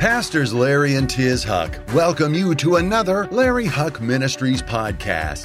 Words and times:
Pastors 0.00 0.54
Larry 0.54 0.94
and 0.94 1.10
Tiz 1.10 1.44
Huch 1.44 1.74
welcome 1.92 2.32
you 2.32 2.54
to 2.54 2.76
another 2.76 3.26
Larry 3.26 3.66
Huch 3.66 4.00
Ministries 4.00 4.62
podcast. 4.62 5.44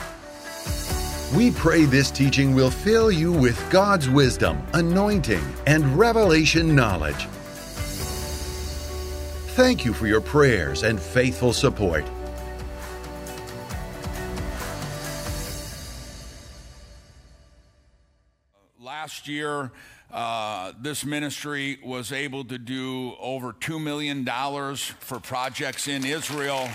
We 1.35 1.51
pray 1.51 1.83
this 1.83 2.09
teaching 2.09 2.55
will 2.55 2.71
fill 2.71 3.11
you 3.11 3.33
with 3.33 3.61
God's 3.69 4.09
wisdom, 4.09 4.65
anointing, 4.71 5.43
and 5.67 5.99
revelation 5.99 6.73
knowledge. 6.73 7.25
Thank 9.57 9.83
you 9.83 9.91
for 9.91 10.07
your 10.07 10.21
prayers 10.21 10.83
and 10.83 11.01
faithful 11.01 11.51
support. 11.51 12.05
Last 18.79 19.27
year, 19.27 19.73
uh, 20.15 20.71
this 20.79 21.03
ministry 21.03 21.77
was 21.83 22.13
able 22.13 22.45
to 22.45 22.57
do 22.57 23.15
over 23.19 23.51
$2 23.51 23.83
million 23.83 24.25
for 25.01 25.19
projects 25.19 25.89
in 25.89 26.05
Israel. 26.05 26.69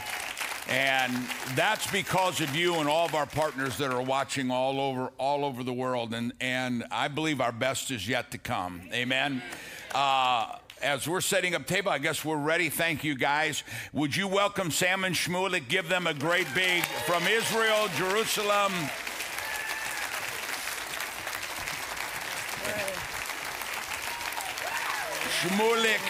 And 0.69 1.11
that's 1.55 1.91
because 1.91 2.43
of 2.43 2.55
you 2.55 2.75
and 2.75 2.89
all 2.89 3.07
of 3.07 3.15
our 3.15 3.25
partners 3.25 3.79
that 3.79 3.93
are 3.93 4.03
watching 4.03 4.51
all 4.51 4.79
over, 4.79 5.11
all 5.17 5.47
over 5.47 5.63
the 5.65 5.73
world. 5.73 6.13
And, 6.13 6.35
and 6.39 6.85
I 6.91 7.09
believe 7.09 7.41
our 7.41 7.51
best 7.51 7.91
is 7.91 8.07
yet 8.07 8.31
to 8.33 8.39
come. 8.39 8.83
Amen. 8.93 9.43
Uh, 9.95 10.57
as 10.83 11.09
we're 11.09 11.23
setting 11.23 11.55
up 11.55 11.67
table, 11.67 11.91
I 11.91 11.99
guess 11.99 12.23
we're 12.23 12.37
ready. 12.37 12.69
Thank 12.69 13.05
you, 13.05 13.15
guys. 13.15 13.65
Would 13.95 14.15
you 14.15 14.29
welcome 14.29 14.71
Sam 14.71 15.03
and 15.05 15.15
Shmulik? 15.15 15.67
Give 15.69 15.89
them 15.89 16.07
a 16.07 16.13
great 16.13 16.47
big 16.55 16.85
from 16.85 17.27
Israel, 17.27 17.89
Jerusalem. 17.97 18.73
Shmulik. 25.41 26.01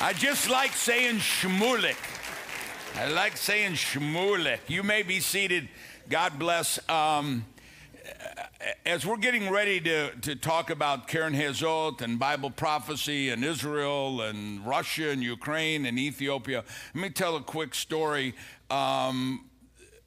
I 0.00 0.14
just 0.14 0.48
like 0.48 0.72
saying 0.72 1.16
Shmulik. 1.16 1.98
I 2.96 3.10
like 3.10 3.36
saying 3.36 3.72
Shmulik. 3.72 4.60
You 4.66 4.82
may 4.82 5.02
be 5.02 5.20
seated. 5.20 5.68
God 6.08 6.38
bless. 6.38 6.78
Um, 6.88 7.44
as 8.86 9.04
we're 9.04 9.18
getting 9.18 9.50
ready 9.50 9.78
to, 9.80 10.10
to 10.22 10.34
talk 10.34 10.70
about 10.70 11.06
Keren 11.06 11.34
Hayesod 11.34 12.00
and 12.00 12.18
Bible 12.18 12.48
prophecy 12.48 13.28
and 13.28 13.44
Israel 13.44 14.22
and 14.22 14.66
Russia 14.66 15.10
and 15.10 15.22
Ukraine 15.22 15.84
and 15.84 15.98
Ethiopia, 15.98 16.64
let 16.94 17.02
me 17.02 17.10
tell 17.10 17.36
a 17.36 17.42
quick 17.42 17.74
story. 17.74 18.34
Um, 18.70 19.50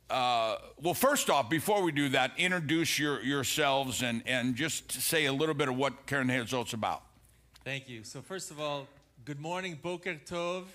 uh, 0.09 0.55
well, 0.81 0.95
first 0.95 1.29
off, 1.29 1.51
before 1.51 1.83
we 1.83 1.91
do 1.91 2.09
that, 2.09 2.31
introduce 2.35 2.97
your, 2.97 3.21
yourselves 3.21 4.01
and, 4.01 4.23
and 4.25 4.55
just 4.55 4.91
say 4.91 5.25
a 5.25 5.33
little 5.33 5.53
bit 5.53 5.69
of 5.69 5.77
what 5.77 6.07
Keren 6.07 6.29
Hayesod's 6.29 6.73
about. 6.73 7.04
Thank 7.65 7.89
you. 7.89 8.03
So 8.03 8.21
first 8.21 8.51
of 8.51 8.61
all, 8.61 8.87
good 9.25 9.39
morning, 9.39 9.79
Boker 9.81 10.13
Tov. 10.23 10.65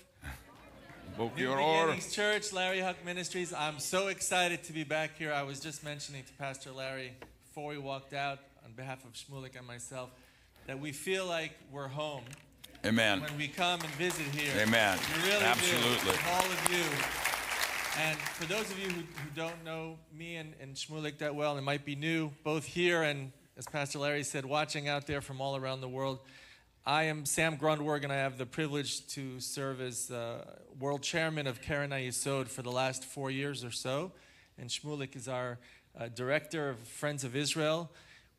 Boker 1.17 1.47
Or. 1.47 1.95
Church, 2.11 2.51
Larry 2.51 2.81
Huch 2.81 2.97
Ministries. 3.05 3.53
I'm 3.53 3.79
so 3.79 4.09
excited 4.09 4.61
to 4.65 4.73
be 4.73 4.83
back 4.83 5.17
here. 5.17 5.31
I 5.31 5.43
was 5.43 5.61
just 5.61 5.85
mentioning 5.85 6.25
to 6.25 6.33
Pastor 6.33 6.69
Larry 6.71 7.13
before 7.45 7.69
we 7.69 7.77
walked 7.77 8.13
out, 8.13 8.39
on 8.65 8.73
behalf 8.73 9.05
of 9.05 9.13
Shmulik 9.13 9.57
and 9.57 9.65
myself, 9.65 10.09
that 10.67 10.81
we 10.81 10.91
feel 10.91 11.25
like 11.25 11.53
we're 11.71 11.87
home 11.87 12.25
Amen. 12.85 13.21
when 13.21 13.37
we 13.37 13.47
come 13.47 13.79
and 13.79 13.89
visit 13.91 14.25
here. 14.25 14.51
Amen. 14.61 14.99
We 15.15 15.29
really 15.29 15.45
Absolutely. 15.45 16.11
do. 16.11 16.17
All 16.29 16.43
of 16.43 16.67
you. 16.73 18.01
And 18.01 18.17
for 18.19 18.47
those 18.47 18.69
of 18.69 18.77
you 18.77 18.89
who, 18.89 18.99
who 18.99 19.29
don't 19.33 19.63
know 19.63 19.97
me 20.13 20.35
and, 20.35 20.55
and 20.59 20.75
Shmulik 20.75 21.19
that 21.19 21.35
well 21.35 21.55
and 21.55 21.65
might 21.65 21.85
be 21.85 21.95
new, 21.95 22.31
both 22.43 22.65
here 22.65 23.01
and, 23.01 23.31
as 23.57 23.65
Pastor 23.65 23.99
Larry 23.99 24.23
said, 24.23 24.43
watching 24.43 24.89
out 24.89 25.07
there 25.07 25.21
from 25.21 25.39
all 25.39 25.55
around 25.55 25.79
the 25.79 25.87
world, 25.87 26.19
I 26.85 27.03
am 27.03 27.27
Sam 27.27 27.57
Grundwerg, 27.57 28.03
and 28.03 28.11
I 28.11 28.15
have 28.15 28.39
the 28.39 28.45
privilege 28.47 29.05
to 29.09 29.39
serve 29.39 29.81
as 29.81 30.09
uh, 30.09 30.43
world 30.79 31.03
chairman 31.03 31.45
of 31.45 31.61
Keren 31.61 31.91
Hayesod 31.91 32.47
for 32.47 32.63
the 32.63 32.71
last 32.71 33.05
four 33.05 33.29
years 33.29 33.63
or 33.63 33.69
so. 33.69 34.13
And 34.57 34.67
Shmulik 34.67 35.15
is 35.15 35.27
our 35.27 35.59
uh, 35.95 36.07
director 36.07 36.71
of 36.71 36.79
Friends 36.79 37.23
of 37.23 37.35
Israel. 37.35 37.91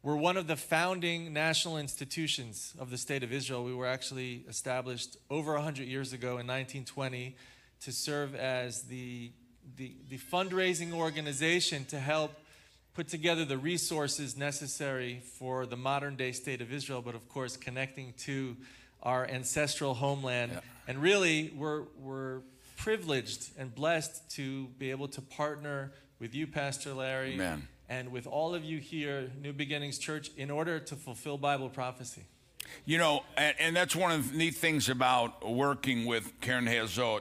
We're 0.02 0.16
one 0.16 0.36
of 0.36 0.48
the 0.48 0.56
founding 0.56 1.32
national 1.32 1.76
institutions 1.76 2.74
of 2.80 2.90
the 2.90 2.98
state 2.98 3.22
of 3.22 3.32
Israel. 3.32 3.62
We 3.62 3.74
were 3.74 3.86
actually 3.86 4.44
established 4.48 5.16
over 5.30 5.54
100 5.54 5.86
years 5.86 6.12
ago 6.12 6.30
in 6.30 6.48
1920 6.48 7.36
to 7.82 7.92
serve 7.92 8.34
as 8.34 8.82
the, 8.82 9.30
the, 9.76 9.94
the 10.08 10.18
fundraising 10.18 10.92
organization 10.92 11.84
to 11.84 12.00
help 12.00 12.34
put 12.94 13.08
together 13.08 13.44
the 13.44 13.58
resources 13.58 14.36
necessary 14.36 15.22
for 15.38 15.66
the 15.66 15.76
modern 15.76 16.16
day 16.16 16.32
state 16.32 16.60
of 16.60 16.72
Israel, 16.72 17.02
but 17.02 17.14
of 17.14 17.28
course, 17.28 17.56
connecting 17.56 18.12
to 18.18 18.56
our 19.02 19.26
ancestral 19.26 19.94
homeland. 19.94 20.52
Yeah. 20.52 20.60
And 20.88 21.00
really, 21.00 21.52
we're, 21.56 21.84
we're 21.98 22.40
privileged 22.76 23.50
and 23.58 23.74
blessed 23.74 24.30
to 24.32 24.66
be 24.78 24.90
able 24.90 25.08
to 25.08 25.22
partner 25.22 25.92
with 26.18 26.34
you, 26.34 26.46
Pastor 26.46 26.92
Larry, 26.92 27.34
Amen. 27.34 27.66
and 27.88 28.12
with 28.12 28.26
all 28.26 28.54
of 28.54 28.64
you 28.64 28.78
here, 28.78 29.30
New 29.40 29.52
Beginnings 29.52 29.98
Church, 29.98 30.30
in 30.36 30.50
order 30.50 30.78
to 30.78 30.94
fulfill 30.94 31.38
Bible 31.38 31.68
prophecy. 31.68 32.22
You 32.84 32.98
know, 32.98 33.22
and, 33.36 33.54
and 33.58 33.76
that's 33.76 33.96
one 33.96 34.12
of 34.12 34.32
the 34.32 34.38
neat 34.38 34.54
things 34.54 34.88
about 34.88 35.48
working 35.48 36.06
with 36.06 36.32
Keren 36.40 36.66
Hayesod. 36.66 37.20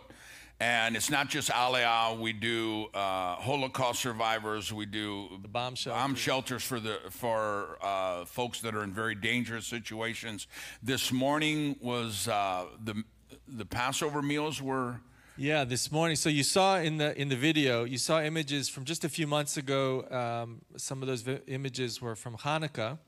And 0.61 0.95
it's 0.95 1.09
not 1.09 1.27
just 1.27 1.49
Aliyah. 1.49 2.19
We 2.19 2.33
do 2.33 2.85
uh, 2.93 3.33
Holocaust 3.37 3.99
survivors. 3.99 4.71
We 4.71 4.85
do 4.85 5.27
The 5.41 5.47
bomb 5.47 5.73
shelters. 5.73 5.99
bomb 5.99 6.13
shelters 6.13 6.63
for 6.63 6.79
the 6.79 6.99
for 7.09 7.79
uh, 7.81 8.25
folks 8.25 8.61
that 8.61 8.75
are 8.75 8.83
in 8.83 8.93
very 8.93 9.15
dangerous 9.15 9.65
situations. 9.65 10.45
This 10.83 11.11
morning 11.11 11.77
was 11.81 12.27
uh, 12.27 12.65
the 12.83 13.03
the 13.47 13.65
Passover 13.65 14.21
meals 14.21 14.61
were. 14.61 14.99
Yeah, 15.35 15.63
this 15.63 15.91
morning. 15.91 16.15
So 16.15 16.29
you 16.29 16.43
saw 16.43 16.77
in 16.77 16.97
the 16.97 17.19
in 17.19 17.29
the 17.29 17.35
video, 17.35 17.83
you 17.83 17.97
saw 17.97 18.21
images 18.21 18.69
from 18.69 18.85
just 18.85 19.03
a 19.03 19.09
few 19.09 19.25
months 19.25 19.57
ago. 19.57 20.05
Um, 20.11 20.61
some 20.77 21.01
of 21.01 21.07
those 21.07 21.23
vi- 21.23 21.41
images 21.47 21.99
were 22.03 22.15
from 22.15 22.37
Hanukkah, 22.37 22.99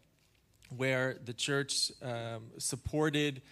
where 0.75 1.20
the 1.24 1.34
church 1.34 1.91
um, 2.02 2.46
supported 2.58 3.44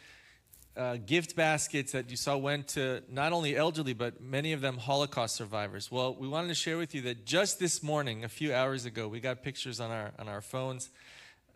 uh, 0.77 0.97
gift 1.05 1.35
baskets 1.35 1.91
that 1.91 2.09
you 2.09 2.15
saw 2.15 2.37
went 2.37 2.67
to 2.69 3.03
not 3.09 3.33
only 3.33 3.55
elderly 3.55 3.93
but 3.93 4.21
many 4.21 4.53
of 4.53 4.61
them 4.61 4.77
Holocaust 4.77 5.35
survivors. 5.35 5.91
Well, 5.91 6.15
we 6.15 6.27
wanted 6.27 6.47
to 6.47 6.55
share 6.55 6.77
with 6.77 6.95
you 6.95 7.01
that 7.01 7.25
just 7.25 7.59
this 7.59 7.83
morning, 7.83 8.23
a 8.23 8.29
few 8.29 8.53
hours 8.53 8.85
ago, 8.85 9.07
we 9.07 9.19
got 9.19 9.43
pictures 9.43 9.79
on 9.79 9.91
our 9.91 10.11
on 10.17 10.27
our 10.27 10.41
phones. 10.41 10.89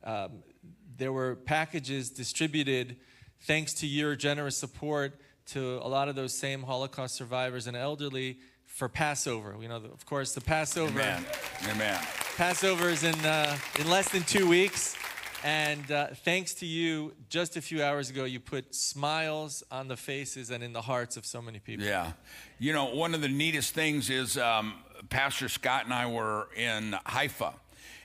Um, 0.04 0.44
there 0.98 1.12
were 1.12 1.36
packages 1.36 2.10
distributed 2.10 2.98
thanks 3.42 3.74
to 3.76 3.88
your 3.88 4.16
generous 4.16 4.58
support 4.58 5.20
to 5.48 5.80
a 5.82 5.88
lot 5.88 6.10
of 6.10 6.16
those 6.16 6.34
same 6.34 6.64
Holocaust 6.64 7.16
survivors 7.16 7.68
and 7.68 7.78
elderly 7.78 8.40
for 8.66 8.90
Passover. 8.90 9.56
You 9.62 9.70
know, 9.70 9.78
of 9.78 10.06
course, 10.06 10.34
the 10.34 10.42
Passover. 10.42 11.00
Amen. 11.00 11.24
Amen. 11.70 12.00
Passover 12.36 12.90
is 12.90 13.04
in 13.04 13.16
uh, 13.26 13.58
in 13.80 13.90
less 13.90 14.10
than 14.10 14.24
two 14.24 14.48
weeks, 14.48 14.98
and 15.46 15.92
uh, 15.92 16.08
thanks 16.08 16.56
to 16.56 16.66
you, 16.66 17.14
just 17.30 17.56
a 17.56 17.62
few 17.62 17.84
hours 17.84 18.10
ago, 18.10 18.24
you 18.24 18.40
put 18.40 18.74
smiles 18.74 19.62
on 19.70 19.88
the 19.88 19.96
faces 19.96 20.50
and 20.50 20.64
in 20.64 20.74
the 20.74 20.82
hearts 20.82 21.18
of 21.18 21.26
so 21.26 21.40
many 21.40 21.60
people. 21.60 21.86
Yeah. 21.86 22.14
You 22.58 22.74
know, 22.74 22.86
one 22.96 23.14
of 23.14 23.22
the 23.22 23.30
neatest 23.30 23.76
things 23.76 24.10
is 24.10 24.40
um, 24.40 24.74
Pastor 25.12 25.48
Scott 25.48 25.86
and 25.86 25.94
I 25.94 26.08
were 26.08 26.50
in 26.58 26.96
Haifa. 27.06 27.54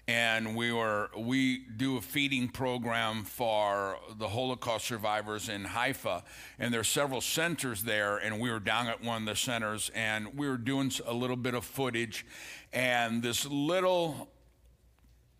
And 0.06 0.54
we 0.54 0.70
were 0.70 1.08
we 1.16 1.58
do 1.76 1.96
a 1.96 2.00
feeding 2.02 2.48
program 2.48 3.24
for 3.24 3.96
the 4.18 4.28
Holocaust 4.28 4.86
survivors 4.86 5.48
in 5.48 5.64
Haifa, 5.64 6.24
and 6.58 6.74
there 6.74 6.80
are 6.80 6.84
several 6.84 7.20
centers 7.20 7.84
there. 7.84 8.18
And 8.18 8.40
we 8.40 8.50
were 8.50 8.58
down 8.58 8.88
at 8.88 9.04
one 9.04 9.22
of 9.22 9.28
the 9.28 9.36
centers, 9.36 9.88
and 9.94 10.36
we 10.36 10.48
were 10.48 10.56
doing 10.56 10.90
a 11.06 11.14
little 11.14 11.36
bit 11.36 11.54
of 11.54 11.64
footage, 11.64 12.26
and 12.72 13.22
this 13.22 13.46
little 13.46 14.28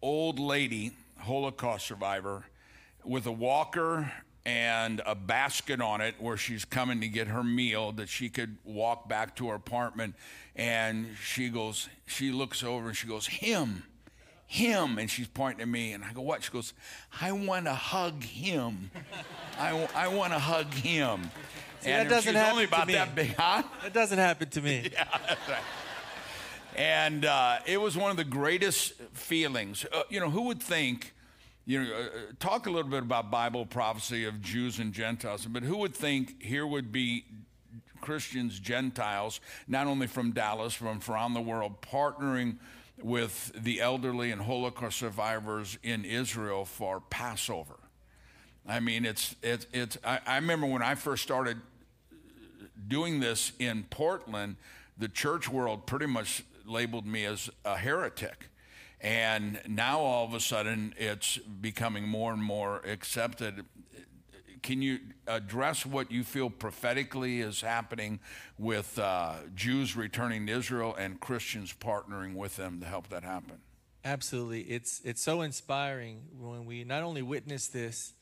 old 0.03 0.39
lady, 0.39 0.93
Holocaust 1.21 1.87
survivor, 1.87 2.45
with 3.05 3.27
a 3.27 3.33
walker 3.33 4.13
and 4.45 5.03
a 5.05 5.15
basket 5.15 5.81
on 5.81 6.01
it 6.01 6.15
where 6.19 6.37
she's 6.37 6.65
coming 6.65 7.01
to 7.01 7.09
get 7.09 7.29
her 7.29 7.43
meal 7.43 7.93
that 7.93 8.09
she 8.09 8.29
could 8.29 8.57
walk 8.65 9.09
back 9.09 9.37
to 9.37 9.49
her 9.49 9.55
apartment. 9.55 10.15
And 10.57 11.09
she 11.23 11.49
goes, 11.51 11.89
she 12.07 12.33
looks 12.33 12.63
over 12.65 12.89
and 12.89 12.97
she 12.97 13.07
goes, 13.07 13.27
Him, 13.27 13.85
him. 14.47 14.99
And 14.99 15.11
she's 15.11 15.29
pointing 15.29 15.63
at 15.63 15.69
me. 15.69 15.93
And 15.93 16.05
I 16.05 16.13
go, 16.13 16.23
What? 16.23 16.43
She 16.43 16.51
goes, 16.51 16.73
I 17.21 17.33
want 17.33 17.67
to 17.67 17.75
hug 17.75 18.23
him. 18.23 18.91
I, 19.59 19.89
I 19.95 20.09
want 20.09 20.33
to 20.33 20.39
hug 20.39 20.73
him. 20.73 21.31
See, 21.81 21.91
and 21.91 22.09
that 22.09 22.15
doesn't 22.15 22.33
she's 22.33 22.41
happen 22.41 22.53
only 22.53 22.67
to 22.67 22.87
me. 22.87 22.93
that 22.95 23.15
big, 23.15 23.35
huh? 23.37 23.63
That 23.83 23.93
doesn't 23.93 24.19
happen 24.19 24.49
to 24.51 24.61
me. 24.61 24.91
And 26.77 27.25
uh, 27.25 27.59
it 27.67 27.81
was 27.81 27.97
one 27.97 28.11
of 28.11 28.17
the 28.17 28.25
greatest 28.25 28.95
feelings. 29.13 29.85
Uh, 29.93 30.03
you 30.09 30.21
know, 30.21 30.31
who 30.31 30.43
would 30.43 30.63
think, 30.63 31.13
you 31.67 31.83
know, 31.83 31.93
uh, 31.93 32.09
talk 32.39 32.67
a 32.67 32.71
little 32.71 32.91
bit 32.91 33.03
about 33.03 33.31
Bible 33.31 33.67
prophecy 33.67 34.25
of 34.25 34.41
Jews 34.41 34.79
and 34.79 34.93
Gentiles, 34.93 35.47
but 35.47 35.63
who 35.63 35.77
would 35.79 35.95
think 35.95 36.43
here 36.43 36.67
would 36.67 36.93
be 36.93 37.25
Christians, 38.01 38.59
Gentiles, 38.59 39.41
not 39.69 39.87
only 39.87 40.07
from 40.07 40.33
Dallas, 40.33 40.75
from 40.75 41.01
around 41.09 41.35
the 41.35 41.41
world, 41.41 41.81
partnering 41.83 42.57
with 43.03 43.53
the 43.55 43.81
elderly 43.81 44.31
and 44.31 44.41
Holocaust 44.43 44.99
survivors 44.99 45.79
in 45.83 46.05
Israel 46.05 46.65
for 46.65 47.01
Passover? 47.01 47.77
I 48.67 48.81
mean, 48.81 49.05
it's, 49.05 49.35
it's, 49.43 49.67
it's 49.73 49.99
I, 50.05 50.21
I 50.27 50.37
remember 50.37 50.67
when 50.67 50.83
I 50.83 50.95
first 50.95 51.23
started 51.23 51.59
doing 52.89 53.21
this 53.21 53.53
in 53.59 53.85
Portland, 53.91 54.57
the 54.97 55.09
church 55.09 55.49
world 55.49 55.87
pretty 55.87 56.07
much 56.07 56.45
labeled 56.71 57.07
me 57.07 57.25
as 57.25 57.51
a 57.65 57.77
heretic. 57.77 58.49
And 59.01 59.61
now 59.67 60.01
all 60.01 60.27
of 60.27 60.35
a 60.35 60.41
sudden 60.41 60.95
it's 60.99 61.39
becoming 61.39 62.07
more 62.07 62.33
and 62.33 62.43
more 62.43 62.79
accepted. 62.87 63.65
Can 64.63 64.83
you 64.83 64.99
address 65.27 65.87
what 65.87 66.11
you 66.13 66.23
feel 66.23 66.51
prophetically 66.51 67.41
is 67.41 67.63
happening 67.63 68.21
with 68.59 68.99
uh, 68.99 69.37
Jews 69.55 69.97
returning 69.97 70.47
to 70.47 70.53
Israel 70.53 70.95
and 70.95 71.19
Christians 71.19 71.73
partnering 71.73 72.35
with 72.35 72.57
them 72.57 72.81
to 72.81 72.87
help 72.87 73.09
that 73.09 73.25
happen? 73.25 73.59
Absolutely. 74.05 74.63
It's, 74.63 75.01
it's 75.05 75.23
so 75.23 75.41
inspiring 75.41 76.23
when 76.39 76.67
we 76.67 76.85
not 76.85 77.03
only 77.03 77.23
witness 77.23 77.69
this 77.69 78.13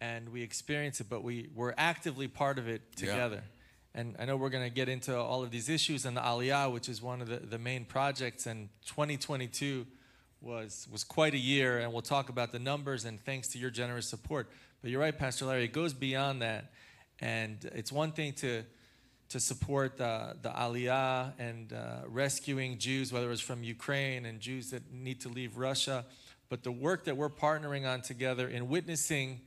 and 0.00 0.28
we 0.30 0.42
experience 0.42 1.00
it, 1.00 1.08
but 1.08 1.22
we, 1.22 1.48
we're 1.54 1.74
actively 1.78 2.26
part 2.26 2.58
of 2.58 2.68
it 2.68 2.96
together. 2.96 3.36
Yeah. 3.36 3.53
And 3.96 4.16
I 4.18 4.24
know 4.24 4.36
we're 4.36 4.50
going 4.50 4.68
to 4.68 4.74
get 4.74 4.88
into 4.88 5.16
all 5.16 5.44
of 5.44 5.52
these 5.52 5.68
issues 5.68 6.04
and 6.04 6.16
the 6.16 6.20
Aliyah, 6.20 6.72
which 6.72 6.88
is 6.88 7.00
one 7.00 7.20
of 7.22 7.28
the, 7.28 7.36
the 7.36 7.58
main 7.58 7.84
projects. 7.84 8.46
And 8.46 8.68
2022 8.86 9.86
was, 10.40 10.88
was 10.90 11.04
quite 11.04 11.32
a 11.32 11.38
year, 11.38 11.78
and 11.78 11.92
we'll 11.92 12.02
talk 12.02 12.28
about 12.28 12.50
the 12.50 12.58
numbers 12.58 13.04
and 13.04 13.24
thanks 13.24 13.46
to 13.48 13.58
your 13.58 13.70
generous 13.70 14.08
support. 14.08 14.50
But 14.82 14.90
you're 14.90 15.00
right, 15.00 15.16
Pastor 15.16 15.44
Larry, 15.44 15.64
it 15.64 15.72
goes 15.72 15.94
beyond 15.94 16.42
that. 16.42 16.72
And 17.20 17.70
it's 17.72 17.92
one 17.92 18.10
thing 18.10 18.32
to, 18.34 18.64
to 19.28 19.38
support 19.38 19.96
the, 19.96 20.36
the 20.42 20.50
Aliyah 20.50 21.32
and 21.38 21.72
uh, 21.72 22.00
rescuing 22.08 22.78
Jews, 22.78 23.12
whether 23.12 23.30
it's 23.30 23.40
from 23.40 23.62
Ukraine 23.62 24.26
and 24.26 24.40
Jews 24.40 24.70
that 24.70 24.92
need 24.92 25.20
to 25.20 25.28
leave 25.28 25.56
Russia, 25.56 26.04
but 26.48 26.64
the 26.64 26.72
work 26.72 27.04
that 27.04 27.16
we're 27.16 27.30
partnering 27.30 27.88
on 27.88 28.02
together 28.02 28.48
in 28.48 28.68
witnessing, 28.68 29.40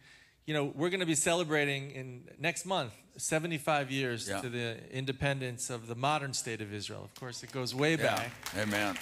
you 0.46 0.54
know, 0.54 0.72
we're 0.74 0.90
going 0.90 1.02
to 1.02 1.06
be 1.06 1.16
celebrating 1.16 1.92
in 1.92 2.24
next 2.40 2.66
month 2.66 2.94
75 3.18 3.92
years 3.92 4.30
yeah. 4.30 4.42
to 4.42 4.50
the 4.50 4.78
independence 4.92 5.69
of 5.69 5.88
the 5.88 5.96
modern 5.96 6.34
state 6.34 6.62
of 6.62 6.74
Israel. 6.74 7.04
Of 7.04 7.19
course, 7.19 7.44
it 7.44 7.52
goes 7.52 7.74
way 7.74 7.92
yeah. 7.92 8.16
back. 8.16 8.31
Amen. 8.58 8.98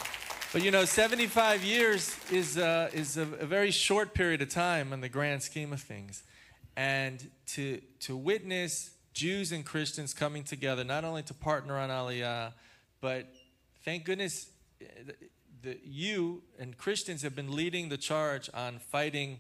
But 0.54 0.64
you 0.64 0.72
know, 0.72 0.86
75 0.86 1.64
years 1.64 2.16
is, 2.32 2.58
uh, 2.58 2.90
is 2.94 3.18
a, 3.18 3.24
a, 3.24 3.46
very 3.46 3.72
short 3.72 4.14
period 4.14 4.42
of 4.42 4.50
time 4.50 4.94
in 4.94 5.02
the 5.02 5.10
grand 5.10 5.44
scheme 5.44 5.74
of 5.74 5.82
things. 5.82 6.24
And 6.78 7.30
to, 7.48 7.82
to 8.02 8.16
witness 8.16 8.92
Jews 9.14 9.52
and 9.52 9.66
Christians 9.66 10.14
coming 10.14 10.44
together, 10.44 10.84
not 10.84 11.04
only 11.04 11.24
to 11.24 11.34
partner 11.34 11.78
on 11.78 11.90
Aliyah, 11.90 12.54
but 13.02 13.34
thank 13.84 14.06
goodness 14.06 14.48
the, 15.62 15.78
you 15.84 16.44
and 16.60 16.78
Christians 16.78 17.22
have 17.24 17.36
been 17.36 17.54
leading 17.54 17.90
the 17.90 17.98
charge 17.98 18.50
on 18.54 18.80
fighting 18.80 19.40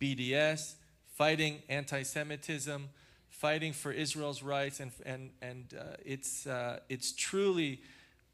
BDS, 0.00 0.74
fighting 1.14 1.62
anti 1.68 2.02
Semitism, 2.02 2.88
fighting 3.42 3.72
for 3.72 3.90
Israel's 3.90 4.40
rights, 4.40 4.78
and, 4.78 4.92
and, 5.04 5.30
and 5.42 5.74
uh, 5.76 5.82
it's, 6.04 6.46
uh, 6.46 6.78
it's 6.88 7.10
truly 7.10 7.80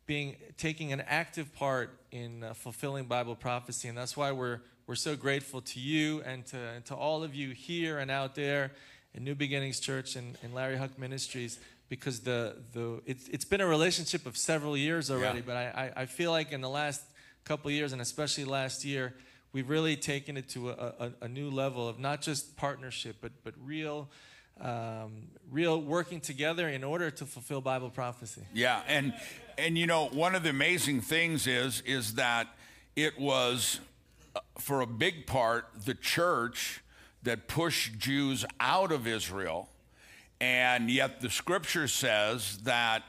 being 0.04 0.36
taking 0.58 0.92
an 0.92 1.00
active 1.00 1.50
part 1.54 1.98
in 2.10 2.44
uh, 2.44 2.52
fulfilling 2.52 3.06
Bible 3.06 3.34
prophecy, 3.34 3.88
and 3.88 3.96
that's 3.96 4.18
why 4.18 4.32
we're 4.32 4.60
we're 4.86 4.94
so 4.94 5.16
grateful 5.16 5.62
to 5.62 5.80
you 5.80 6.22
and 6.26 6.44
to, 6.46 6.56
and 6.56 6.84
to 6.86 6.94
all 6.94 7.22
of 7.22 7.34
you 7.34 7.52
here 7.52 7.98
and 7.98 8.10
out 8.10 8.34
there 8.34 8.72
in 9.14 9.24
New 9.24 9.34
Beginnings 9.34 9.80
Church 9.80 10.14
and, 10.14 10.36
and 10.42 10.54
Larry 10.54 10.76
Huch 10.76 10.92
Ministries 10.98 11.58
because 11.88 12.20
the 12.20 12.56
the 12.74 13.00
it's 13.06 13.28
it's 13.28 13.46
been 13.46 13.62
a 13.62 13.66
relationship 13.66 14.26
of 14.26 14.36
several 14.36 14.76
years 14.76 15.10
already, 15.10 15.38
yeah. 15.38 15.44
but 15.46 15.56
I, 15.56 15.92
I, 15.96 16.02
I 16.02 16.06
feel 16.06 16.32
like 16.32 16.52
in 16.52 16.60
the 16.60 16.70
last 16.70 17.02
couple 17.44 17.70
years 17.70 17.94
and 17.94 18.02
especially 18.02 18.44
last 18.44 18.84
year 18.84 19.14
we've 19.54 19.70
really 19.70 19.96
taken 19.96 20.36
it 20.36 20.50
to 20.50 20.68
a, 20.68 20.72
a, 21.00 21.12
a 21.22 21.28
new 21.28 21.48
level 21.48 21.88
of 21.88 21.98
not 21.98 22.20
just 22.20 22.56
partnership 22.56 23.16
but 23.22 23.32
but 23.42 23.54
real 23.62 24.08
um, 24.60 25.28
real 25.50 25.80
working 25.80 26.20
together 26.20 26.68
in 26.68 26.84
order 26.84 27.10
to 27.10 27.26
fulfill 27.26 27.60
Bible 27.60 27.90
prophecy. 27.90 28.42
Yeah, 28.52 28.82
and 28.86 29.14
and 29.56 29.78
you 29.78 29.86
know 29.86 30.08
one 30.08 30.34
of 30.34 30.42
the 30.42 30.50
amazing 30.50 31.00
things 31.00 31.46
is 31.46 31.82
is 31.86 32.14
that 32.14 32.48
it 32.96 33.18
was 33.18 33.80
uh, 34.34 34.40
for 34.58 34.80
a 34.80 34.86
big 34.86 35.26
part 35.26 35.66
the 35.84 35.94
church 35.94 36.82
that 37.22 37.48
pushed 37.48 37.98
Jews 37.98 38.44
out 38.60 38.92
of 38.92 39.06
Israel, 39.06 39.68
and 40.40 40.90
yet 40.90 41.20
the 41.20 41.30
Scripture 41.30 41.88
says 41.88 42.58
that 42.58 43.02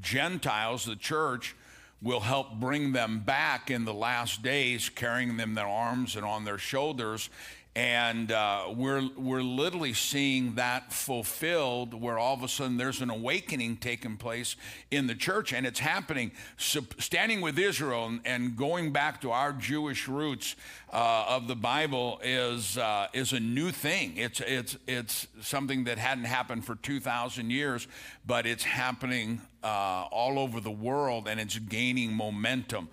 Gentiles, 0.00 0.84
the 0.84 0.96
church, 0.96 1.54
will 2.00 2.20
help 2.20 2.54
bring 2.54 2.92
them 2.92 3.20
back 3.20 3.70
in 3.70 3.84
the 3.84 3.94
last 3.94 4.42
days, 4.42 4.88
carrying 4.88 5.28
them 5.36 5.50
in 5.50 5.54
their 5.54 5.66
arms 5.66 6.16
and 6.16 6.24
on 6.24 6.44
their 6.44 6.58
shoulders 6.58 7.30
and 7.74 8.30
uh, 8.30 8.66
we're, 8.76 9.08
we're 9.16 9.42
literally 9.42 9.94
seeing 9.94 10.56
that 10.56 10.92
fulfilled 10.92 11.94
where 11.98 12.18
all 12.18 12.34
of 12.34 12.42
a 12.42 12.48
sudden 12.48 12.76
there's 12.76 13.00
an 13.00 13.08
awakening 13.08 13.78
taking 13.78 14.18
place 14.18 14.56
in 14.90 15.06
the 15.06 15.14
church. 15.14 15.54
And 15.54 15.66
it's 15.66 15.80
happening 15.80 16.32
so 16.58 16.82
standing 16.98 17.40
with 17.40 17.58
israel 17.58 18.06
and, 18.06 18.20
and, 18.26 18.56
going 18.56 18.92
back 18.92 19.22
to 19.22 19.30
our 19.30 19.52
jewish 19.52 20.06
roots 20.06 20.54
uh, 20.92 21.24
of 21.26 21.48
the 21.48 21.56
bible 21.56 22.20
is, 22.22 22.76
uh, 22.76 23.06
is 23.14 23.32
a 23.32 23.40
new 23.40 23.70
thing. 23.70 24.18
It's, 24.18 24.40
it's, 24.40 24.76
it's 24.86 25.26
something 25.40 25.84
that 25.84 25.96
hadn't 25.96 26.24
happened 26.24 26.66
for 26.66 26.74
2000 26.74 27.48
years 27.50 27.88
but 28.26 28.44
it's 28.44 28.64
happening 28.64 29.40
uh, 29.64 30.06
all 30.10 30.38
over 30.38 30.60
the 30.60 30.70
world 30.70 31.26
and 31.26 31.40
it's 31.40 31.58
gaining 31.58 32.12
momentum. 32.12 32.88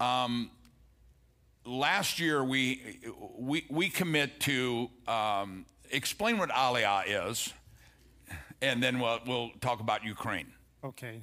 Um, 0.00 0.50
last 1.64 2.20
year 2.20 2.42
we, 2.42 2.98
we, 3.38 3.64
we 3.70 3.88
commit 3.88 4.40
to 4.40 4.90
um, 5.06 5.66
explain 5.90 6.38
what 6.38 6.50
Aliyah 6.50 7.30
is, 7.30 7.52
and 8.60 8.82
then 8.82 8.98
we'll, 8.98 9.20
we'll 9.26 9.50
talk 9.60 9.80
about 9.80 10.04
Ukraine. 10.04 10.52
Okay. 10.84 11.22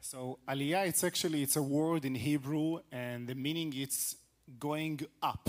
So 0.00 0.38
Aliyah, 0.48 0.86
it's 0.88 1.02
actually 1.02 1.42
it's 1.42 1.56
a 1.56 1.62
word 1.62 2.04
in 2.04 2.14
Hebrew, 2.14 2.80
and 2.92 3.26
the 3.26 3.34
meaning 3.34 3.72
it's 3.74 4.16
going 4.58 5.00
up. 5.22 5.48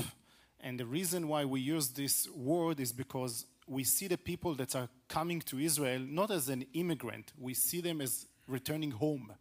And 0.60 0.80
the 0.80 0.86
reason 0.86 1.28
why 1.28 1.46
we 1.46 1.60
use 1.60 1.90
this 1.90 2.28
word 2.32 2.80
is 2.80 2.92
because 2.92 3.46
we 3.68 3.84
see 3.84 4.08
the 4.08 4.18
people 4.18 4.56
that 4.56 4.76
are 4.76 4.90
coming 5.08 5.42
to 5.42 5.60
Israel 5.60 6.00
not 6.00 6.32
as 6.32 6.50
an 6.50 6.66
immigrant, 6.74 7.34
we 7.40 7.54
see 7.54 7.82
them 7.82 8.02
as 8.02 8.26
returning 8.48 8.92
home. 8.92 9.34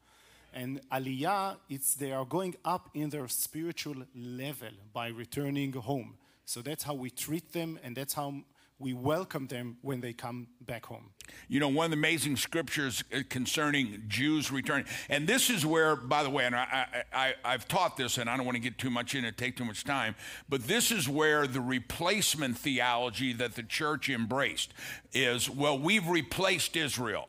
And 0.54 0.80
Aliyah, 0.90 1.56
it's 1.68 1.94
they 1.94 2.12
are 2.12 2.24
going 2.24 2.54
up 2.64 2.88
in 2.94 3.10
their 3.10 3.26
spiritual 3.26 3.96
level 4.14 4.70
by 4.92 5.08
returning 5.08 5.72
home. 5.72 6.14
So 6.44 6.62
that's 6.62 6.84
how 6.84 6.94
we 6.94 7.10
treat 7.10 7.52
them, 7.52 7.78
and 7.82 7.96
that's 7.96 8.14
how 8.14 8.44
we 8.78 8.92
welcome 8.92 9.46
them 9.46 9.78
when 9.82 10.00
they 10.00 10.12
come 10.12 10.46
back 10.60 10.86
home. 10.86 11.10
You 11.48 11.58
know, 11.58 11.68
one 11.68 11.86
of 11.86 11.90
the 11.90 11.96
amazing 11.96 12.36
scriptures 12.36 13.02
uh, 13.12 13.20
concerning 13.28 14.04
Jews 14.06 14.52
returning, 14.52 14.84
and 15.08 15.26
this 15.26 15.50
is 15.50 15.64
where, 15.66 15.96
by 15.96 16.22
the 16.22 16.30
way, 16.30 16.44
and 16.44 16.54
I, 16.54 17.04
I, 17.12 17.34
I've 17.44 17.66
taught 17.66 17.96
this, 17.96 18.18
and 18.18 18.30
I 18.30 18.36
don't 18.36 18.46
want 18.46 18.56
to 18.56 18.62
get 18.62 18.78
too 18.78 18.90
much 18.90 19.14
in 19.14 19.24
it, 19.24 19.36
take 19.36 19.56
too 19.56 19.64
much 19.64 19.84
time, 19.84 20.14
but 20.48 20.68
this 20.68 20.92
is 20.92 21.08
where 21.08 21.46
the 21.46 21.60
replacement 21.60 22.58
theology 22.58 23.32
that 23.32 23.54
the 23.54 23.62
church 23.62 24.08
embraced 24.08 24.72
is 25.12 25.50
well, 25.50 25.78
we've 25.78 26.08
replaced 26.08 26.76
Israel. 26.76 27.28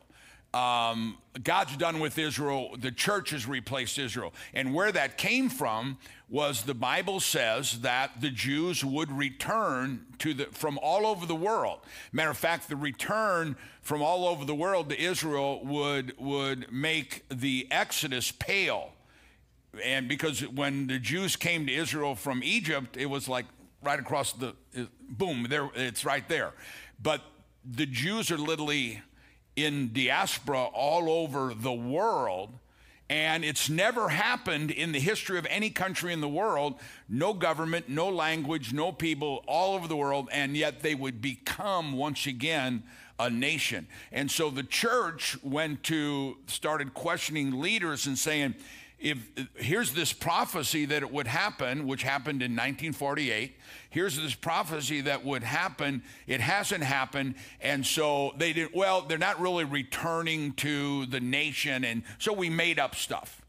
Um, 0.56 1.18
God's 1.42 1.76
done 1.76 2.00
with 2.00 2.18
Israel. 2.18 2.76
The 2.78 2.90
church 2.90 3.30
has 3.30 3.46
replaced 3.46 3.98
Israel. 3.98 4.32
And 4.54 4.72
where 4.72 4.90
that 4.90 5.18
came 5.18 5.50
from 5.50 5.98
was 6.30 6.62
the 6.62 6.74
Bible 6.74 7.20
says 7.20 7.80
that 7.82 8.22
the 8.22 8.30
Jews 8.30 8.82
would 8.82 9.12
return 9.12 10.06
to 10.20 10.32
the, 10.32 10.44
from 10.46 10.78
all 10.82 11.06
over 11.06 11.26
the 11.26 11.34
world. 11.36 11.80
Matter 12.10 12.30
of 12.30 12.38
fact, 12.38 12.70
the 12.70 12.76
return 12.76 13.56
from 13.82 14.00
all 14.00 14.26
over 14.26 14.46
the 14.46 14.54
world 14.54 14.88
to 14.88 14.98
Israel 14.98 15.62
would, 15.62 16.14
would 16.18 16.72
make 16.72 17.24
the 17.28 17.68
Exodus 17.70 18.32
pale. 18.32 18.92
And 19.84 20.08
because 20.08 20.40
when 20.40 20.86
the 20.86 20.98
Jews 20.98 21.36
came 21.36 21.66
to 21.66 21.72
Israel 21.72 22.14
from 22.14 22.42
Egypt, 22.42 22.96
it 22.96 23.06
was 23.06 23.28
like 23.28 23.44
right 23.82 24.00
across 24.00 24.32
the, 24.32 24.54
boom, 25.06 25.46
there, 25.50 25.68
it's 25.74 26.06
right 26.06 26.26
there. 26.30 26.54
But 27.02 27.20
the 27.62 27.84
Jews 27.84 28.30
are 28.30 28.38
literally 28.38 29.02
in 29.56 29.92
diaspora 29.92 30.64
all 30.64 31.10
over 31.10 31.52
the 31.54 31.72
world. 31.72 32.50
And 33.08 33.44
it's 33.44 33.70
never 33.70 34.08
happened 34.08 34.70
in 34.70 34.92
the 34.92 34.98
history 34.98 35.38
of 35.38 35.46
any 35.48 35.70
country 35.70 36.12
in 36.12 36.20
the 36.20 36.28
world. 36.28 36.74
No 37.08 37.32
government, 37.32 37.88
no 37.88 38.08
language, 38.08 38.72
no 38.72 38.90
people 38.90 39.44
all 39.46 39.74
over 39.74 39.86
the 39.86 39.96
world. 39.96 40.28
And 40.32 40.56
yet 40.56 40.80
they 40.80 40.94
would 40.94 41.22
become 41.22 41.92
once 41.92 42.26
again 42.26 42.82
a 43.18 43.30
nation. 43.30 43.86
And 44.12 44.30
so 44.30 44.50
the 44.50 44.64
church 44.64 45.38
went 45.42 45.84
to, 45.84 46.36
started 46.48 46.94
questioning 46.94 47.60
leaders 47.60 48.06
and 48.06 48.18
saying, 48.18 48.56
if 48.98 49.18
here's 49.56 49.92
this 49.92 50.12
prophecy 50.12 50.86
that 50.86 51.02
it 51.02 51.12
would 51.12 51.26
happen, 51.26 51.86
which 51.86 52.02
happened 52.02 52.42
in 52.42 52.52
1948. 52.52 53.54
Here's 53.90 54.16
this 54.16 54.34
prophecy 54.34 55.02
that 55.02 55.24
would 55.24 55.42
happen. 55.42 56.02
It 56.26 56.40
hasn't 56.40 56.82
happened, 56.82 57.34
and 57.60 57.86
so 57.86 58.32
they 58.38 58.54
didn't. 58.54 58.74
Well, 58.74 59.02
they're 59.02 59.18
not 59.18 59.38
really 59.38 59.64
returning 59.64 60.52
to 60.54 61.06
the 61.06 61.20
nation, 61.20 61.84
and 61.84 62.04
so 62.18 62.32
we 62.32 62.48
made 62.48 62.78
up 62.78 62.94
stuff. 62.94 63.42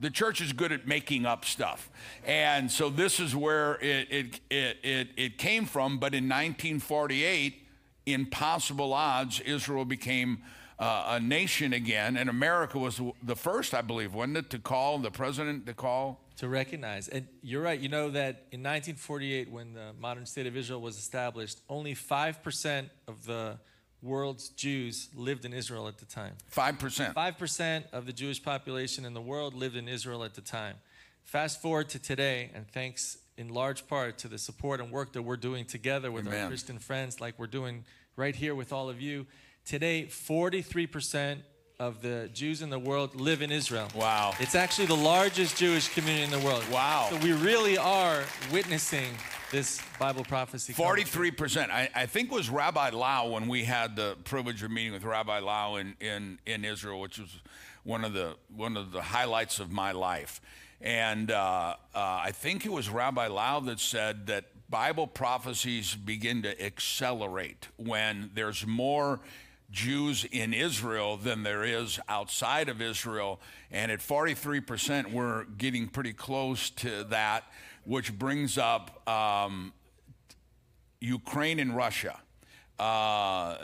The 0.00 0.10
church 0.10 0.40
is 0.40 0.52
good 0.52 0.72
at 0.72 0.86
making 0.88 1.26
up 1.26 1.44
stuff, 1.44 1.90
and 2.26 2.70
so 2.70 2.88
this 2.88 3.20
is 3.20 3.36
where 3.36 3.74
it 3.82 4.10
it 4.10 4.40
it 4.50 4.76
it, 4.82 5.08
it 5.16 5.38
came 5.38 5.66
from. 5.66 5.98
But 5.98 6.14
in 6.14 6.24
1948, 6.24 7.62
in 8.06 8.26
possible 8.26 8.94
odds, 8.94 9.40
Israel 9.40 9.84
became 9.84 10.42
uh, 10.78 11.04
a 11.08 11.20
nation 11.20 11.72
again, 11.72 12.16
and 12.16 12.28
America 12.28 12.78
was 12.78 13.00
the 13.22 13.36
first, 13.36 13.74
I 13.74 13.80
believe, 13.80 14.14
wasn't 14.14 14.38
it, 14.38 14.50
to 14.50 14.58
call 14.58 14.98
the 14.98 15.10
president 15.10 15.66
to 15.66 15.74
call 15.74 16.20
to 16.36 16.48
recognize. 16.48 17.08
And 17.08 17.28
you're 17.42 17.62
right. 17.62 17.78
You 17.78 17.88
know 17.88 18.10
that 18.10 18.46
in 18.50 18.60
1948, 18.60 19.50
when 19.50 19.72
the 19.72 19.92
modern 20.00 20.26
state 20.26 20.46
of 20.46 20.56
Israel 20.56 20.80
was 20.80 20.98
established, 20.98 21.60
only 21.68 21.94
five 21.94 22.42
percent 22.42 22.88
of 23.06 23.24
the 23.24 23.58
world's 24.02 24.48
Jews 24.50 25.08
lived 25.14 25.44
in 25.44 25.52
Israel 25.52 25.88
at 25.88 25.98
the 25.98 26.04
time. 26.04 26.34
Five 26.48 26.78
percent. 26.78 27.14
Five 27.14 27.38
percent 27.38 27.86
of 27.92 28.06
the 28.06 28.12
Jewish 28.12 28.42
population 28.42 29.04
in 29.04 29.14
the 29.14 29.22
world 29.22 29.54
lived 29.54 29.76
in 29.76 29.88
Israel 29.88 30.24
at 30.24 30.34
the 30.34 30.40
time. 30.40 30.76
Fast 31.22 31.62
forward 31.62 31.88
to 31.90 31.98
today, 31.98 32.50
and 32.54 32.68
thanks 32.68 33.18
in 33.36 33.48
large 33.48 33.86
part 33.88 34.18
to 34.18 34.28
the 34.28 34.38
support 34.38 34.80
and 34.80 34.90
work 34.90 35.12
that 35.12 35.22
we're 35.22 35.36
doing 35.36 35.64
together 35.64 36.12
with 36.12 36.26
Amen. 36.26 36.42
our 36.42 36.48
Christian 36.48 36.78
friends, 36.78 37.20
like 37.20 37.38
we're 37.38 37.46
doing 37.46 37.84
right 38.16 38.34
here 38.34 38.54
with 38.54 38.72
all 38.72 38.88
of 38.88 39.00
you. 39.00 39.26
Today, 39.64 40.04
43% 40.04 41.38
of 41.80 42.02
the 42.02 42.28
Jews 42.34 42.60
in 42.60 42.68
the 42.68 42.78
world 42.78 43.18
live 43.18 43.40
in 43.40 43.50
Israel. 43.50 43.88
Wow. 43.94 44.34
It's 44.38 44.54
actually 44.54 44.86
the 44.86 44.96
largest 44.96 45.56
Jewish 45.56 45.88
community 45.94 46.22
in 46.22 46.30
the 46.30 46.46
world. 46.46 46.62
Wow. 46.70 47.08
So 47.08 47.16
we 47.16 47.32
really 47.32 47.78
are 47.78 48.24
witnessing 48.52 49.14
this 49.50 49.80
Bible 49.98 50.22
prophecy. 50.22 50.74
43%. 50.74 51.70
I, 51.70 51.88
I 51.94 52.04
think 52.04 52.30
it 52.30 52.34
was 52.34 52.50
Rabbi 52.50 52.90
Lau 52.90 53.30
when 53.30 53.48
we 53.48 53.64
had 53.64 53.96
the 53.96 54.18
privilege 54.24 54.62
of 54.62 54.70
meeting 54.70 54.92
with 54.92 55.02
Rabbi 55.02 55.38
Lau 55.38 55.76
in, 55.76 55.94
in, 55.98 56.38
in 56.44 56.66
Israel, 56.66 57.00
which 57.00 57.18
was 57.18 57.34
one 57.84 58.04
of 58.04 58.12
the 58.12 58.36
one 58.54 58.76
of 58.76 58.92
the 58.92 59.00
highlights 59.00 59.60
of 59.60 59.72
my 59.72 59.92
life. 59.92 60.42
And 60.82 61.30
uh, 61.30 61.76
uh, 61.94 61.98
I 61.98 62.32
think 62.32 62.66
it 62.66 62.72
was 62.72 62.90
Rabbi 62.90 63.28
Lau 63.28 63.60
that 63.60 63.80
said 63.80 64.26
that 64.26 64.44
Bible 64.68 65.06
prophecies 65.06 65.94
begin 65.94 66.42
to 66.42 66.62
accelerate 66.62 67.68
when 67.76 68.30
there's 68.34 68.66
more 68.66 69.20
Jews 69.70 70.24
in 70.24 70.54
Israel 70.54 71.16
than 71.16 71.42
there 71.42 71.64
is 71.64 71.98
outside 72.08 72.68
of 72.68 72.80
Israel. 72.80 73.40
And 73.70 73.90
at 73.90 74.00
43%, 74.00 75.12
we're 75.12 75.44
getting 75.44 75.88
pretty 75.88 76.12
close 76.12 76.70
to 76.70 77.04
that, 77.04 77.44
which 77.84 78.16
brings 78.16 78.56
up 78.58 79.06
um, 79.08 79.72
Ukraine 81.00 81.58
and 81.58 81.76
Russia. 81.76 82.18
Uh, 82.78 83.56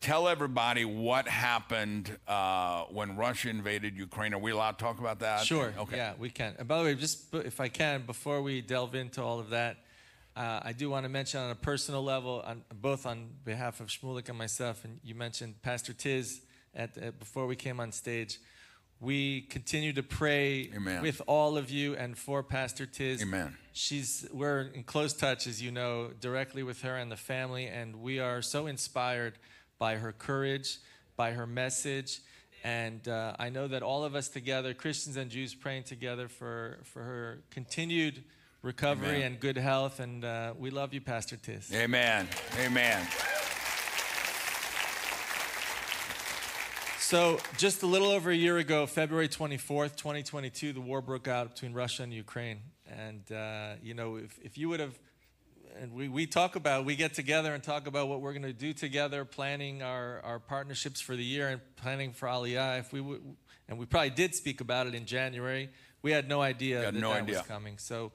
tell 0.00 0.28
everybody 0.28 0.84
what 0.84 1.28
happened 1.28 2.16
uh, 2.26 2.84
when 2.84 3.16
Russia 3.16 3.50
invaded 3.50 3.96
Ukraine. 3.96 4.34
Are 4.34 4.38
we 4.38 4.50
allowed 4.50 4.78
to 4.78 4.84
talk 4.84 4.98
about 4.98 5.20
that? 5.20 5.44
Sure. 5.44 5.72
Okay. 5.78 5.96
Yeah, 5.96 6.14
we 6.18 6.30
can. 6.30 6.54
And 6.58 6.66
by 6.66 6.78
the 6.78 6.84
way, 6.84 6.94
just 6.94 7.34
if 7.34 7.60
I 7.60 7.68
can, 7.68 8.02
before 8.06 8.42
we 8.42 8.60
delve 8.60 8.94
into 8.94 9.22
all 9.22 9.38
of 9.38 9.50
that, 9.50 9.76
uh, 10.36 10.60
I 10.62 10.72
do 10.72 10.90
want 10.90 11.04
to 11.04 11.08
mention 11.08 11.40
on 11.40 11.50
a 11.50 11.54
personal 11.54 12.02
level, 12.02 12.42
on, 12.46 12.62
both 12.74 13.06
on 13.06 13.30
behalf 13.44 13.80
of 13.80 13.88
Shmulik 13.88 14.28
and 14.28 14.38
myself, 14.38 14.84
and 14.84 15.00
you 15.02 15.14
mentioned 15.14 15.60
Pastor 15.62 15.92
Tiz 15.92 16.40
at, 16.74 16.96
uh, 16.96 17.10
before 17.18 17.46
we 17.46 17.56
came 17.56 17.80
on 17.80 17.92
stage. 17.92 18.38
We 19.00 19.42
continue 19.42 19.92
to 19.94 20.02
pray 20.02 20.70
Amen. 20.76 21.02
with 21.02 21.22
all 21.26 21.56
of 21.56 21.70
you 21.70 21.96
and 21.96 22.16
for 22.16 22.42
Pastor 22.42 22.84
Tiz. 22.84 23.22
Amen. 23.22 23.56
She's 23.72 24.28
we're 24.32 24.70
in 24.74 24.84
close 24.84 25.14
touch, 25.14 25.46
as 25.46 25.62
you 25.62 25.70
know, 25.70 26.10
directly 26.20 26.62
with 26.62 26.82
her 26.82 26.96
and 26.96 27.10
the 27.10 27.16
family, 27.16 27.66
and 27.66 27.96
we 27.96 28.18
are 28.18 28.42
so 28.42 28.66
inspired 28.66 29.38
by 29.78 29.96
her 29.96 30.12
courage, 30.12 30.78
by 31.16 31.32
her 31.32 31.46
message, 31.46 32.20
and 32.62 33.08
uh, 33.08 33.34
I 33.38 33.48
know 33.48 33.68
that 33.68 33.82
all 33.82 34.04
of 34.04 34.14
us 34.14 34.28
together, 34.28 34.74
Christians 34.74 35.16
and 35.16 35.30
Jews, 35.30 35.54
praying 35.54 35.84
together 35.84 36.28
for 36.28 36.78
for 36.84 37.02
her 37.02 37.42
continued 37.50 38.22
recovery 38.62 39.08
Amen. 39.16 39.22
and 39.22 39.40
good 39.40 39.56
health. 39.56 40.00
And 40.00 40.24
uh, 40.24 40.54
we 40.58 40.70
love 40.70 40.92
you, 40.94 41.00
Pastor 41.00 41.36
Tiz. 41.36 41.70
Amen. 41.74 42.28
Amen. 42.58 43.06
So, 46.98 47.40
just 47.56 47.82
a 47.82 47.86
little 47.86 48.10
over 48.10 48.30
a 48.30 48.36
year 48.36 48.58
ago, 48.58 48.86
February 48.86 49.28
24th, 49.28 49.96
2022, 49.96 50.72
the 50.72 50.80
war 50.80 51.02
broke 51.02 51.26
out 51.26 51.52
between 51.54 51.72
Russia 51.72 52.04
and 52.04 52.12
Ukraine. 52.12 52.60
And, 52.88 53.32
uh, 53.32 53.72
you 53.82 53.94
know, 53.94 54.14
if, 54.16 54.38
if 54.44 54.56
you 54.56 54.68
would 54.68 54.78
have, 54.78 54.96
and 55.80 55.92
we, 55.92 56.08
we 56.08 56.26
talk 56.26 56.54
about, 56.54 56.84
we 56.84 56.94
get 56.94 57.14
together 57.14 57.52
and 57.52 57.64
talk 57.64 57.88
about 57.88 58.06
what 58.06 58.20
we're 58.20 58.32
going 58.32 58.44
to 58.44 58.52
do 58.52 58.72
together, 58.72 59.24
planning 59.24 59.82
our, 59.82 60.20
our 60.22 60.38
partnerships 60.38 61.00
for 61.00 61.16
the 61.16 61.24
year 61.24 61.48
and 61.48 61.60
planning 61.74 62.12
for 62.12 62.28
Aliyah. 62.28 62.78
If 62.78 62.92
we 62.92 63.00
would, 63.00 63.20
and 63.68 63.76
we 63.76 63.86
probably 63.86 64.10
did 64.10 64.36
speak 64.36 64.60
about 64.60 64.86
it 64.86 64.94
in 64.94 65.04
January, 65.04 65.70
we 66.02 66.12
had 66.12 66.28
no 66.28 66.40
idea 66.40 66.84
Had 66.84 66.94
that 66.94 67.00
no 67.00 67.12
that 67.12 67.22
idea. 67.22 67.38
was 67.38 67.46
coming. 67.46 67.78
So, 67.78 68.12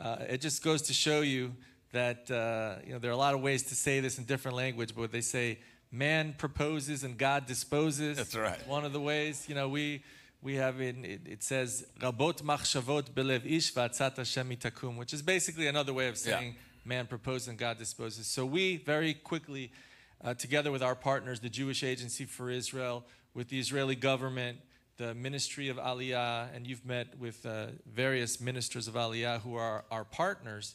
uh, 0.00 0.16
it 0.28 0.40
just 0.40 0.62
goes 0.62 0.82
to 0.82 0.92
show 0.92 1.20
you 1.22 1.54
that, 1.92 2.30
uh, 2.30 2.76
you 2.86 2.92
know, 2.92 2.98
there 2.98 3.10
are 3.10 3.14
a 3.14 3.16
lot 3.16 3.34
of 3.34 3.40
ways 3.40 3.62
to 3.64 3.74
say 3.74 4.00
this 4.00 4.18
in 4.18 4.24
different 4.24 4.56
language, 4.56 4.94
but 4.94 5.10
they 5.10 5.20
say, 5.22 5.58
man 5.90 6.34
proposes 6.36 7.02
and 7.02 7.16
God 7.16 7.46
disposes. 7.46 8.16
That's 8.18 8.36
right. 8.36 8.66
One 8.68 8.84
of 8.84 8.92
the 8.92 9.00
ways, 9.00 9.46
you 9.48 9.54
know, 9.54 9.68
we 9.68 10.02
we 10.40 10.54
have 10.54 10.80
in 10.80 11.04
it, 11.04 11.22
it 11.26 11.42
says 11.42 11.84
rabot 12.00 12.42
machshavot 12.42 13.10
belev 13.10 13.44
ish 13.44 13.74
v'atzat 13.74 14.18
Hashem 14.18 14.50
itakum, 14.50 14.96
which 14.96 15.12
is 15.12 15.22
basically 15.22 15.66
another 15.66 15.92
way 15.92 16.06
of 16.08 16.14
Yeah. 16.14 16.38
saying 16.38 16.56
man 16.84 17.06
proposes 17.06 17.48
and 17.48 17.58
God 17.58 17.78
disposes. 17.78 18.26
So 18.26 18.46
we 18.46 18.76
very 18.76 19.14
quickly, 19.14 19.72
uh, 20.22 20.34
together 20.34 20.70
with 20.70 20.82
our 20.82 20.94
partners, 20.94 21.40
the 21.40 21.48
Jewish 21.50 21.82
Agency 21.82 22.24
for 22.24 22.50
Israel, 22.50 23.04
with 23.34 23.48
the 23.48 23.58
Israeli 23.58 23.96
government, 23.96 24.58
the 24.98 25.14
Ministry 25.14 25.68
of 25.68 25.76
Aliyah, 25.76 26.54
and 26.54 26.66
you've 26.66 26.84
met 26.84 27.18
with 27.18 27.46
uh, 27.46 27.68
various 27.86 28.40
ministers 28.40 28.88
of 28.88 28.94
Aliyah 28.94 29.40
who 29.40 29.54
are 29.54 29.84
our 29.90 30.04
partners. 30.04 30.74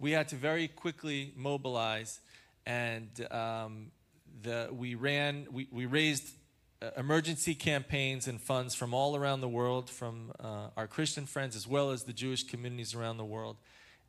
We 0.00 0.10
had 0.10 0.28
to 0.28 0.36
very 0.36 0.66
quickly 0.66 1.32
mobilize 1.36 2.20
and 2.66 3.08
um, 3.30 3.92
the, 4.42 4.68
we 4.72 4.94
ran, 4.94 5.46
we, 5.50 5.68
we 5.70 5.86
raised 5.86 6.34
uh, 6.82 6.90
emergency 6.96 7.54
campaigns 7.54 8.26
and 8.26 8.40
funds 8.40 8.74
from 8.74 8.92
all 8.92 9.16
around 9.16 9.40
the 9.40 9.48
world, 9.48 9.88
from 9.88 10.32
uh, 10.40 10.68
our 10.76 10.86
Christian 10.86 11.26
friends 11.26 11.54
as 11.54 11.66
well 11.66 11.90
as 11.90 12.04
the 12.04 12.12
Jewish 12.12 12.42
communities 12.44 12.94
around 12.94 13.18
the 13.18 13.24
world. 13.24 13.56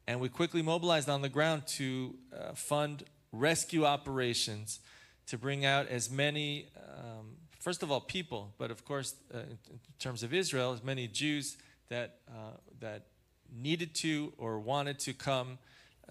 And 0.08 0.20
we 0.20 0.30
quickly 0.30 0.62
mobilized 0.62 1.10
on 1.10 1.22
the 1.22 1.30
ground 1.30 1.68
to 1.68 2.16
uh, 2.34 2.54
fund 2.54 3.04
rescue 3.32 3.86
operations 3.86 4.80
to 5.28 5.38
bring 5.38 5.66
out 5.66 5.88
as 5.88 6.10
many, 6.10 6.68
um, 6.98 7.36
first 7.62 7.84
of 7.84 7.92
all, 7.92 8.02
people, 8.02 8.54
but 8.58 8.72
of 8.72 8.84
course, 8.84 9.16
uh, 9.34 9.40
in, 9.40 9.80
terms 10.00 10.24
of 10.24 10.34
Israel, 10.34 10.74
as 10.74 10.84
many 10.84 11.08
Jews 11.08 11.58
that, 11.90 12.18
uh, 12.28 12.58
that 12.80 13.06
needed 13.54 13.94
to 13.96 14.34
or 14.38 14.60
wanted 14.60 15.00
to 15.00 15.14
come 15.14 15.60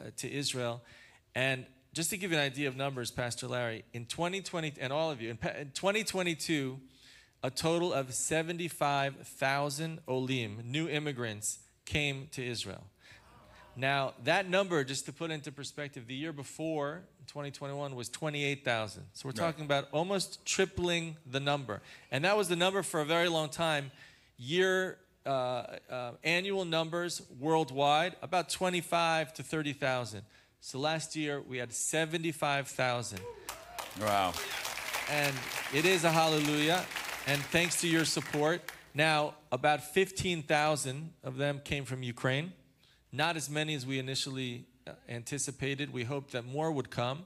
uh, 0.01 0.05
to 0.19 0.33
Israel. 0.33 0.83
And 1.35 1.67
just 1.93 2.11
to 2.11 2.17
give 2.17 2.31
you 2.31 2.39
an 2.39 2.45
idea 2.45 2.69
of 2.69 2.77
numbers, 2.77 3.11
Pastor 3.11 3.49
Larry, 3.49 3.85
in 3.93 4.07
2020, 4.07 4.75
and 4.81 4.93
all 4.93 5.11
of 5.11 5.21
you, 5.21 5.31
in 5.31 5.37
2022, 5.37 6.79
a 7.43 7.51
total 7.51 7.93
of 7.93 8.15
75,000 8.15 9.99
Olim, 10.07 10.63
new 10.65 10.89
immigrants, 10.89 11.59
came 11.85 12.29
to 12.33 12.47
Israel. 12.47 12.85
Now, 13.77 14.15
that 14.25 14.49
number, 14.49 14.85
just 14.85 15.07
to 15.07 15.13
put 15.13 15.31
into 15.31 15.53
perspective, 15.53 16.07
the 16.07 16.15
year 16.15 16.33
before, 16.33 17.03
2021, 17.29 17.95
was 17.95 18.09
28,000. 18.09 19.05
So 19.13 19.29
we're 19.29 19.33
talking 19.33 19.65
about 19.65 19.89
almost 19.93 20.45
tripling 20.45 21.17
the 21.31 21.41
number. 21.41 21.81
And 22.11 22.25
that 22.25 22.37
was 22.37 22.49
the 22.49 22.57
number 22.57 22.83
for 22.83 23.01
a 23.01 23.05
very 23.05 23.29
long 23.29 23.49
time. 23.49 23.91
Year, 24.37 24.99
uh, 25.25 25.31
uh, 25.91 26.11
annual 26.25 26.65
numbers 26.65 27.23
worldwide, 27.39 28.17
about 28.23 28.49
25 28.51 29.33
to 29.35 29.43
30,000. 29.43 30.23
So 30.61 30.79
last 30.79 31.15
year, 31.17 31.41
we 31.41 31.59
had 31.59 31.73
75,000 31.73 33.21
Wow. 34.01 34.35
and 35.09 35.35
it 35.75 35.85
is 35.85 36.05
a 36.05 36.11
hallelujah. 36.11 36.85
And 37.27 37.41
thanks 37.43 37.81
to 37.83 37.89
your 37.89 38.05
support, 38.05 38.63
now 38.95 39.35
about 39.53 39.83
15,000 39.85 41.13
of 41.23 41.37
them 41.37 41.61
came 41.65 41.85
from 41.85 42.03
Ukraine. 42.03 42.53
Not 43.13 43.37
as 43.37 43.51
many 43.51 43.75
as 43.75 43.87
we 43.87 43.99
initially 43.99 44.67
uh, 44.87 44.93
anticipated. 45.09 45.93
We 45.93 46.05
hoped 46.05 46.33
that 46.33 46.45
more 46.47 46.71
would 46.71 46.91
come. 46.91 47.25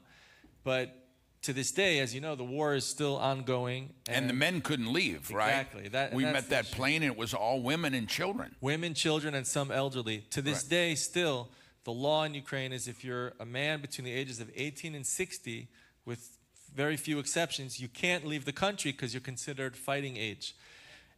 But 0.62 1.04
to 1.42 1.52
this 1.52 1.72
day, 1.72 1.98
as 1.98 2.14
you 2.14 2.20
know, 2.22 2.34
the 2.34 2.44
war 2.44 2.74
is 2.74 2.86
still 2.86 3.16
ongoing. 3.16 3.90
And 4.08 4.28
the 4.30 4.34
men 4.34 4.62
couldn't 4.62 4.90
leave, 4.92 5.30
right? 5.30 5.48
Exactly. 5.50 5.88
That- 5.88 6.14
we 6.14 6.24
met 6.24 6.48
that 6.48 6.64
issue. 6.66 6.74
plane, 6.74 7.02
and 7.02 7.12
it 7.12 7.18
was 7.18 7.34
all 7.34 7.60
women 7.60 7.92
and 7.92 8.08
children. 8.08 8.56
women, 8.62 8.94
children, 8.94 9.34
and 9.34 9.46
some 9.46 9.70
elderly. 9.70 10.20
To 10.30 10.40
this 10.40 10.62
Right. 10.62 10.70
day, 10.70 10.94
still, 10.94 11.50
the 11.84 11.92
law 11.92 12.24
in 12.24 12.32
Ukraine 12.34 12.72
is 12.72 12.88
if 12.88 13.04
you're 13.04 13.34
a 13.38 13.44
man 13.44 13.82
between 13.82 14.06
the 14.06 14.12
ages 14.12 14.40
of 14.40 14.50
18 14.54 14.94
and 14.94 15.06
60, 15.06 15.68
with 16.06 16.38
very 16.74 16.96
few 16.96 17.18
exceptions, 17.18 17.78
you 17.78 17.88
can't 17.88 18.26
leave 18.26 18.46
the 18.46 18.52
country 18.52 18.90
because 18.92 19.12
you're 19.12 19.20
considered 19.20 19.76
fighting 19.76 20.16
age. 20.16 20.56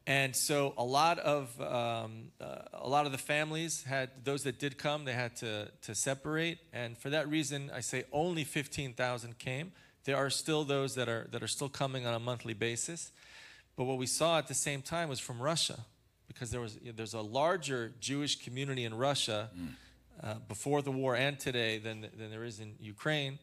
And 0.06 0.36
so 0.36 0.72
a 0.78 0.84
lot 0.84 1.18
of 1.18 1.60
um, 1.60 2.30
uh, 2.40 2.62
a 2.74 2.88
lot 2.88 3.06
of 3.06 3.12
the 3.12 3.18
families 3.18 3.82
had 3.82 4.10
those 4.24 4.44
that 4.44 4.60
did 4.60 4.78
come, 4.78 5.04
they 5.04 5.12
had 5.12 5.34
to 5.36 5.68
to 5.82 5.94
separate, 5.94 6.58
and 6.72 6.96
for 6.96 7.10
that 7.10 7.28
reason, 7.28 7.70
I 7.74 7.80
say 7.80 8.04
only 8.12 8.44
15,000 8.44 9.38
came. 9.38 9.72
There 10.04 10.16
are 10.16 10.30
still 10.30 10.64
those 10.64 10.94
that 10.94 11.08
are 11.08 11.26
that 11.32 11.42
are 11.42 11.48
still 11.48 11.68
coming 11.68 12.06
on 12.06 12.14
a 12.14 12.20
monthly 12.20 12.54
basis. 12.54 13.10
But 13.74 13.84
what 13.84 13.98
we 13.98 14.06
saw 14.06 14.38
at 14.38 14.46
the 14.46 14.54
same 14.54 14.80
time 14.80 15.08
was 15.08 15.18
from 15.18 15.42
Russia, 15.42 15.80
because 16.28 16.50
there 16.52 16.60
was 16.60 16.78
there's 16.94 17.14
a 17.14 17.20
larger 17.20 17.92
Jewish 17.98 18.36
community 18.44 18.84
in 18.84 18.94
Russia 18.94 19.50
uh, 20.22 20.34
before 20.48 20.82
the 20.82 20.92
war 20.92 21.16
and 21.16 21.38
today 21.40 21.78
than 21.78 22.02
than 22.16 22.30
there 22.30 22.44
is 22.44 22.60
in 22.60 22.76
Ukraine, 22.78 23.38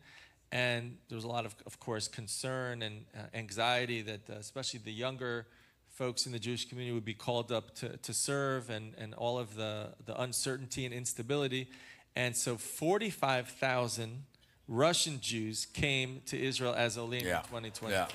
And 0.53 0.97
there 1.09 1.15
was 1.15 1.25
a 1.25 1.27
lot 1.27 1.45
of, 1.45 1.55
of 1.65 1.79
course, 1.79 2.07
concern 2.07 2.83
and 2.83 3.05
uh, 3.17 3.21
anxiety 3.33 4.03
that, 4.03 4.29
uh, 4.29 4.33
especially 4.33 4.79
the 4.79 4.93
younger 4.93 5.47
folks 5.93 6.25
in 6.25 6.31
the 6.31 6.39
Jewish 6.39 6.67
community, 6.67 6.93
would 6.93 7.05
be 7.05 7.13
called 7.13 7.51
up 7.51 7.75
to, 7.75 7.97
to 7.97 8.13
serve, 8.13 8.69
and, 8.69 8.93
and 8.97 9.13
all 9.13 9.37
of 9.37 9.55
the, 9.55 9.89
the 10.05 10.19
uncertainty 10.19 10.85
and 10.85 10.93
instability. 10.93 11.69
And 12.15 12.35
so 12.35 12.57
45,000 12.57 14.23
Russian 14.67 15.19
Jews 15.21 15.65
came 15.65 16.21
to 16.27 16.39
Israel 16.41 16.73
as 16.73 16.97
Olim 16.97 17.25
Yeah. 17.25 17.39
in 17.39 17.43
2022. 17.45 17.91
Yeah. 17.93 18.07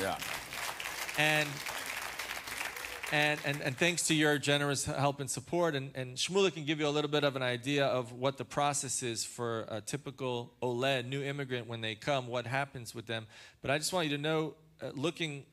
Yeah. 0.00 0.18
And, 1.18 1.48
and, 3.12 3.40
and, 3.46 3.62
and 3.62 3.76
thanks 3.78 4.06
to 4.08 4.14
your 4.14 4.36
generous 4.36 4.84
help 4.84 5.20
and 5.20 5.30
support, 5.30 5.74
and, 5.74 5.92
and 5.94 6.16
Shmulik 6.16 6.54
can 6.54 6.64
give 6.64 6.80
you 6.80 6.88
a 6.88 6.90
little 6.90 7.10
bit 7.10 7.24
of 7.24 7.36
an 7.36 7.42
idea 7.42 7.86
of 7.86 8.12
what 8.12 8.36
the 8.36 8.44
process 8.44 9.02
is 9.02 9.24
for 9.24 9.64
a 9.68 9.80
typical 9.80 10.52
Ole, 10.60 11.02
new 11.02 11.22
immigrant, 11.22 11.66
when 11.66 11.80
they 11.80 11.94
come, 11.94 12.26
what 12.26 12.46
happens 12.46 12.94
with 12.94 13.06
them. 13.06 13.26
But 13.62 13.70
I 13.70 13.78
just 13.78 13.92
want 13.92 14.08
you 14.10 14.16
to 14.16 14.22
know, 14.22 14.54
uh, 14.82 14.90
looking 14.94 15.44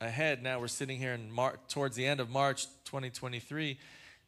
ahead 0.00 0.42
now, 0.42 0.60
we're 0.60 0.68
sitting 0.68 0.98
here 0.98 1.12
in 1.12 1.30
Mar- 1.30 1.58
towards 1.68 1.96
the 1.96 2.06
end 2.06 2.20
of 2.20 2.30
March 2.30 2.66
2023, 2.84 3.78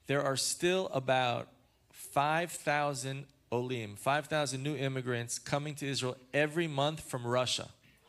there 0.06 0.22
are 0.22 0.36
still 0.36 0.88
about 0.92 1.48
5,000 1.92 3.26
Olim, 3.50 3.96
5,000 3.96 4.62
new 4.62 4.76
immigrants 4.76 5.38
coming 5.38 5.74
to 5.76 5.86
Israel 5.86 6.16
every 6.34 6.66
month 6.66 7.00
from 7.00 7.26
Russia. 7.26 7.68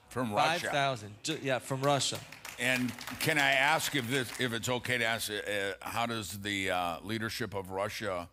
From 0.09 0.33
Russia. 0.33 0.65
5,000, 0.65 1.13
yeah, 1.41 1.59
from 1.59 1.81
Russia. 1.81 2.19
And 2.59 2.91
can 3.19 3.37
I 3.37 3.51
ask 3.51 3.95
if 3.95 4.09
this, 4.09 4.29
if 4.39 4.53
it's 4.53 4.67
okay 4.67 4.97
to 4.97 5.05
ask, 5.05 5.31
uh, 5.31 5.73
how 5.81 6.05
does 6.05 6.39
the 6.39 6.71
uh, 6.71 6.97
leadership 7.03 7.53
of 7.53 7.71
Russia 7.71 8.27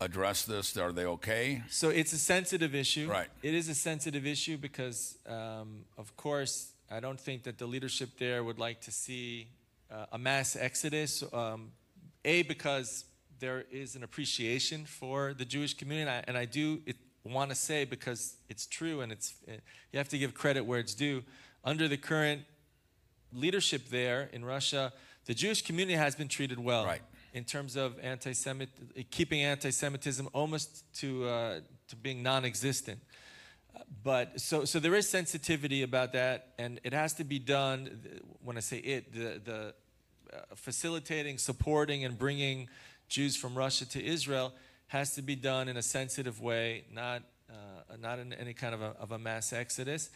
address 0.00 0.44
this? 0.44 0.76
Are 0.78 0.92
they 0.92 1.04
okay? 1.04 1.62
So 1.68 1.90
it's 1.90 2.12
a 2.12 2.18
sensitive 2.18 2.74
issue. 2.74 3.08
Right. 3.10 3.28
It 3.42 3.52
is 3.54 3.68
a 3.68 3.74
sensitive 3.74 4.26
issue 4.26 4.56
because, 4.56 5.18
um, 5.26 5.84
of 5.98 6.16
course, 6.16 6.72
I 6.90 7.00
don't 7.00 7.20
think 7.20 7.42
that 7.42 7.58
the 7.58 7.66
leadership 7.66 8.10
there 8.18 8.42
would 8.42 8.58
like 8.58 8.80
to 8.82 8.90
see 8.90 9.48
uh, 9.90 10.06
a 10.12 10.18
mass 10.18 10.56
exodus. 10.56 11.22
Um, 11.32 11.72
a 12.24 12.42
because 12.42 13.04
there 13.40 13.64
is 13.70 13.94
an 13.94 14.02
appreciation 14.02 14.84
for 14.84 15.34
the 15.34 15.44
Jewish 15.44 15.74
community, 15.74 16.10
and 16.10 16.10
I, 16.10 16.24
and 16.26 16.36
I 16.36 16.44
do 16.44 16.80
want 17.24 17.50
to 17.50 17.56
say 17.56 17.84
because 17.84 18.36
it's 18.48 18.66
true, 18.66 19.02
and 19.02 19.12
it's 19.12 19.34
you 19.92 19.98
have 19.98 20.08
to 20.08 20.18
give 20.18 20.34
credit 20.34 20.64
where 20.64 20.80
it's 20.80 20.94
due. 20.94 21.22
Under 21.64 21.88
the 21.88 21.96
current 21.96 22.42
leadership 23.32 23.88
there 23.90 24.30
in 24.32 24.44
Russia, 24.44 24.92
the 25.26 25.34
Jewish 25.34 25.62
community 25.62 25.96
has 25.96 26.14
been 26.14 26.28
treated 26.28 26.58
well 26.58 26.86
Right. 26.86 27.02
in 27.34 27.44
terms 27.44 27.76
of 27.76 27.98
anti-Semit, 28.00 28.68
keeping 29.10 29.42
anti-Semitism 29.42 30.28
almost 30.32 30.84
to 31.00 31.28
uh, 31.28 31.60
to 31.88 31.96
being 31.96 32.22
non-existent. 32.22 32.98
But 34.02 34.40
so 34.40 34.64
so 34.64 34.78
there 34.78 34.94
is 34.94 35.08
sensitivity 35.08 35.82
about 35.82 36.12
that, 36.12 36.54
and 36.58 36.80
it 36.84 36.92
has 36.92 37.14
to 37.14 37.24
be 37.24 37.38
done. 37.38 38.22
When 38.42 38.56
I 38.56 38.60
say 38.60 38.78
it, 38.78 39.12
the 39.12 39.40
the 39.44 39.74
uh, 40.32 40.40
facilitating, 40.54 41.38
supporting, 41.38 42.04
and 42.04 42.18
bringing 42.18 42.68
Jews 43.08 43.36
from 43.36 43.56
Russia 43.56 43.88
to 43.90 44.04
Israel 44.04 44.52
has 44.88 45.14
to 45.14 45.22
be 45.22 45.36
done 45.36 45.68
in 45.68 45.76
a 45.76 45.82
sensitive 45.82 46.40
way, 46.40 46.84
not 46.92 47.22
uh, 47.50 47.96
not 48.00 48.18
in 48.18 48.32
any 48.32 48.54
kind 48.54 48.74
of 48.74 48.82
a, 48.82 48.94
of 49.00 49.12
a 49.12 49.18
mass 49.18 49.52
exodus. 49.52 50.10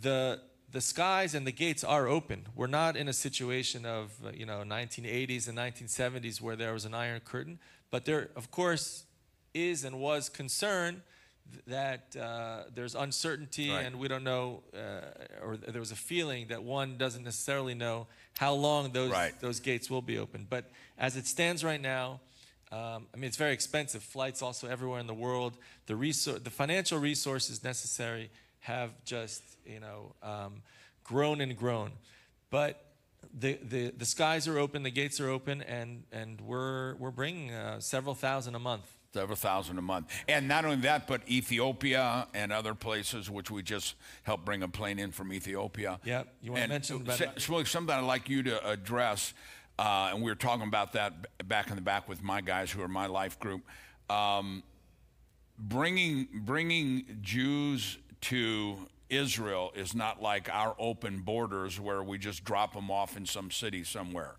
The 0.00 0.40
the 0.70 0.80
skies 0.80 1.34
and 1.34 1.46
the 1.46 1.52
gates 1.52 1.84
are 1.84 2.06
open. 2.06 2.46
We're 2.54 2.66
not 2.66 2.96
in 2.96 3.08
a 3.08 3.12
situation 3.12 3.86
of 3.86 4.12
uh, 4.24 4.30
you 4.34 4.46
know 4.46 4.62
1980s 4.66 5.48
and 5.48 5.58
1970s 5.58 6.40
where 6.40 6.56
there 6.56 6.72
was 6.72 6.84
an 6.84 6.94
iron 6.94 7.20
curtain, 7.20 7.58
but 7.90 8.04
there 8.04 8.30
of 8.36 8.50
course 8.50 9.04
is 9.54 9.84
and 9.84 9.98
was 9.98 10.28
concern 10.28 11.02
that 11.66 12.14
uh, 12.16 12.64
there's 12.74 12.94
uncertainty 12.94 13.70
Right. 13.70 13.84
and 13.86 13.98
we 13.98 14.08
don't 14.08 14.24
know, 14.24 14.62
uh, 14.74 15.44
or 15.44 15.56
there 15.56 15.80
was 15.80 15.90
a 15.92 15.96
feeling 15.96 16.48
that 16.48 16.62
one 16.62 16.96
doesn't 16.98 17.24
necessarily 17.24 17.74
know 17.74 18.06
how 18.38 18.52
long 18.54 18.92
those 18.92 19.10
Right. 19.10 19.38
those 19.40 19.60
gates 19.60 19.88
will 19.90 20.02
be 20.02 20.18
open. 20.18 20.46
But 20.48 20.70
as 20.98 21.16
it 21.16 21.26
stands 21.26 21.62
right 21.64 21.80
now, 21.80 22.20
um, 22.72 23.06
I 23.12 23.16
mean, 23.16 23.24
it's 23.24 23.36
very 23.36 23.52
expensive. 23.52 24.02
Flights 24.02 24.42
also 24.42 24.66
everywhere 24.68 25.00
in 25.00 25.06
the 25.06 25.14
world. 25.14 25.56
The 25.86 25.94
resor- 25.94 26.42
the 26.42 26.50
financial 26.50 26.98
resources 26.98 27.62
necessary 27.62 28.30
have 28.60 28.90
just 29.04 29.42
you 29.64 29.78
know 29.80 30.14
um, 30.22 30.62
grown 31.04 31.40
and 31.40 31.56
grown. 31.56 31.92
But 32.50 32.82
the, 33.32 33.58
the 33.62 33.90
the 33.90 34.04
skies 34.04 34.48
are 34.48 34.58
open, 34.58 34.82
the 34.82 34.90
gates 34.90 35.20
are 35.20 35.28
open, 35.28 35.62
and 35.62 36.04
and 36.12 36.40
we're 36.40 36.94
we're 36.96 37.10
bringing 37.12 37.52
uh, 37.52 37.80
several 37.80 38.14
thousand 38.14 38.54
a 38.56 38.58
month. 38.60 38.86
Several 39.12 39.36
thousand 39.36 39.78
a 39.78 39.82
month. 39.82 40.12
And 40.28 40.46
not 40.46 40.64
only 40.64 40.76
that, 40.78 41.06
but 41.06 41.26
Ethiopia 41.28 42.26
and 42.34 42.52
other 42.52 42.74
places, 42.74 43.30
which 43.30 43.50
we 43.50 43.62
just 43.62 43.94
helped 44.24 44.44
bring 44.44 44.62
a 44.62 44.68
plane 44.68 44.98
in 44.98 45.10
from 45.10 45.32
Ethiopia. 45.32 45.98
Yeah, 46.04 46.24
you 46.42 46.52
wanna 46.52 46.64
And 46.64 46.70
mention 46.70 46.96
about 46.96 47.18
that? 47.18 47.40
Something 47.40 47.94
I'd 47.94 48.00
like 48.00 48.28
you 48.28 48.42
to 48.42 48.68
address, 48.68 49.32
uh, 49.78 50.10
and 50.12 50.22
we 50.22 50.30
were 50.30 50.36
talking 50.36 50.68
about 50.68 50.92
that 50.92 51.48
back 51.48 51.70
in 51.70 51.76
the 51.76 51.82
back 51.82 52.08
with 52.08 52.22
my 52.22 52.40
guys 52.42 52.70
who 52.70 52.82
are 52.82 52.88
my 52.88 53.06
life 53.06 53.38
group. 53.38 53.62
Um, 54.10 54.62
bringing 55.58 56.28
bringing 56.32 57.18
Jews 57.22 57.98
to 58.22 58.76
Israel 59.08 59.72
is 59.74 59.94
not 59.94 60.20
like 60.20 60.48
our 60.52 60.74
open 60.78 61.20
borders 61.20 61.78
where 61.78 62.02
we 62.02 62.18
just 62.18 62.44
drop 62.44 62.74
them 62.74 62.90
off 62.90 63.16
in 63.16 63.24
some 63.24 63.50
city 63.50 63.84
somewhere. 63.84 64.34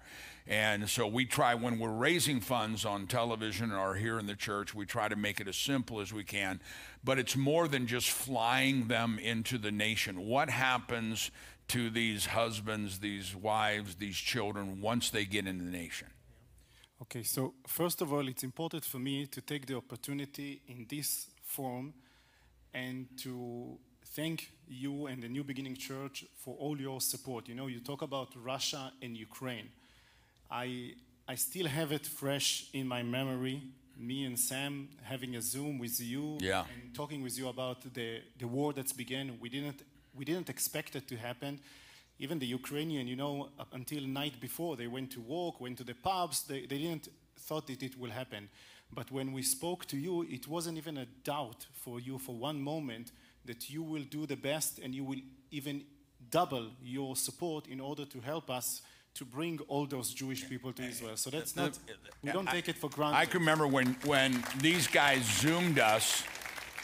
And 0.48 0.90
so 0.90 1.06
we 1.06 1.26
try 1.26 1.56
when 1.56 1.78
we're 1.78 1.92
raising 1.92 2.40
funds 2.40 2.86
on 2.86 3.08
television 3.08 3.74
or 3.74 3.96
here 3.96 4.18
in 4.18 4.28
the 4.28 4.36
church, 4.36 4.74
we 4.74 4.86
try 4.86 5.10
to 5.10 5.18
make 5.18 5.42
it 5.42 5.48
as 5.48 5.58
simple 5.58 6.00
as 6.00 6.14
we 6.14 6.24
can. 6.24 6.62
But 7.04 7.20
it's 7.20 7.36
more 7.36 7.68
than 7.68 7.86
just 7.86 8.10
flying 8.10 8.88
them 8.88 9.20
into 9.20 9.58
the 9.58 9.72
nation. 9.72 10.26
What 10.26 10.50
happens 10.50 11.32
to 11.70 11.90
these 11.90 12.28
husbands, 12.28 13.00
these 13.00 13.36
wives, 13.36 13.96
these 13.96 14.16
children 14.16 14.80
once 14.80 15.10
they 15.10 15.26
get 15.26 15.48
into 15.48 15.66
the 15.66 15.72
nation? 15.72 16.08
Okay, 17.02 17.24
so 17.24 17.54
first 17.68 18.02
of 18.02 18.14
all, 18.14 18.28
it's 18.28 18.44
important 18.44 18.86
for 18.86 19.00
me 19.00 19.28
to 19.28 19.42
take 19.42 19.66
the 19.66 19.76
opportunity 19.76 20.62
in 20.68 20.88
this 20.90 21.28
forum 21.44 21.94
and 22.74 23.08
to 23.18 23.78
thank 24.06 24.52
you 24.68 25.08
and 25.08 25.22
the 25.22 25.28
New 25.28 25.44
Beginning 25.44 25.76
Church 25.76 26.26
for 26.36 26.56
all 26.56 26.80
your 26.80 27.02
support. 27.02 27.50
You 27.50 27.56
know, 27.56 27.68
you 27.68 27.82
talk 27.82 28.02
about 28.02 28.30
Russia 28.42 28.94
and 29.02 29.16
Ukraine. 29.16 29.70
I, 30.50 30.94
I 31.28 31.36
still 31.36 31.68
have 31.68 31.92
it 31.92 32.06
fresh 32.06 32.68
in 32.74 32.88
my 32.88 33.04
memory. 33.04 33.62
Me 33.98 34.26
and 34.26 34.38
Sam 34.40 34.90
having 35.04 35.36
a 35.36 35.42
Zoom 35.42 35.80
with 35.80 36.00
you 36.00 36.38
Yeah. 36.40 36.66
and 36.84 36.94
talking 36.94 37.24
with 37.24 37.38
you 37.38 37.48
about 37.50 37.82
the, 37.94 38.22
the 38.38 38.48
war 38.48 38.74
that's 38.74 38.94
began. 38.94 39.38
We 39.40 39.50
didn't, 39.50 39.82
we 40.16 40.24
didn't 40.26 40.50
expect 40.50 40.96
it 40.96 41.08
to 41.08 41.16
happen. 41.18 41.60
Even 42.20 42.40
the 42.40 42.46
Ukrainian, 42.48 43.08
you 43.08 43.16
know, 43.16 43.50
up 43.60 43.74
until 43.74 44.04
night 44.04 44.40
before, 44.40 44.76
they 44.76 44.88
went 44.88 45.12
to 45.12 45.22
walk, 45.22 45.60
went 45.62 45.78
to 45.80 45.84
the 45.84 45.94
pubs. 45.96 46.44
They, 46.44 46.62
they 46.62 46.78
didn't 46.78 47.10
thought 47.40 47.68
that 47.68 47.84
it 47.84 47.98
will 48.00 48.12
happen. 48.12 48.50
But 48.94 49.12
when 49.12 49.34
we 49.34 49.44
spoke 49.44 49.86
to 49.88 49.98
you, 49.98 50.24
it 50.30 50.48
wasn't 50.48 50.78
even 50.78 50.98
a 50.98 51.06
doubt 51.24 51.66
for 51.74 52.00
you 52.00 52.18
for 52.18 52.36
one 52.36 52.62
moment 52.62 53.12
that 53.46 53.70
you 53.70 53.84
will 53.84 54.04
do 54.04 54.26
the 54.26 54.36
best 54.36 54.80
and 54.80 54.94
you 54.96 55.04
will 55.04 55.20
even 55.52 55.84
double 56.30 56.72
your 56.82 57.16
support 57.16 57.68
in 57.68 57.80
order 57.80 58.06
to 58.06 58.20
help 58.20 58.50
us 58.50 58.82
to 59.18 59.26
bring 59.26 59.60
all 59.68 59.86
those 59.86 60.14
Jewish 60.14 60.48
people 60.48 60.72
to 60.74 60.84
Israel. 60.84 61.18
So 61.18 61.30
that's 61.30 61.56
not, 61.56 61.78
we 62.24 62.32
don't 62.32 62.48
take 62.48 62.70
it 62.70 62.76
for 62.76 62.90
granted. 62.90 63.18
I 63.18 63.26
can 63.26 63.40
remember 63.40 63.68
when 63.68 63.96
when 64.06 64.44
these 64.60 64.88
guys 64.88 65.24
zoomed 65.42 65.80
us, 65.80 66.24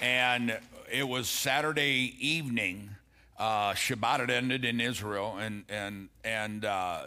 and 0.02 0.58
it 0.92 1.08
was 1.08 1.30
Saturday 1.30 2.16
evening. 2.20 2.90
Uh, 3.38 3.74
Shabbat 3.74 4.20
had 4.20 4.30
ended 4.30 4.66
in 4.66 4.82
Israel, 4.82 5.38
and 5.40 5.64
and 5.70 6.10
and 6.24 6.66
uh, 6.66 7.04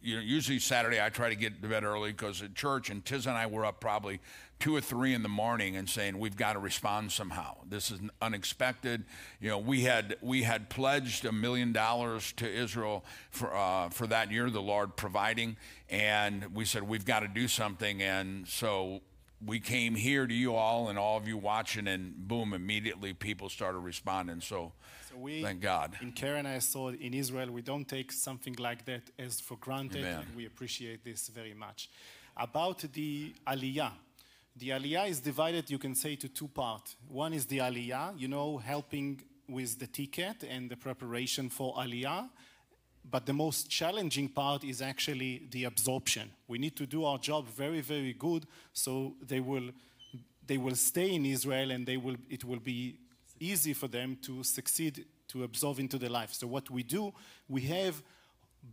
you 0.00 0.16
know, 0.16 0.22
usually 0.22 0.58
Saturday 0.60 1.00
I 1.02 1.08
try 1.08 1.28
to 1.28 1.34
get 1.34 1.60
to 1.60 1.68
bed 1.68 1.82
early 1.82 2.12
because 2.12 2.40
at 2.42 2.54
church, 2.54 2.88
and 2.88 3.04
Tiz 3.04 3.26
and 3.26 3.36
I 3.36 3.46
were 3.46 3.64
up 3.64 3.80
probably 3.80 4.20
two 4.58 4.74
or 4.74 4.80
three 4.80 5.14
in 5.14 5.22
the 5.22 5.28
morning 5.28 5.76
and 5.76 5.88
saying 5.88 6.18
we've 6.18 6.36
got 6.36 6.54
to 6.54 6.58
respond 6.58 7.12
somehow. 7.12 7.56
This 7.68 7.90
is 7.90 8.00
unexpected. 8.20 9.04
You 9.40 9.50
know, 9.50 9.58
we 9.58 9.82
had 9.82 10.16
we 10.20 10.42
had 10.42 10.68
pledged 10.68 11.24
a 11.24 11.32
million 11.32 11.72
dollars 11.72 12.32
to 12.32 12.48
Israel 12.50 13.04
for 13.30 13.54
uh, 13.54 13.88
for 13.90 14.06
that 14.08 14.30
year, 14.32 14.50
the 14.50 14.62
Lord 14.62 14.96
providing, 14.96 15.56
and 15.88 16.54
we 16.54 16.64
said 16.64 16.82
we've 16.82 17.06
got 17.06 17.20
to 17.20 17.28
do 17.28 17.48
something, 17.48 18.02
and 18.02 18.48
so 18.48 19.02
we 19.44 19.60
came 19.60 19.94
here 19.94 20.26
to 20.26 20.34
you 20.34 20.54
all 20.54 20.88
and 20.88 20.98
all 20.98 21.16
of 21.16 21.28
you 21.28 21.36
watching, 21.36 21.86
and 21.86 22.14
boom, 22.26 22.52
immediately 22.52 23.12
people 23.14 23.48
started 23.48 23.78
responding. 23.78 24.40
So, 24.40 24.72
So 25.08 25.16
we, 25.16 25.42
thank 25.42 25.60
God. 25.60 25.96
In 26.02 26.12
Keren 26.12 26.44
Hayesod 26.44 27.00
in 27.00 27.14
Israel, 27.14 27.50
we 27.52 27.62
don't 27.62 27.86
take 27.86 28.10
something 28.10 28.56
like 28.58 28.84
that 28.86 29.02
as 29.18 29.40
for 29.40 29.56
granted, 29.56 30.00
Amen. 30.00 30.24
and 30.26 30.36
we 30.36 30.46
appreciate 30.46 31.04
this 31.04 31.28
very 31.28 31.54
much. 31.54 31.88
About 32.36 32.80
the 32.92 33.32
Aliyah, 33.46 33.92
the 34.58 34.70
Aliyah 34.70 35.08
is 35.08 35.20
divided, 35.20 35.70
you 35.70 35.78
can 35.78 35.94
say, 35.94 36.16
to 36.16 36.28
two 36.28 36.48
parts. 36.48 36.96
One 37.06 37.32
is 37.32 37.46
the 37.46 37.58
Aliyah, 37.58 38.18
you 38.18 38.28
know, 38.28 38.58
helping 38.58 39.22
with 39.48 39.78
the 39.78 39.86
ticket 39.86 40.42
and 40.42 40.68
the 40.68 40.76
preparation 40.76 41.48
for 41.48 41.74
Aliyah. 41.76 42.28
But 43.10 43.24
the 43.24 43.32
most 43.32 43.70
challenging 43.70 44.28
part 44.28 44.64
is 44.64 44.82
actually 44.82 45.48
the 45.50 45.64
absorption. 45.64 46.30
We 46.46 46.58
need 46.58 46.76
to 46.76 46.86
do 46.86 47.04
our 47.04 47.18
job 47.18 47.48
very, 47.48 47.80
very 47.80 48.12
good 48.12 48.46
so 48.72 49.14
they 49.22 49.40
will, 49.40 49.70
they 50.46 50.58
will 50.58 50.74
stay 50.74 51.14
in 51.14 51.24
Israel 51.24 51.70
and 51.70 51.86
they 51.86 51.96
will, 51.96 52.16
it 52.28 52.44
will 52.44 52.58
be 52.58 52.98
easy 53.40 53.72
for 53.72 53.88
them 53.88 54.18
to 54.22 54.42
succeed 54.42 55.06
to 55.28 55.44
absorb 55.44 55.78
into 55.78 55.98
the 55.98 56.08
life. 56.08 56.32
So 56.32 56.46
what 56.46 56.68
we 56.68 56.82
do, 56.82 57.12
we 57.48 57.62
have 57.62 58.02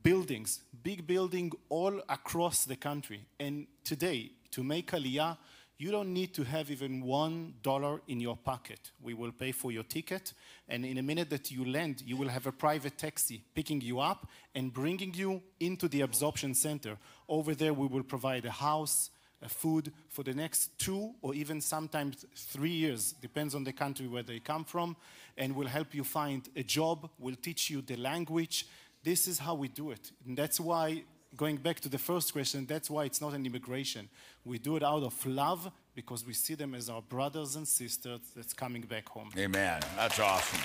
buildings, 0.03 0.61
big 0.83 1.05
building 1.05 1.51
all 1.69 2.01
across 2.09 2.65
the 2.65 2.75
country. 2.75 3.25
And 3.39 3.67
today, 3.83 4.31
to 4.51 4.63
make 4.63 4.91
Aliyah, 4.91 5.37
you 5.77 5.91
don't 5.91 6.13
need 6.13 6.33
to 6.35 6.43
have 6.43 6.71
even 6.71 7.01
one 7.01 7.53
dollar 7.61 8.01
in 8.07 8.21
your 8.21 8.37
pocket. 8.37 8.91
We 9.01 9.13
will 9.13 9.31
pay 9.31 9.51
for 9.51 9.71
your 9.71 9.83
ticket, 9.83 10.33
and 10.69 10.85
in 10.85 10.97
a 10.97 11.03
minute 11.03 11.29
that 11.31 11.51
you 11.51 11.65
land, 11.65 12.01
you 12.05 12.15
will 12.15 12.29
have 12.29 12.47
a 12.47 12.51
private 12.51 12.97
taxi 12.97 13.43
picking 13.53 13.81
you 13.81 13.99
up 13.99 14.27
and 14.53 14.73
bringing 14.73 15.13
you 15.13 15.41
into 15.59 15.87
the 15.87 16.01
absorption 16.01 16.53
center. 16.53 16.97
Over 17.27 17.55
there, 17.55 17.73
we 17.73 17.87
will 17.87 18.03
provide 18.03 18.45
a 18.45 18.51
house, 18.51 19.09
a 19.41 19.49
food 19.49 19.91
for 20.07 20.23
the 20.23 20.33
next 20.33 20.79
two 20.79 21.13
or 21.21 21.33
even 21.35 21.59
sometimes 21.59 22.25
three 22.35 22.71
years, 22.71 23.11
depends 23.21 23.53
on 23.53 23.65
the 23.65 23.73
country 23.73 24.07
where 24.07 24.23
they 24.23 24.39
come 24.39 24.63
from, 24.63 24.95
and 25.37 25.55
will 25.55 25.67
help 25.67 25.93
you 25.93 26.03
find 26.05 26.47
a 26.55 26.63
job, 26.63 27.09
will 27.19 27.35
teach 27.35 27.69
you 27.69 27.81
the 27.81 27.97
language. 27.97 28.65
This 29.03 29.27
is 29.27 29.39
how 29.39 29.55
we 29.55 29.67
do 29.67 29.91
it. 29.91 30.11
And 30.25 30.37
that's 30.37 30.59
why 30.59 31.03
going 31.35 31.57
back 31.57 31.79
to 31.81 31.89
the 31.89 31.97
first 31.97 32.33
question, 32.33 32.65
that's 32.65 32.89
why 32.89 33.05
it's 33.05 33.21
not 33.21 33.33
an 33.33 33.45
immigration. 33.45 34.09
We 34.43 34.57
do 34.57 34.75
it 34.77 34.83
out 34.83 35.03
of 35.03 35.25
love 35.25 35.71
because 35.95 36.25
we 36.25 36.33
see 36.33 36.55
them 36.55 36.75
as 36.75 36.89
our 36.89 37.01
brothers 37.01 37.55
and 37.55 37.67
sisters 37.67 38.19
that's 38.35 38.53
coming 38.53 38.81
back 38.81 39.09
home. 39.09 39.29
Amen. 39.37 39.81
That's 39.95 40.19
awesome. 40.19 40.61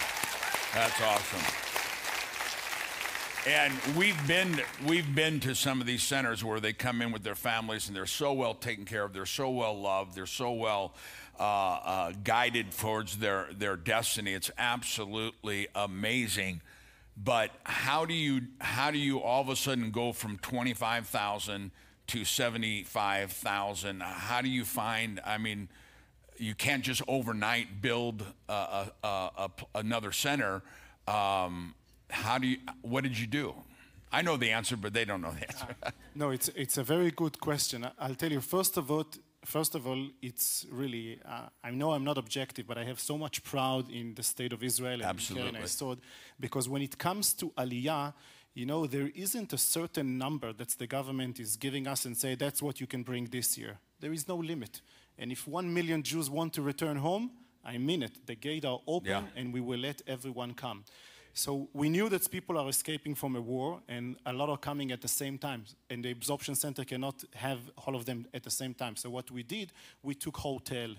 That's 0.74 1.00
awesome. 1.02 1.70
And 3.46 3.72
we've 3.96 4.28
been 4.28 4.60
we've 4.86 5.14
been 5.14 5.40
to 5.40 5.54
some 5.54 5.80
of 5.80 5.86
these 5.86 6.02
centers 6.02 6.44
where 6.44 6.60
they 6.60 6.74
come 6.74 7.00
in 7.00 7.10
with 7.10 7.22
their 7.22 7.34
families 7.34 7.88
and 7.88 7.96
they're 7.96 8.04
so 8.04 8.34
well 8.34 8.52
taken 8.52 8.84
care 8.84 9.02
of, 9.02 9.14
they're 9.14 9.24
so 9.24 9.48
well 9.48 9.80
loved, 9.80 10.14
they're 10.14 10.26
so 10.26 10.52
well 10.52 10.94
uh, 11.38 11.42
uh, 11.42 12.12
guided 12.22 12.70
towards 12.72 13.16
their 13.16 13.48
their 13.56 13.76
destiny. 13.76 14.34
It's 14.34 14.50
absolutely 14.58 15.68
amazing. 15.74 16.60
But 17.22 17.50
how 17.64 18.06
do 18.06 18.14
you 18.14 18.42
how 18.60 18.90
do 18.90 18.98
you 18.98 19.20
all 19.20 19.42
of 19.42 19.48
a 19.48 19.56
sudden 19.56 19.90
go 19.90 20.12
from 20.12 20.38
twenty 20.38 20.72
five 20.72 21.06
thousand 21.06 21.70
to 22.08 22.24
seventy 22.24 22.82
five 22.82 23.32
thousand? 23.32 24.02
How 24.02 24.40
do 24.40 24.48
you 24.48 24.64
find? 24.64 25.20
I 25.24 25.36
mean, 25.36 25.68
you 26.38 26.54
can't 26.54 26.82
just 26.82 27.02
overnight 27.06 27.82
build 27.82 28.24
a, 28.48 28.86
a, 29.04 29.06
a, 29.06 29.50
another 29.74 30.12
center. 30.12 30.62
Um, 31.06 31.74
how 32.08 32.38
do 32.38 32.46
you? 32.46 32.58
What 32.80 33.04
did 33.04 33.18
you 33.18 33.26
do? 33.26 33.54
I 34.12 34.22
know 34.22 34.36
the 34.36 34.50
answer, 34.50 34.76
but 34.76 34.94
they 34.94 35.04
don't 35.04 35.20
know 35.20 35.32
the 35.32 35.46
answer. 35.46 35.66
no, 36.14 36.30
it's 36.30 36.48
it's 36.56 36.78
a 36.78 36.82
very 36.82 37.10
good 37.10 37.38
question. 37.38 37.86
I'll 37.98 38.14
tell 38.14 38.32
you. 38.32 38.40
First 38.40 38.78
of 38.78 38.90
all, 38.90 39.06
first 39.44 39.74
of 39.74 39.86
all, 39.86 40.08
it's 40.22 40.66
really. 40.70 41.18
Uh, 41.24 41.48
I 41.64 41.70
know 41.70 41.92
I'm 41.92 42.04
not 42.04 42.18
objective, 42.18 42.66
but 42.66 42.78
I 42.78 42.84
have 42.84 43.00
so 43.00 43.16
much 43.16 43.42
pride 43.42 43.88
in 43.90 44.14
the 44.14 44.22
state 44.22 44.52
of 44.52 44.62
Israel 44.62 44.94
and 45.00 45.02
Absolutely. 45.02 45.50
Keren 45.52 45.62
Hayesod, 45.62 45.98
because 46.38 46.68
when 46.68 46.82
it 46.82 46.98
comes 46.98 47.34
to 47.34 47.50
Aliyah, 47.56 48.12
you 48.54 48.66
know, 48.66 48.86
there 48.86 49.10
isn't 49.14 49.52
a 49.52 49.58
certain 49.58 50.18
number 50.18 50.52
that 50.52 50.70
the 50.78 50.86
government 50.86 51.38
is 51.38 51.56
giving 51.56 51.86
us 51.86 52.04
and 52.04 52.16
say 52.16 52.34
that's 52.34 52.60
what 52.62 52.80
you 52.80 52.86
can 52.86 53.02
bring 53.02 53.26
this 53.26 53.56
year. 53.56 53.78
There 54.00 54.12
is 54.12 54.26
no 54.26 54.36
limit. 54.36 54.80
And 55.18 55.30
if 55.30 55.46
one 55.46 55.72
million 55.72 56.02
Jews 56.02 56.28
want 56.28 56.52
to 56.54 56.62
return 56.62 56.96
home, 56.96 57.30
I 57.64 57.78
mean 57.78 58.02
it. 58.02 58.26
The 58.26 58.34
gates 58.34 58.64
are 58.66 58.80
open, 58.86 59.10
Yeah. 59.10 59.22
and 59.36 59.52
we 59.52 59.60
will 59.60 59.78
let 59.80 60.02
everyone 60.06 60.54
come. 60.54 60.84
So 61.34 61.68
we 61.72 61.88
knew 61.88 62.08
that 62.08 62.28
people 62.30 62.58
are 62.58 62.68
escaping 62.68 63.14
from 63.14 63.36
a 63.36 63.40
war, 63.40 63.80
and 63.88 64.16
a 64.26 64.32
lot 64.32 64.48
are 64.50 64.58
coming 64.58 64.92
at 64.92 65.00
the 65.00 65.08
same 65.08 65.38
time. 65.38 65.64
And 65.88 66.04
the 66.04 66.10
absorption 66.10 66.54
center 66.54 66.84
cannot 66.84 67.24
have 67.34 67.58
all 67.86 67.94
of 67.94 68.04
them 68.04 68.26
at 68.34 68.42
the 68.42 68.50
same 68.50 68.74
time. 68.74 68.96
So 68.96 69.08
what 69.10 69.30
we 69.30 69.42
did, 69.42 69.72
we 70.02 70.14
took 70.14 70.36
hotel, 70.36 70.90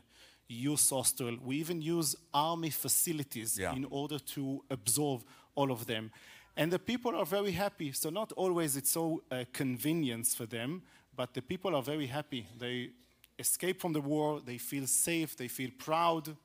youth 0.48 0.90
hostel. 0.90 1.38
We 1.44 1.58
even 1.58 1.82
use 1.82 2.16
army 2.34 2.70
facilities 2.72 3.58
Yeah. 3.58 3.74
in 3.76 3.86
order 3.90 4.20
to 4.36 4.64
absorb 4.70 5.24
all 5.56 5.72
of 5.72 5.86
them. 5.86 6.12
And 6.58 6.72
the 6.72 6.80
people 6.80 7.16
are 7.16 7.26
very 7.26 7.52
happy. 7.52 7.92
So 7.94 8.10
not 8.10 8.32
always 8.34 8.76
it's 8.76 8.92
so 8.92 9.24
uh, 9.32 9.46
convenience 9.54 10.36
for 10.36 10.46
them, 10.46 10.82
but 11.16 11.34
the 11.34 11.42
people 11.42 11.76
are 11.76 11.84
very 11.84 12.08
happy. 12.08 12.48
They 12.58 12.92
escape 13.40 13.80
from 13.82 13.94
the 13.94 14.02
war. 14.02 14.42
They 14.46 14.58
feel 14.58 14.88
safe. 14.88 15.36
They 15.36 15.48
feel 15.50 15.72
proud. 15.78 16.36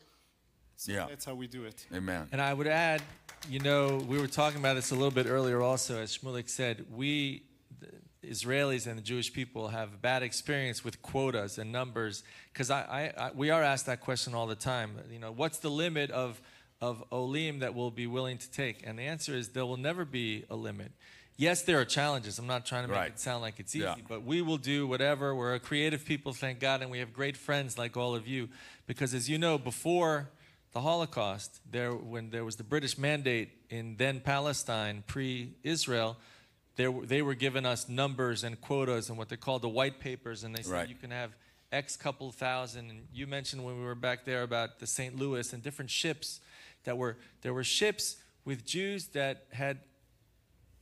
So 0.76 0.92
Yeah. 0.92 1.06
that's 1.08 1.24
how 1.24 1.34
we 1.34 1.46
do 1.48 1.64
it. 1.64 1.86
Amen. 1.92 2.28
And 2.32 2.40
I 2.40 2.52
would 2.54 2.66
add, 2.68 3.02
you 3.48 3.60
know, 3.60 3.98
we 4.08 4.18
were 4.18 4.26
talking 4.26 4.58
about 4.58 4.74
this 4.74 4.90
a 4.90 4.94
little 4.94 5.10
bit 5.10 5.26
earlier 5.26 5.62
also, 5.62 6.00
as 6.00 6.16
Shmulik 6.16 6.48
said, 6.48 6.86
we, 6.92 7.42
the 7.80 8.28
Israelis 8.28 8.86
and 8.86 8.98
the 8.98 9.02
Jewish 9.02 9.32
people, 9.32 9.68
have 9.68 9.94
a 9.94 9.96
bad 9.96 10.22
experience 10.22 10.84
with 10.84 11.00
quotas 11.02 11.58
and 11.58 11.70
numbers. 11.70 12.24
Because 12.52 12.70
I, 12.70 13.12
I, 13.18 13.26
I, 13.26 13.30
we 13.34 13.50
are 13.50 13.62
asked 13.62 13.86
that 13.86 14.00
question 14.00 14.34
all 14.34 14.46
the 14.46 14.56
time. 14.56 14.96
You 15.10 15.18
know, 15.20 15.30
what's 15.32 15.58
the 15.58 15.70
limit 15.70 16.10
of, 16.10 16.40
of 16.80 17.04
Olim 17.12 17.60
that 17.60 17.74
we'll 17.74 17.90
be 17.92 18.06
willing 18.08 18.38
to 18.38 18.50
take? 18.50 18.84
And 18.86 18.98
the 18.98 19.04
answer 19.04 19.34
is 19.34 19.50
there 19.50 19.66
will 19.66 19.76
never 19.76 20.04
be 20.04 20.44
a 20.50 20.56
limit. 20.56 20.90
Yes, 21.38 21.62
there 21.62 21.78
are 21.78 21.84
challenges. 21.84 22.38
I'm 22.38 22.46
not 22.46 22.64
trying 22.64 22.84
to 22.84 22.88
make 22.88 22.96
Right. 22.96 23.10
it 23.10 23.20
sound 23.20 23.42
like 23.42 23.60
it's 23.60 23.76
easy, 23.76 23.84
Yeah. 23.84 23.96
but 24.08 24.24
we 24.24 24.40
will 24.40 24.56
do 24.56 24.86
whatever. 24.86 25.34
We're 25.34 25.54
a 25.54 25.60
creative 25.60 26.04
people, 26.04 26.32
thank 26.32 26.58
God, 26.60 26.80
and 26.80 26.90
we 26.90 26.98
have 26.98 27.12
great 27.12 27.36
friends 27.36 27.76
like 27.76 27.96
all 27.96 28.14
of 28.14 28.26
you. 28.26 28.48
Because 28.86 29.12
as 29.12 29.28
you 29.28 29.36
know, 29.36 29.58
before 29.58 30.30
the 30.76 30.82
Holocaust, 30.82 31.58
there 31.70 31.94
when 31.94 32.28
there 32.28 32.44
was 32.44 32.56
the 32.56 32.62
British 32.62 32.98
mandate 32.98 33.48
in 33.70 33.96
then 33.96 34.20
Palestine, 34.20 35.02
pre-Israel, 35.06 36.18
there, 36.74 36.90
were- 36.90 37.06
they 37.06 37.22
were 37.22 37.34
giving 37.34 37.64
us 37.64 37.88
numbers 37.88 38.44
and 38.44 38.60
quotas 38.60 39.08
and 39.08 39.16
what 39.16 39.30
they 39.30 39.38
called 39.38 39.62
the 39.62 39.70
white 39.70 40.00
papers, 40.00 40.44
and 40.44 40.54
they 40.54 40.62
said 40.62 40.72
Right. 40.72 40.88
you 40.90 40.94
can 40.94 41.10
have 41.12 41.34
X 41.72 41.96
couple 41.96 42.30
thousand. 42.30 42.90
And 42.90 43.08
you 43.10 43.26
mentioned 43.26 43.64
when 43.64 43.78
we 43.78 43.84
were 43.86 43.94
back 43.94 44.26
there 44.26 44.42
about 44.42 44.78
the 44.78 44.86
St. 44.86 45.16
Louis 45.16 45.50
and 45.54 45.62
different 45.62 45.90
ships 45.90 46.40
that 46.84 46.98
were 46.98 47.16
there 47.40 47.54
were 47.54 47.64
ships 47.64 48.16
with 48.44 48.66
Jews 48.66 49.06
that 49.20 49.46
had 49.52 49.78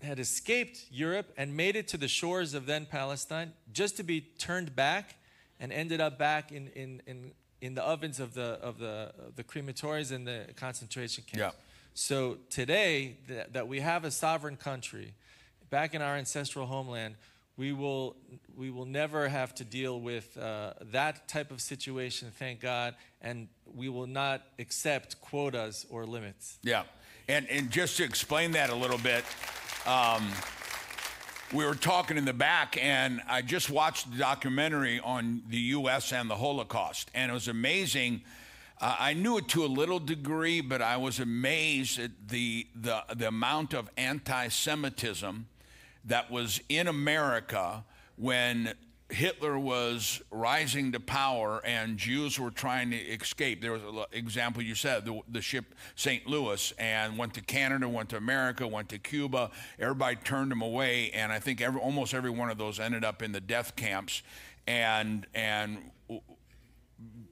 had 0.02 0.18
escaped 0.18 0.86
Europe 0.90 1.32
and 1.36 1.56
made 1.56 1.76
it 1.76 1.86
to 1.86 1.96
the 1.96 2.08
shores 2.08 2.52
of 2.52 2.66
then 2.66 2.84
Palestine 2.84 3.52
just 3.72 3.96
to 3.98 4.02
be 4.02 4.20
turned 4.20 4.74
back 4.74 5.14
and 5.60 5.72
ended 5.72 6.00
up 6.00 6.18
back 6.18 6.50
in, 6.50 6.66
in, 6.74 7.00
in, 7.06 7.30
in 7.60 7.74
the 7.74 7.82
ovens 7.82 8.20
of 8.20 8.34
the, 8.34 8.58
of 8.62 8.78
the, 8.78 9.12
of 9.26 9.36
the 9.36 9.44
crematories 9.44 10.12
and 10.12 10.26
the 10.26 10.46
concentration 10.56 11.24
camps. 11.26 11.38
Yeah. 11.38 11.50
So 11.94 12.38
today 12.50 13.16
that, 13.28 13.52
that 13.52 13.68
we 13.68 13.80
have 13.80 14.04
a 14.04 14.10
sovereign 14.10 14.56
country 14.56 15.14
back 15.70 15.94
in 15.94 16.02
our 16.02 16.16
ancestral 16.16 16.66
homeland, 16.66 17.14
we 17.56 17.72
will, 17.72 18.16
we 18.56 18.70
will 18.70 18.84
never 18.84 19.28
have 19.28 19.54
to 19.54 19.64
deal 19.64 20.00
with 20.00 20.36
uh, 20.36 20.72
that 20.92 21.28
type 21.28 21.50
of 21.50 21.60
situation, 21.60 22.32
thank 22.36 22.60
God, 22.60 22.96
and 23.22 23.48
we 23.74 23.88
will 23.88 24.08
not 24.08 24.42
accept 24.58 25.20
quotas 25.20 25.86
or 25.88 26.04
limits. 26.04 26.58
Yeah. 26.62 26.82
And, 27.28 27.48
and 27.48 27.70
just 27.70 27.96
to 27.98 28.04
explain 28.04 28.50
that 28.52 28.70
a 28.70 28.74
little 28.74 28.98
bit, 28.98 29.24
um, 29.86 30.30
we 31.52 31.64
were 31.64 31.74
talking 31.74 32.16
in 32.16 32.24
the 32.24 32.32
back, 32.32 32.78
and 32.80 33.20
I 33.28 33.42
just 33.42 33.70
watched 33.70 34.10
the 34.10 34.18
documentary 34.18 35.00
on 35.00 35.42
the 35.48 35.58
U.S. 35.58 36.12
and 36.12 36.30
the 36.30 36.36
Holocaust, 36.36 37.10
and 37.14 37.30
it 37.30 37.34
was 37.34 37.48
amazing. 37.48 38.22
Uh, 38.80 38.96
I 38.98 39.14
knew 39.14 39.38
it 39.38 39.48
to 39.48 39.64
a 39.64 39.66
little 39.66 40.00
degree, 40.00 40.60
but 40.60 40.82
I 40.82 40.96
was 40.96 41.20
amazed 41.20 41.98
at 41.98 42.10
the, 42.28 42.66
the, 42.74 43.04
the 43.14 43.28
amount 43.28 43.74
of 43.74 43.90
anti 43.96 44.48
Semitism 44.48 45.46
that 46.06 46.30
was 46.30 46.60
in 46.68 46.88
America 46.88 47.84
when 48.16 48.74
Hitler 49.14 49.58
was 49.58 50.20
rising 50.30 50.92
to 50.92 51.00
power 51.00 51.62
and 51.64 51.96
Jews 51.96 52.38
were 52.38 52.50
trying 52.50 52.90
to 52.90 52.96
escape. 52.96 53.62
There 53.62 53.72
was 53.72 53.82
an 53.82 54.04
example 54.12 54.62
you 54.62 54.74
said 54.74 55.04
the, 55.04 55.20
the 55.30 55.40
ship 55.40 55.74
St. 55.94 56.26
Louis 56.26 56.72
and 56.78 57.16
went 57.16 57.34
to 57.34 57.40
Canada, 57.40 57.88
went 57.88 58.10
to 58.10 58.16
America, 58.16 58.66
went 58.66 58.88
to 58.90 58.98
Cuba. 58.98 59.50
Everybody 59.78 60.16
turned 60.16 60.50
them 60.50 60.62
away, 60.62 61.10
and 61.12 61.32
I 61.32 61.38
think 61.38 61.60
every, 61.60 61.80
almost 61.80 62.12
every 62.12 62.30
one 62.30 62.50
of 62.50 62.58
those 62.58 62.78
ended 62.78 63.04
up 63.04 63.22
in 63.22 63.32
the 63.32 63.40
death 63.40 63.76
camps. 63.76 64.22
And 64.66 65.26
and 65.34 65.78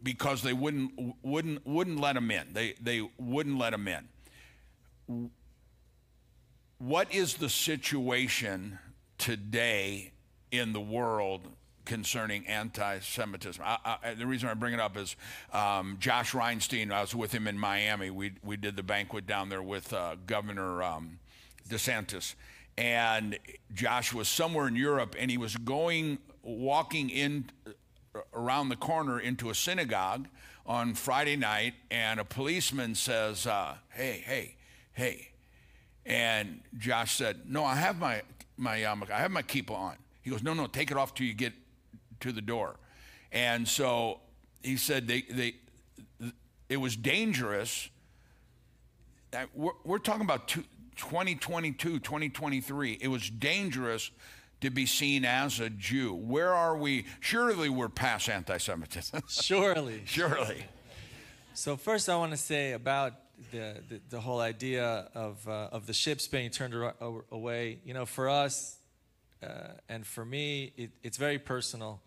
because 0.02 0.42
they 0.42 0.52
wouldn't 0.52 1.16
wouldn't 1.22 1.66
wouldn't 1.66 2.00
let 2.00 2.14
them 2.14 2.30
in, 2.30 2.52
they 2.52 2.74
they 2.80 3.08
wouldn't 3.18 3.58
let 3.58 3.70
them 3.70 3.88
in 3.88 5.30
what 6.82 7.14
is 7.14 7.34
the 7.34 7.48
situation 7.48 8.78
today 9.16 10.10
in 10.50 10.72
the 10.72 10.80
world 10.80 11.42
concerning 11.84 12.46
anti-Semitism? 12.46 13.62
I, 13.64 13.96
I, 14.02 14.14
the 14.14 14.26
reason 14.26 14.48
I 14.48 14.54
bring 14.54 14.74
it 14.74 14.80
up 14.80 14.96
is 14.96 15.16
um, 15.52 15.96
Josh 16.00 16.32
Reinstein. 16.32 16.92
I 16.92 17.00
was 17.00 17.14
with 17.14 17.32
him 17.32 17.46
in 17.46 17.58
Miami. 17.58 18.10
We 18.10 18.32
we 18.42 18.56
did 18.56 18.76
the 18.76 18.82
banquet 18.82 19.26
down 19.26 19.48
there 19.48 19.62
with 19.62 19.92
uh, 19.92 20.16
Governor 20.26 20.82
um, 20.82 21.18
DeSantis, 21.68 22.34
and 22.76 23.38
Josh 23.74 24.12
was 24.12 24.28
somewhere 24.28 24.68
in 24.68 24.76
Europe, 24.76 25.14
and 25.18 25.30
he 25.30 25.38
was 25.38 25.56
going 25.56 26.18
walking 26.42 27.10
in 27.10 27.46
around 28.34 28.68
the 28.68 28.76
corner 28.76 29.20
into 29.20 29.50
a 29.50 29.54
synagogue 29.54 30.28
on 30.66 30.94
Friday 30.94 31.36
night, 31.36 31.74
and 31.90 32.20
a 32.20 32.24
policeman 32.24 32.94
says, 32.94 33.46
uh, 33.46 33.76
"Hey, 33.90 34.22
hey, 34.24 34.56
hey." 34.92 35.28
And 36.04 36.60
Josh 36.78 37.16
said, 37.16 37.42
"No, 37.48 37.64
I 37.64 37.76
have 37.76 37.98
my 37.98 38.22
my 38.56 38.78
yarmulke. 38.78 39.10
I 39.10 39.18
have 39.18 39.30
my 39.30 39.42
kippah 39.42 39.72
on." 39.72 39.96
He 40.22 40.30
goes, 40.30 40.42
"No, 40.42 40.54
no, 40.54 40.66
take 40.66 40.90
it 40.90 40.96
off 40.96 41.14
till 41.14 41.26
you 41.26 41.34
get 41.34 41.52
to 42.22 42.32
the 42.32 42.42
door." 42.42 42.76
And 43.30 43.68
so 43.68 44.20
he 44.62 44.76
said 44.76 45.06
they 45.06 45.22
they 45.22 45.54
it 46.68 46.78
was 46.78 46.96
dangerous 46.96 47.88
uh, 49.34 49.46
we're, 49.54 49.72
we're 49.84 49.98
talking 49.98 50.22
about 50.22 50.48
2022, 50.48 52.00
2023. 52.00 52.98
It 53.00 53.08
was 53.08 53.30
dangerous 53.30 54.10
to 54.60 54.70
be 54.70 54.84
seen 54.86 55.24
as 55.24 55.58
a 55.58 55.70
Jew. 55.70 56.14
Where 56.14 56.52
are 56.54 56.76
we? 56.76 57.06
Surely 57.20 57.68
we're 57.68 57.88
past 57.88 58.28
anti 58.28 58.58
Semitism. 58.58 59.22
Surely. 59.28 60.02
Surely. 60.04 60.66
So 61.54 61.76
first, 61.76 62.08
I 62.08 62.16
want 62.16 62.32
to 62.32 62.36
say 62.36 62.72
about 62.72 63.14
the, 63.50 63.76
the, 63.88 64.00
the 64.10 64.20
whole 64.20 64.40
idea 64.40 65.08
of, 65.14 65.46
uh, 65.48 65.68
of 65.72 65.86
the 65.86 65.94
ships 65.94 66.28
being 66.28 66.50
turned 66.50 66.74
away. 67.30 67.78
You 67.84 67.94
know, 67.94 68.06
for 68.06 68.28
us 68.28 68.76
uh, 69.42 69.46
and 69.88 70.06
for 70.06 70.24
me, 70.24 70.72
it, 70.76 70.90
it's 71.02 71.16
very 71.16 71.38
personal. 71.38 72.00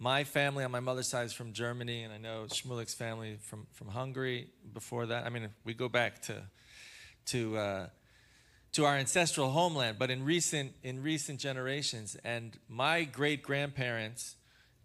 My 0.00 0.22
family 0.22 0.62
on 0.62 0.70
my 0.70 0.80
mother's 0.80 1.08
side 1.08 1.26
is 1.26 1.32
from 1.32 1.52
Germany, 1.52 2.04
and 2.04 2.12
I 2.12 2.18
know 2.18 2.44
Shmulik's 2.48 2.94
family 2.94 3.38
from, 3.40 3.66
from 3.72 3.88
Hungary 3.88 4.48
before 4.72 5.06
that. 5.06 5.26
I 5.26 5.28
mean, 5.28 5.48
we 5.64 5.74
go 5.74 5.88
back 5.88 6.22
to, 6.22 6.42
to, 7.26 7.56
uh, 7.56 7.86
to 8.72 8.84
our 8.84 8.96
ancestral 8.96 9.50
homeland, 9.50 9.98
but 9.98 10.08
in 10.08 10.24
recent, 10.24 10.72
in 10.84 11.02
recent 11.02 11.40
generations. 11.40 12.16
And 12.24 12.56
my 12.68 13.02
great 13.02 13.42
grandparents 13.42 14.36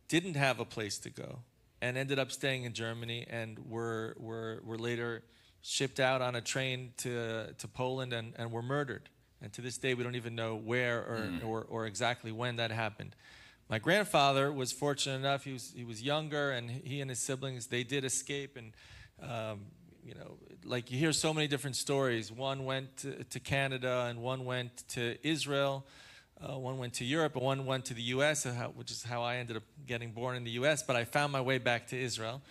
didn't 0.08 0.36
have 0.36 0.60
a 0.60 0.65
place 0.65 0.97
to 0.99 1.12
go 1.12 1.39
and 1.80 1.95
ended 1.95 2.17
up 2.17 2.32
staying 2.32 2.63
in 2.63 2.73
Germany 2.73 3.28
and 3.30 3.60
were, 3.69 4.15
were, 4.17 4.62
were 4.65 4.80
later 4.80 5.21
shipped 5.62 5.99
out 5.99 6.21
on 6.21 6.36
a 6.36 6.41
train 6.41 6.93
to, 6.97 7.54
to 7.54 7.67
Poland 7.67 8.13
and, 8.13 8.34
and 8.38 8.52
were 8.52 8.63
murdered. 8.63 9.10
And 9.43 9.52
to 9.54 9.62
this 9.62 9.78
day, 9.78 9.93
we 9.93 10.04
don't 10.04 10.15
even 10.15 10.34
know 10.34 10.56
where 10.56 10.99
or, 11.02 11.17
mm. 11.17 11.45
or, 11.45 11.67
or, 11.69 11.86
exactly 11.86 12.32
when 12.32 12.56
that 12.56 12.71
happened. 12.71 13.15
My 13.69 13.80
grandfather 13.80 14.52
was 14.52 14.71
fortunate 14.71 15.15
enough, 15.15 15.43
he 15.45 15.54
was, 15.54 15.73
he 15.76 15.84
was 15.84 16.02
younger, 16.02 16.52
and 16.52 16.69
he 16.69 17.02
and 17.02 17.10
his 17.10 17.19
siblings, 17.19 17.67
they 17.67 17.84
did 17.84 18.04
escape. 18.04 18.58
And, 18.58 18.73
um, 19.21 19.62
you 20.06 20.13
know, 20.15 20.38
like 20.65 20.91
you 20.91 20.97
hear 20.97 21.13
so 21.13 21.34
many 21.34 21.47
different 21.47 21.76
stories. 21.76 22.32
One 22.32 22.65
went 22.65 22.97
to, 22.97 23.23
to 23.23 23.39
Canada, 23.39 24.08
and 24.10 24.21
one 24.21 24.45
went 24.45 24.88
to 24.89 25.17
Israel. 25.26 25.86
Uh, 26.41 26.58
one 26.58 26.78
went 26.78 26.93
to 26.95 27.06
Europe, 27.06 27.36
and 27.36 27.43
one 27.43 27.65
went 27.65 27.86
to 27.86 27.93
the 27.93 28.02
U.S., 28.02 28.45
uh, 28.45 28.52
which 28.76 28.91
is 28.91 29.04
how 29.04 29.23
I 29.23 29.38
ended 29.38 29.56
up 29.56 29.63
getting 29.88 30.12
born 30.12 30.36
in 30.36 30.43
the 30.43 30.52
U.S., 30.52 30.84
but 30.84 30.95
I 30.95 31.06
found 31.06 31.32
my 31.32 31.41
way 31.41 31.58
back 31.58 31.88
to 31.88 31.99
Israel. 31.99 32.41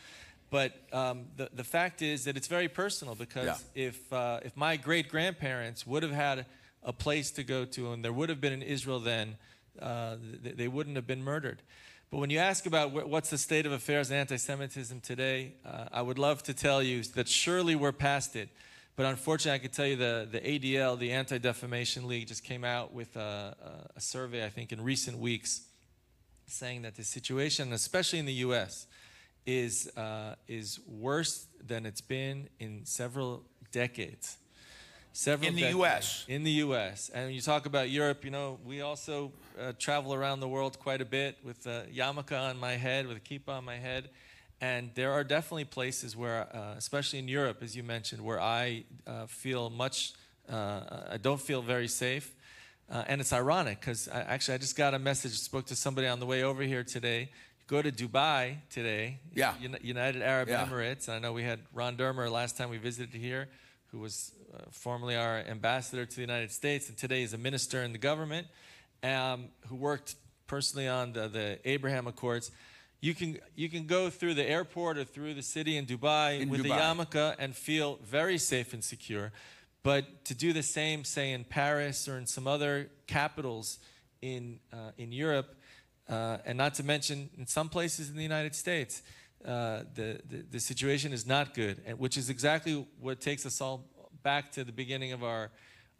But 0.52 0.72
um, 0.92 1.26
the, 1.36 1.48
the 1.54 1.64
fact 1.64 2.02
is 2.02 2.24
that 2.24 2.36
it's 2.36 2.46
very 2.46 2.68
personal 2.68 3.14
because 3.14 3.46
yeah. 3.46 3.86
if, 3.86 4.12
uh, 4.12 4.40
if 4.42 4.54
my 4.54 4.76
great 4.76 5.08
grandparents 5.08 5.86
would 5.86 6.02
have 6.02 6.12
had 6.12 6.44
a 6.82 6.92
place 6.92 7.30
to 7.32 7.42
go 7.42 7.64
to 7.64 7.92
and 7.92 8.04
there 8.04 8.12
would 8.12 8.28
have 8.28 8.40
been 8.40 8.52
an 8.52 8.60
Israel 8.60 9.00
then, 9.00 9.36
uh, 9.80 10.16
they, 10.42 10.52
they 10.52 10.68
wouldn't 10.68 10.96
have 10.96 11.06
been 11.06 11.22
murdered. 11.22 11.62
But 12.10 12.18
when 12.18 12.28
you 12.28 12.38
ask 12.38 12.66
about 12.66 12.92
what's 13.08 13.30
the 13.30 13.38
state 13.38 13.64
of 13.64 13.72
affairs 13.72 14.10
in 14.10 14.16
anti 14.18 14.36
Semitism 14.36 15.00
today, 15.00 15.54
uh, 15.64 15.86
I 15.90 16.02
would 16.02 16.18
love 16.18 16.42
to 16.42 16.54
tell 16.54 16.82
you 16.82 17.02
that 17.02 17.26
surely 17.26 17.74
we're 17.74 17.92
past 17.92 18.36
it. 18.36 18.50
But 18.96 19.06
unfortunately, 19.06 19.54
I 19.54 19.58
can 19.58 19.70
tell 19.70 19.86
you 19.86 19.96
the, 19.96 20.28
the 20.30 20.40
ADL, 20.40 20.98
the 20.98 21.12
Anti 21.12 21.38
Defamation 21.38 22.06
League, 22.06 22.28
just 22.28 22.44
came 22.44 22.64
out 22.64 22.92
with 22.92 23.16
a, 23.16 23.56
a, 23.96 24.00
survey, 24.00 24.44
I 24.44 24.50
think, 24.50 24.72
in 24.72 24.82
recent 24.82 25.16
weeks 25.16 25.62
saying 26.46 26.82
that 26.82 26.96
the 26.96 27.04
situation, 27.04 27.72
especially 27.72 28.18
in 28.18 28.26
the 28.26 28.34
US, 28.34 28.86
is, 29.46 29.88
uh, 29.96 30.34
is 30.46 30.78
worse 30.86 31.46
than 31.66 31.86
it's 31.86 32.02
been 32.02 32.50
in 32.60 32.84
several 32.84 33.44
decades. 33.70 34.36
Several 35.12 35.48
in 35.48 35.54
the 35.54 35.62
decades. 35.62 35.76
U.S. 35.76 36.24
In 36.28 36.42
the 36.42 36.50
U.S. 36.50 37.10
And 37.12 37.34
you 37.34 37.40
talk 37.40 37.66
about 37.66 37.90
Europe, 37.90 38.24
you 38.24 38.30
know, 38.30 38.58
we 38.64 38.80
also 38.80 39.32
uh, 39.60 39.72
travel 39.78 40.14
around 40.14 40.40
the 40.40 40.48
world 40.48 40.78
quite 40.78 41.00
a 41.00 41.04
bit 41.04 41.38
with 41.44 41.66
a 41.66 41.86
yarmulke 41.94 42.38
on 42.38 42.58
my 42.58 42.72
head, 42.72 43.06
with 43.06 43.18
a 43.18 43.20
kippah 43.20 43.58
on 43.58 43.64
my 43.64 43.76
head. 43.76 44.08
And 44.60 44.90
there 44.94 45.12
are 45.12 45.24
definitely 45.24 45.64
places 45.66 46.16
where, 46.16 46.48
uh, 46.56 46.74
especially 46.76 47.18
in 47.18 47.28
Europe, 47.28 47.58
as 47.62 47.76
you 47.76 47.82
mentioned, 47.82 48.24
where 48.24 48.40
I 48.40 48.84
uh, 49.06 49.26
feel 49.26 49.70
much, 49.70 50.14
uh, 50.48 50.80
I 51.10 51.18
don't 51.20 51.40
feel 51.40 51.62
very 51.62 51.88
safe. 51.88 52.34
Uh, 52.90 53.04
and 53.06 53.20
it's 53.20 53.32
ironic 53.32 53.80
because 53.80 54.08
actually 54.12 54.54
I 54.54 54.58
just 54.58 54.76
got 54.76 54.94
a 54.94 54.98
message, 54.98 55.32
spoke 55.32 55.66
to 55.66 55.76
somebody 55.76 56.06
on 56.06 56.20
the 56.20 56.26
way 56.26 56.42
over 56.42 56.62
here 56.62 56.84
today 56.84 57.30
go 57.72 57.80
to 57.80 57.90
Dubai 57.90 58.56
today, 58.68 59.18
yeah. 59.34 59.54
United 59.80 60.20
Arab 60.20 60.48
yeah. 60.48 60.66
Emirates. 60.66 61.08
I 61.08 61.18
know 61.18 61.32
we 61.32 61.42
had 61.42 61.60
Ron 61.72 61.96
Dermer 61.96 62.30
last 62.30 62.58
time 62.58 62.68
we 62.68 62.76
visited 62.76 63.14
here, 63.14 63.48
who 63.90 63.98
was 63.98 64.32
uh, 64.54 64.58
formerly 64.70 65.16
our 65.16 65.38
ambassador 65.38 66.04
to 66.04 66.14
the 66.14 66.20
United 66.20 66.50
States, 66.50 66.88
and 66.88 66.96
today 66.96 67.22
is 67.22 67.32
a 67.32 67.38
minister 67.38 67.82
in 67.82 67.92
the 67.92 67.98
government, 67.98 68.46
um, 69.02 69.46
who 69.68 69.76
worked 69.76 70.16
personally 70.46 70.88
on 70.88 71.12
the, 71.12 71.28
the 71.28 71.58
Abraham 71.64 72.06
Accords. 72.06 72.50
You 73.00 73.14
can 73.14 73.38
you 73.56 73.68
can 73.68 73.86
go 73.86 74.10
through 74.10 74.34
the 74.34 74.48
airport 74.48 74.98
or 74.98 75.04
through 75.04 75.34
the 75.34 75.42
city 75.42 75.76
in 75.76 75.86
Dubai 75.86 76.40
in 76.40 76.50
with 76.50 76.62
Dubai. 76.62 76.76
a 76.76 77.04
yarmulke 77.04 77.34
and 77.38 77.54
feel 77.54 77.98
very 78.04 78.38
safe 78.38 78.72
and 78.72 78.84
secure. 78.84 79.32
But 79.82 80.24
to 80.26 80.34
do 80.34 80.52
the 80.52 80.62
same, 80.62 81.02
say 81.02 81.32
in 81.32 81.44
Paris 81.44 82.08
or 82.08 82.16
in 82.16 82.26
some 82.26 82.46
other 82.46 82.90
capitals 83.06 83.78
in 84.20 84.60
uh, 84.72 84.92
in 84.98 85.10
Europe, 85.10 85.56
uh, 86.08 86.38
and 86.44 86.58
not 86.58 86.74
to 86.74 86.84
mention, 86.84 87.30
in 87.38 87.46
some 87.46 87.68
places 87.68 88.10
in 88.10 88.16
the 88.16 88.22
United 88.22 88.54
States, 88.54 89.02
uh, 89.44 89.82
the, 89.94 90.20
the, 90.28 90.44
the, 90.52 90.60
situation 90.60 91.12
is 91.12 91.26
not 91.26 91.52
good, 91.52 91.80
and, 91.84 91.98
which 91.98 92.16
is 92.16 92.30
exactly 92.30 92.86
what 93.00 93.20
takes 93.20 93.44
us 93.44 93.60
all 93.60 93.84
back 94.22 94.52
to 94.52 94.64
the 94.64 94.72
beginning 94.72 95.12
of 95.12 95.22
our, 95.22 95.50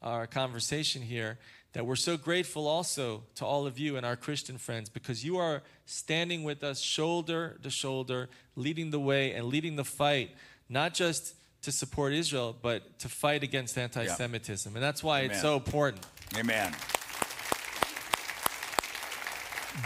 our 0.03 0.27
conversation 0.27 1.03
here. 1.03 1.39
That 1.73 1.87
we're 1.87 1.97
so 1.97 2.19
grateful 2.19 2.67
also 2.67 3.23
to 3.37 3.47
all 3.47 3.67
of 3.67 3.79
you 3.79 3.97
and 3.97 4.05
our 4.05 4.17
Christian 4.17 4.59
friends 4.59 4.91
because 4.91 5.25
you 5.25 5.39
are 5.39 5.63
standing 5.87 6.45
with 6.45 6.63
us 6.63 6.81
shoulder 6.81 7.59
to 7.63 7.71
shoulder, 7.71 8.29
leading 8.57 8.91
the 8.91 9.01
way 9.01 9.33
and 9.33 9.47
leading 9.47 9.77
the 9.77 9.85
fight, 9.85 10.33
not 10.69 10.93
just 10.93 11.35
to 11.63 11.73
support 11.73 12.13
Israel, 12.13 12.55
but 12.61 12.99
to 12.99 13.09
fight 13.09 13.43
against 13.43 13.79
anti 13.79 14.07
Semitism. 14.07 14.71
Yeah. 14.71 14.77
And 14.77 14.85
that's 14.85 15.03
why 15.03 15.21
Amen. 15.21 15.31
it's 15.31 15.41
so 15.41 15.57
important. 15.57 16.05
Amen. 16.37 16.75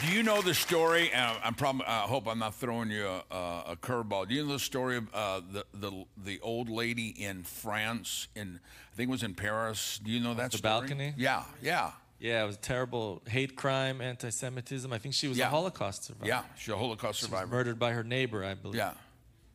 Do 0.01 0.09
you 0.13 0.23
know 0.23 0.43
the 0.43 0.55
story? 0.55 1.13
Uh, 1.13 1.35
I'm 1.45 1.55
probably. 1.55 1.87
I 1.87 2.01
hope 2.03 2.27
I'm 2.27 2.39
not 2.39 2.55
throwing 2.55 2.91
you 2.91 3.07
a, 3.07 3.35
a 3.69 3.77
curveball. 3.81 4.29
Do 4.29 4.35
you 4.35 4.45
know 4.45 4.55
the 4.55 4.59
story 4.59 4.97
of 4.97 5.15
uh, 5.15 5.41
the 5.53 5.65
the 5.73 6.05
the 6.17 6.41
old 6.41 6.69
lady 6.69 7.09
in 7.09 7.45
France? 7.45 8.29
In 8.35 8.59
I 8.93 8.97
think 8.97 9.09
it 9.09 9.13
was 9.13 9.23
in 9.23 9.35
Paris. 9.35 10.01
Do 10.03 10.11
you 10.11 10.21
know 10.21 10.35
that 10.35 10.51
the 10.51 10.59
story? 10.59 10.81
balcony? 10.81 11.15
Yeah, 11.17 11.45
yeah. 11.63 11.93
Yeah, 12.19 12.45
it 12.45 12.47
was 12.47 12.57
a 12.57 12.61
terrible 12.61 13.23
hate 13.29 13.57
crime, 13.57 14.01
anti-Semitism. 14.01 14.91
I 14.91 14.99
think 14.99 15.15
she 15.15 15.29
was 15.29 15.37
yeah. 15.37 15.49
a 15.49 15.51
Holocaust 15.51 16.05
survivor. 16.05 16.27
Yeah, 16.27 16.43
she's 16.57 16.73
a 16.73 16.79
Holocaust 16.79 17.21
survivor. 17.21 17.47
murdered 17.47 17.79
by 17.79 17.93
her 17.93 18.03
neighbor, 18.03 18.43
I 18.43 18.55
believe. 18.55 18.77
Yeah. 18.77 18.93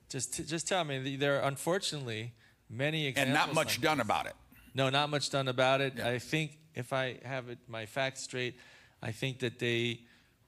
Just 0.10 0.48
just 0.48 0.68
tell 0.68 0.84
me, 0.84 1.16
there 1.16 1.40
are 1.40 1.48
unfortunately 1.48 2.34
many 2.70 3.08
examples. 3.08 3.36
And 3.38 3.48
not 3.48 3.56
much 3.56 3.78
like 3.78 3.82
done 3.82 3.98
this. 3.98 4.06
about 4.06 4.28
it. 4.28 4.36
No, 4.76 4.90
not 4.90 5.10
much 5.10 5.30
done 5.30 5.48
about 5.48 5.82
it. 5.82 5.94
Yeah. 5.98 6.10
I 6.10 6.20
think 6.20 6.58
if 6.76 6.94
I 6.94 7.18
have 7.26 7.50
it, 7.50 7.58
my 7.68 7.86
facts 7.86 8.22
straight, 8.22 8.56
I 9.02 9.12
think 9.12 9.40
that 9.40 9.60
they 9.60 10.02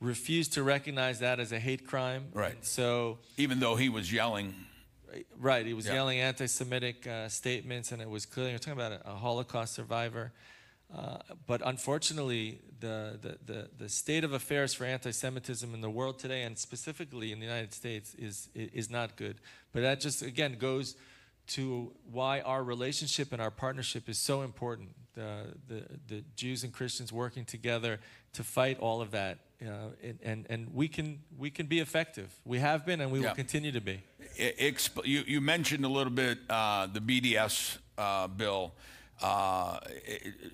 refused 0.04 0.54
to 0.54 0.64
recognize 0.64 1.20
that 1.20 1.40
as 1.40 1.52
a 1.52 1.60
hate 1.60 1.88
crime. 1.88 2.26
Right. 2.34 2.54
And 2.54 2.66
so 2.66 3.20
even 3.38 3.60
though 3.60 3.76
he 3.76 3.90
was 3.90 4.12
yelling. 4.12 4.54
Right, 5.40 5.66
he 5.66 5.74
was 5.74 5.86
yeah. 5.86 5.94
yelling 5.94 6.20
anti-Semitic 6.20 7.06
uh, 7.06 7.30
statements, 7.30 7.92
and 7.92 8.02
it 8.02 8.10
was 8.10 8.26
clearly 8.26 8.50
you're 8.52 8.60
talking 8.60 8.74
about 8.74 8.94
a, 8.94 9.12
a 9.12 9.14
Holocaust 9.14 9.74
survivor. 9.74 10.32
Uh, 10.96 11.18
but 11.48 11.62
unfortunately, 11.66 12.60
the, 12.80 13.20
the, 13.22 13.38
the, 13.46 13.70
the, 13.78 13.90
state 13.90 14.24
of 14.24 14.34
affairs 14.34 14.74
for 14.74 14.86
anti-Semitism 14.86 15.74
in 15.74 15.82
the 15.82 15.90
world 15.90 16.20
today, 16.20 16.44
and 16.44 16.58
specifically 16.58 17.32
in 17.32 17.40
the 17.40 17.46
United 17.46 17.74
States, 17.74 18.14
is 18.16 18.50
is 18.54 18.92
not 18.92 19.16
good. 19.16 19.38
But 19.72 19.82
that 19.82 20.00
just 20.00 20.22
again 20.22 20.58
goes 20.60 20.96
to 21.46 21.92
why 22.12 22.42
our 22.42 22.64
relationship 22.64 23.34
and 23.34 23.42
our 23.42 23.52
partnership 23.52 24.08
is 24.08 24.18
so 24.18 24.42
important. 24.42 24.90
The, 25.16 25.54
the, 25.68 25.84
the 26.08 26.24
Jews 26.36 26.64
and 26.64 26.74
Christians 26.74 27.12
working 27.12 27.46
together 27.46 28.00
to 28.34 28.44
fight 28.44 28.80
all 28.80 29.02
of 29.02 29.12
that 29.12 29.40
uh, 29.68 29.90
and, 30.02 30.20
and, 30.24 30.46
and 30.50 30.74
we 30.74 30.88
can 30.88 31.20
we 31.38 31.50
can 31.50 31.68
be 31.68 31.80
effective. 31.80 32.34
We 32.46 32.60
have 32.60 32.86
been, 32.86 33.02
and 33.02 33.12
we 33.12 33.20
yeah. 33.20 33.30
will 33.30 33.36
continue 33.36 33.72
to 33.72 33.82
be. 33.82 34.02
Exp- 34.38 35.06
you, 35.06 35.24
you 35.26 35.42
mentioned 35.42 35.86
a 35.86 35.90
little 35.90 36.12
bit 36.12 36.40
uh, 36.50 36.88
the 36.88 37.00
BDS 37.00 37.78
uh, 37.98 38.28
bill. 38.28 38.74
Uh, 39.22 39.80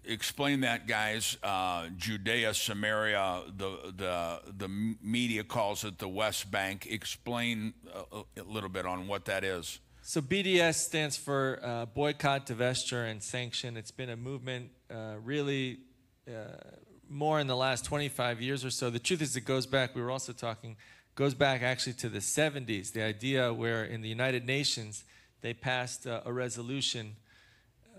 explain 0.05 0.61
that, 0.61 0.85
guys. 0.85 1.37
Uh, 1.41 1.87
Judea, 1.97 2.53
Samaria, 2.53 3.43
the 3.57 3.93
the 3.95 4.41
the 4.57 4.95
media 5.01 5.43
calls 5.43 5.83
it 5.83 5.97
the 5.97 6.09
West 6.09 6.51
Bank. 6.51 6.87
Explain 6.89 7.73
a, 8.11 8.23
a 8.39 8.43
little 8.43 8.69
bit 8.69 8.85
on 8.85 9.07
what 9.07 9.25
that 9.25 9.43
is. 9.43 9.79
So 10.01 10.21
BDS 10.21 10.75
stands 10.75 11.17
for 11.17 11.59
uh, 11.63 11.85
boycott, 11.85 12.47
divestiture, 12.47 13.09
and 13.09 13.23
sanction. 13.23 13.77
It's 13.77 13.91
been 13.91 14.09
a 14.09 14.17
movement 14.17 14.71
really 15.23 15.79
more 17.09 17.39
in 17.39 17.47
the 17.47 17.55
last 17.55 17.85
25 17.85 18.41
years 18.41 18.63
or 18.63 18.69
so. 18.69 18.89
The 18.89 18.99
truth 18.99 19.21
is, 19.21 19.35
it 19.35 19.41
goes 19.41 19.65
back, 19.65 19.95
we 19.95 20.01
were 20.01 20.11
also 20.11 20.33
talking, 20.33 20.77
goes 21.15 21.33
back 21.33 21.61
actually 21.61 21.93
to 21.93 22.09
the 22.09 22.19
70s. 22.19 22.93
The 22.93 23.01
idea 23.01 23.53
where 23.53 23.83
in 23.83 24.01
the 24.01 24.09
United 24.09 24.45
Nations, 24.45 25.03
they 25.41 25.53
passed 25.53 26.05
uh, 26.05 26.21
a 26.25 26.31
resolution. 26.31 27.15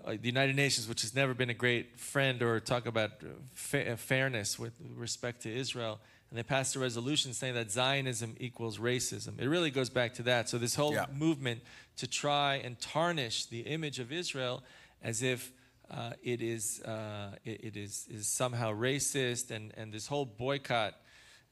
Uh, 0.05 0.13
the 0.13 0.29
United 0.29 0.57
Nations, 0.57 0.89
which 0.89 1.03
has 1.03 1.15
never 1.15 1.35
been 1.35 1.51
a 1.51 1.55
great 1.55 1.99
friend 1.99 2.43
or 2.43 2.61
talk 2.61 2.87
about 2.87 3.11
fa- 3.53 3.93
uh, 3.93 3.97
fairness 3.97 4.59
with 4.59 4.73
respect 4.97 5.43
to 5.43 5.55
Israel, 5.55 5.99
and 6.31 6.39
they 6.39 6.43
passed 6.45 6.77
a 6.77 6.79
resolution 6.79 7.35
saying 7.35 7.55
that 7.55 7.71
Zionism 7.73 8.37
equals 8.39 8.79
racism. 8.79 9.41
It 9.41 9.49
really 9.49 9.71
goes 9.71 9.91
back 9.91 10.15
to 10.15 10.23
that. 10.25 10.49
So, 10.49 10.59
this 10.59 10.77
whole 10.77 10.95
yeah. 10.95 11.07
movement 11.13 11.61
to 11.97 12.07
try 12.07 12.55
and 12.57 12.81
tarnish 12.81 13.47
the 13.47 13.61
image 13.61 13.99
of 13.99 14.13
Israel 14.13 14.63
as 15.03 15.23
if 15.23 15.53
uh, 15.91 16.13
it 16.23 16.41
is 16.43 16.81
uh, 16.83 17.37
it, 17.45 17.65
it 17.65 17.77
is 17.77 18.07
is 18.11 18.27
somehow 18.29 18.73
racist 18.73 19.51
and 19.51 19.73
and 19.77 19.93
this 19.93 20.07
whole 20.07 20.25
boycott. 20.27 20.95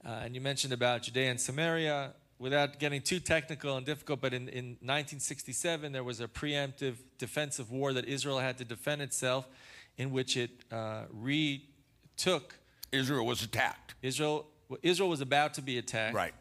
Uh, 0.05 0.20
and 0.24 0.35
you 0.35 0.40
mentioned 0.40 0.72
about 0.72 1.03
Judea 1.03 1.31
and 1.31 1.40
Samaria. 1.40 2.14
Without 2.40 2.79
getting 2.79 3.03
too 3.03 3.18
technical 3.18 3.77
and 3.77 3.85
difficult, 3.85 4.20
but 4.20 4.33
in, 4.33 4.48
in 4.48 4.64
1967 4.83 5.90
there 5.90 6.05
was 6.05 6.20
a 6.20 6.29
preemptive 6.29 6.94
defensive 7.18 7.72
war 7.72 7.92
that 7.92 8.05
Israel 8.05 8.38
had 8.38 8.59
to 8.59 8.64
defend 8.64 9.03
itself, 9.03 9.48
in 9.96 10.12
which 10.12 10.37
it 10.37 10.51
uh, 10.70 11.03
retook 11.11 12.55
Israel 12.92 13.27
was 13.27 13.42
attacked. 13.42 13.94
Israel. 14.03 14.46
Israel 14.83 15.09
was 15.09 15.20
about 15.20 15.55
to 15.55 15.62
be 15.62 15.79
attacked, 15.79 16.14
Right. 16.14 16.35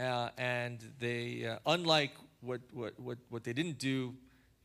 uh, 0.00 0.30
and 0.36 0.78
they, 0.98 1.46
uh, 1.46 1.58
unlike 1.64 2.12
what, 2.40 2.60
what, 2.72 2.98
what, 2.98 3.18
what 3.30 3.44
they 3.44 3.52
didn't 3.52 3.78
do 3.78 4.14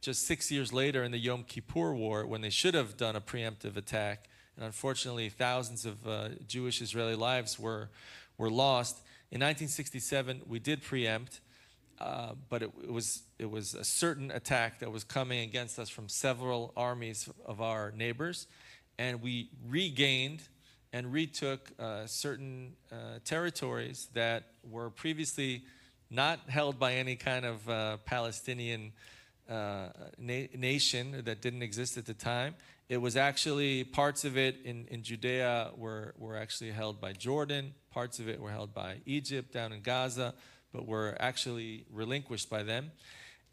just 0.04 0.28
six 0.28 0.52
years 0.52 0.74
later 0.74 1.02
in 1.02 1.12
the 1.12 1.18
Yom 1.18 1.46
Kippur 1.46 1.94
War, 1.94 2.28
when 2.28 2.42
they 2.42 2.50
should 2.50 2.74
have 2.74 2.98
done 2.98 3.16
a 3.16 3.22
preemptive 3.22 3.78
attack, 3.78 4.28
and 4.58 4.66
unfortunately 4.66 5.30
thousands 5.30 5.86
of 5.86 6.06
uh, 6.06 6.30
Jewish 6.46 6.82
Israeli 6.82 7.16
lives 7.16 7.58
were, 7.58 7.90
were 8.38 8.50
lost. 8.50 8.98
In 9.32 9.40
1967, 9.40 10.42
we 10.46 10.60
did 10.60 10.84
preempt, 10.84 11.40
uh, 12.02 12.34
but 12.50 12.62
it, 12.62 12.72
it, 12.84 12.92
was, 12.92 13.24
it 13.40 13.50
was 13.50 13.76
a 13.76 13.86
certain 13.86 14.30
attack 14.30 14.80
that 14.80 14.92
was 14.92 15.06
coming 15.06 15.40
against 15.40 15.80
us 15.80 15.88
from 15.88 16.10
several 16.10 16.74
armies 16.76 17.30
of 17.46 17.62
our 17.62 17.92
neighbors, 17.92 18.48
and 19.00 19.22
we 19.22 19.50
regained 19.70 20.42
and 20.92 21.14
retook 21.14 21.72
uh, 21.80 22.06
certain 22.08 22.74
uh, 22.92 23.20
territories 23.24 24.10
that 24.14 24.44
were 24.70 24.90
previously 24.90 25.64
not 26.12 26.42
held 26.50 26.78
by 26.78 26.96
any 26.96 27.16
kind 27.16 27.46
of 27.46 27.70
uh, 27.70 27.98
Palestinian 28.06 28.92
uh, 29.50 29.90
na- 30.18 30.48
nation 30.56 31.22
that 31.26 31.42
didn't 31.42 31.62
exist 31.62 31.98
at 31.98 32.06
the 32.06 32.14
time. 32.14 32.56
It 32.90 32.98
was 32.98 33.16
actually 33.16 33.84
parts 33.84 34.26
of 34.26 34.38
it 34.38 34.58
in, 34.66 34.86
in 34.90 35.04
Judea 35.04 35.72
were, 35.76 36.14
were 36.18 36.38
actually 36.38 36.72
held 36.72 37.00
by 37.00 37.14
Jordan, 37.14 37.74
parts 37.92 38.20
of 38.20 38.28
it 38.28 38.40
were 38.40 38.52
held 38.52 38.74
by 38.74 38.98
Egypt 39.06 39.54
down 39.54 39.72
in 39.72 39.82
Gaza, 39.82 40.34
but 40.74 40.86
were 40.86 41.16
actually 41.20 41.86
relinquished 41.92 42.50
by 42.50 42.64
them. 42.64 42.92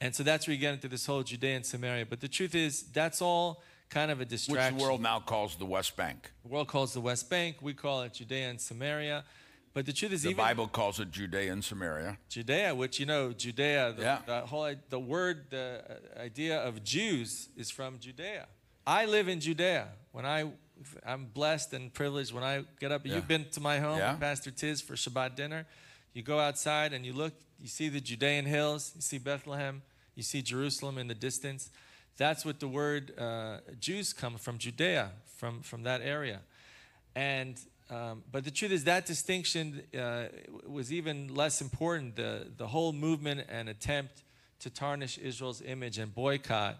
And 0.01 0.15
so 0.15 0.23
that's 0.23 0.47
where 0.47 0.55
you 0.55 0.61
get 0.61 0.75
into 0.75 0.89
this 0.89 1.07
whole 1.07 1.23
Judea 1.23 1.57
and 1.57 1.67
Samaria. 1.67 2.07
But 2.07 2.21
the 2.21 2.29
truth 2.29 2.55
is, 2.55 2.83
that's 2.85 3.21
all 3.21 3.63
kind 3.91 4.11
of 4.11 4.21
a 4.21 4.25
distraction. 4.25 4.75
Which 4.75 4.83
the 4.83 4.89
world 4.89 5.03
now 5.03 5.21
calls 5.21 5.57
the 5.57 5.67
West 5.67 5.97
Bank. 5.97 6.31
The 6.43 6.49
world 6.49 6.69
calls 6.69 6.95
the 6.95 7.01
West 7.01 7.29
Bank. 7.29 7.57
We 7.61 7.75
call 7.75 8.03
it 8.03 8.15
Judea 8.15 8.49
and 8.49 8.61
Samaria. 8.61 9.25
But 9.73 9.87
the 9.87 9.93
truth 9.93 10.13
is, 10.13 10.23
The 10.23 10.31
even 10.31 10.39
Bible 10.45 10.67
calls 10.67 10.99
it 10.99 11.13
Judea 11.13 11.53
and 11.53 11.65
Samaria. 11.65 12.19
Judea, 12.29 12.75
which 12.75 12.99
you 12.99 13.07
know, 13.07 13.33
Judea, 13.33 13.95
the, 13.97 14.03
Yeah. 14.03 14.19
the 14.27 14.41
whole 14.41 14.75
the 14.89 14.99
word, 14.99 15.47
the 15.51 15.83
uh, 16.19 16.21
idea 16.21 16.59
of 16.61 16.83
Jews 16.83 17.49
is 17.57 17.71
from 17.71 17.99
Judea. 18.01 18.47
I 18.87 19.05
live 19.07 19.29
in 19.29 19.39
Judea. 19.41 19.89
When 20.11 20.27
I, 20.27 20.51
I'm 21.07 21.27
blessed 21.27 21.73
and 21.75 21.93
privileged. 21.95 22.33
When 22.33 22.43
I 22.43 22.65
get 22.81 22.91
up, 22.91 23.07
Yeah. 23.07 23.15
you've 23.15 23.29
been 23.29 23.49
to 23.51 23.61
my 23.61 23.79
home, 23.79 23.99
Yeah. 23.99 24.15
Pastor 24.15 24.51
Tiz, 24.51 24.81
for 24.81 24.95
Shabbat 24.97 25.37
dinner. 25.37 25.67
You 26.15 26.23
go 26.23 26.41
outside 26.41 26.93
and 26.93 27.07
you 27.07 27.13
look. 27.13 27.35
You 27.61 27.69
see 27.69 27.89
the 27.89 28.01
Judean 28.01 28.47
hills. 28.47 28.93
You 28.97 29.03
see 29.03 29.19
Bethlehem. 29.19 29.83
You 30.17 30.25
see 30.25 30.43
Jerusalem 30.43 30.99
in 30.99 31.07
the 31.07 31.15
distance. 31.15 31.71
That's 32.17 32.45
what 32.45 32.59
the 32.59 32.67
word 32.69 33.17
uh, 33.17 33.59
Jews 33.79 34.13
come 34.13 34.37
from 34.37 34.59
Judea, 34.59 35.13
from 35.37 35.63
from 35.63 35.85
that 35.85 36.01
area. 36.03 36.41
And 37.15 37.57
um, 37.91 38.23
but 38.31 38.45
the 38.45 38.53
truth 38.53 38.71
is 38.71 38.85
that 38.85 39.05
distinction 39.05 39.83
uh, 39.99 40.27
was 40.67 40.93
even 40.93 41.35
less 41.35 41.61
important. 41.61 42.15
The 42.17 42.47
the 42.57 42.69
whole 42.69 42.93
movement 42.93 43.47
and 43.49 43.69
attempt 43.69 44.23
to 44.61 44.71
tarnish 44.71 45.19
Israel's 45.19 45.61
image 45.63 45.99
and 45.99 46.15
boycott 46.15 46.79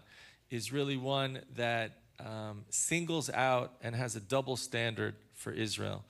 is 0.49 0.71
really 0.71 0.95
one 0.95 1.41
that 1.55 1.97
um, 2.19 2.63
singles 2.69 3.29
out 3.29 3.73
and 3.81 3.95
has 3.95 4.15
a 4.15 4.21
double 4.21 4.55
standard 4.55 5.15
for 5.33 5.51
Israel, 5.51 6.05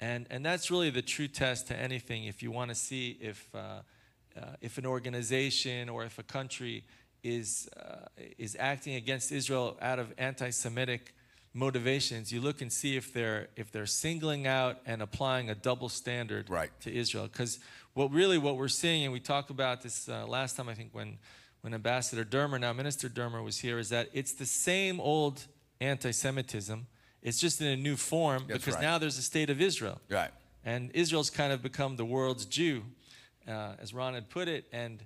and 0.00 0.26
and 0.30 0.44
that's 0.44 0.68
really 0.70 0.90
the 0.90 1.02
true 1.02 1.28
test 1.28 1.68
to 1.68 1.76
anything. 1.76 2.24
If 2.24 2.42
you 2.42 2.50
want 2.50 2.70
to 2.70 2.74
see 2.74 3.18
if 3.20 3.48
uh, 3.54 3.82
uh, 4.36 4.42
if 4.60 4.78
an 4.78 4.86
organization 4.86 5.88
or 5.88 6.04
if 6.04 6.18
a 6.18 6.24
country 6.24 6.82
is 7.22 7.68
uh, 7.76 8.06
is 8.38 8.56
acting 8.58 8.96
against 8.96 9.30
Israel 9.30 9.76
out 9.80 10.00
of 10.00 10.12
anti-Semitic 10.18 11.14
motivations, 11.52 12.32
you 12.32 12.40
look 12.40 12.60
and 12.60 12.72
see 12.72 12.96
if 12.96 13.12
they're 13.12 13.48
if 13.56 13.72
they're 13.72 13.86
singling 13.86 14.46
out 14.46 14.78
and 14.86 15.02
applying 15.02 15.50
a 15.50 15.54
double 15.54 15.88
standard 15.88 16.48
Right. 16.48 16.70
to 16.80 16.94
Israel. 16.94 17.24
Because 17.26 17.58
what 17.94 18.12
really 18.12 18.38
what 18.38 18.56
we're 18.56 18.68
seeing, 18.68 19.04
and 19.04 19.12
we 19.12 19.20
talked 19.20 19.50
about 19.50 19.82
this 19.82 20.08
uh, 20.08 20.26
last 20.26 20.56
time, 20.56 20.68
I 20.68 20.74
think 20.74 20.90
when 20.92 21.18
when 21.62 21.74
Ambassador 21.74 22.24
Dermer, 22.24 22.58
now 22.58 22.72
Minister 22.72 23.08
Dermer, 23.08 23.44
was 23.44 23.58
here, 23.58 23.78
is 23.78 23.88
that 23.90 24.08
it's 24.12 24.32
the 24.32 24.46
same 24.46 25.00
old 25.00 25.46
anti-Semitism. 25.80 26.86
It's 27.22 27.38
just 27.38 27.60
in 27.60 27.66
a 27.66 27.76
new 27.76 27.96
form 27.96 28.44
That's 28.48 28.60
because 28.60 28.74
right. 28.76 28.82
now 28.82 28.98
there's 28.98 29.18
a 29.18 29.22
state 29.22 29.50
of 29.50 29.60
Israel. 29.60 30.00
Right. 30.08 30.30
And 30.64 30.90
Israel's 30.94 31.28
kind 31.30 31.52
of 31.52 31.62
become 31.62 31.96
the 31.96 32.04
world's 32.04 32.46
Jew, 32.46 32.82
uh, 33.46 33.74
as 33.78 33.92
Ron 33.92 34.14
had 34.14 34.30
put 34.30 34.48
it, 34.48 34.64
and 34.72 35.04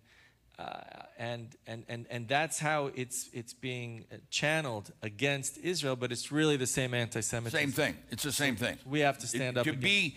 uh, 0.59 0.81
and 1.19 1.57
and 1.67 1.85
and 1.89 2.07
and 2.11 2.29
that's 2.29 2.59
how 2.59 2.91
it's 2.95 3.29
it's 3.33 3.53
being 3.53 4.05
channeled 4.31 4.93
against 5.03 5.59
Israel. 5.59 5.97
But 5.97 6.13
it's 6.13 6.31
really 6.31 6.57
the 6.57 6.67
same 6.67 6.95
anti-Semitism. 6.95 7.59
Same 7.59 7.73
thing. 7.73 7.97
It's 8.11 8.23
the 8.23 8.33
same 8.33 8.57
thing. 8.57 8.79
We 8.87 9.01
have 9.01 9.19
to 9.19 9.27
stand 9.27 9.57
It- 9.57 9.61
up 9.61 9.65
To 9.65 9.71
against- 9.71 9.83
be 9.85 10.17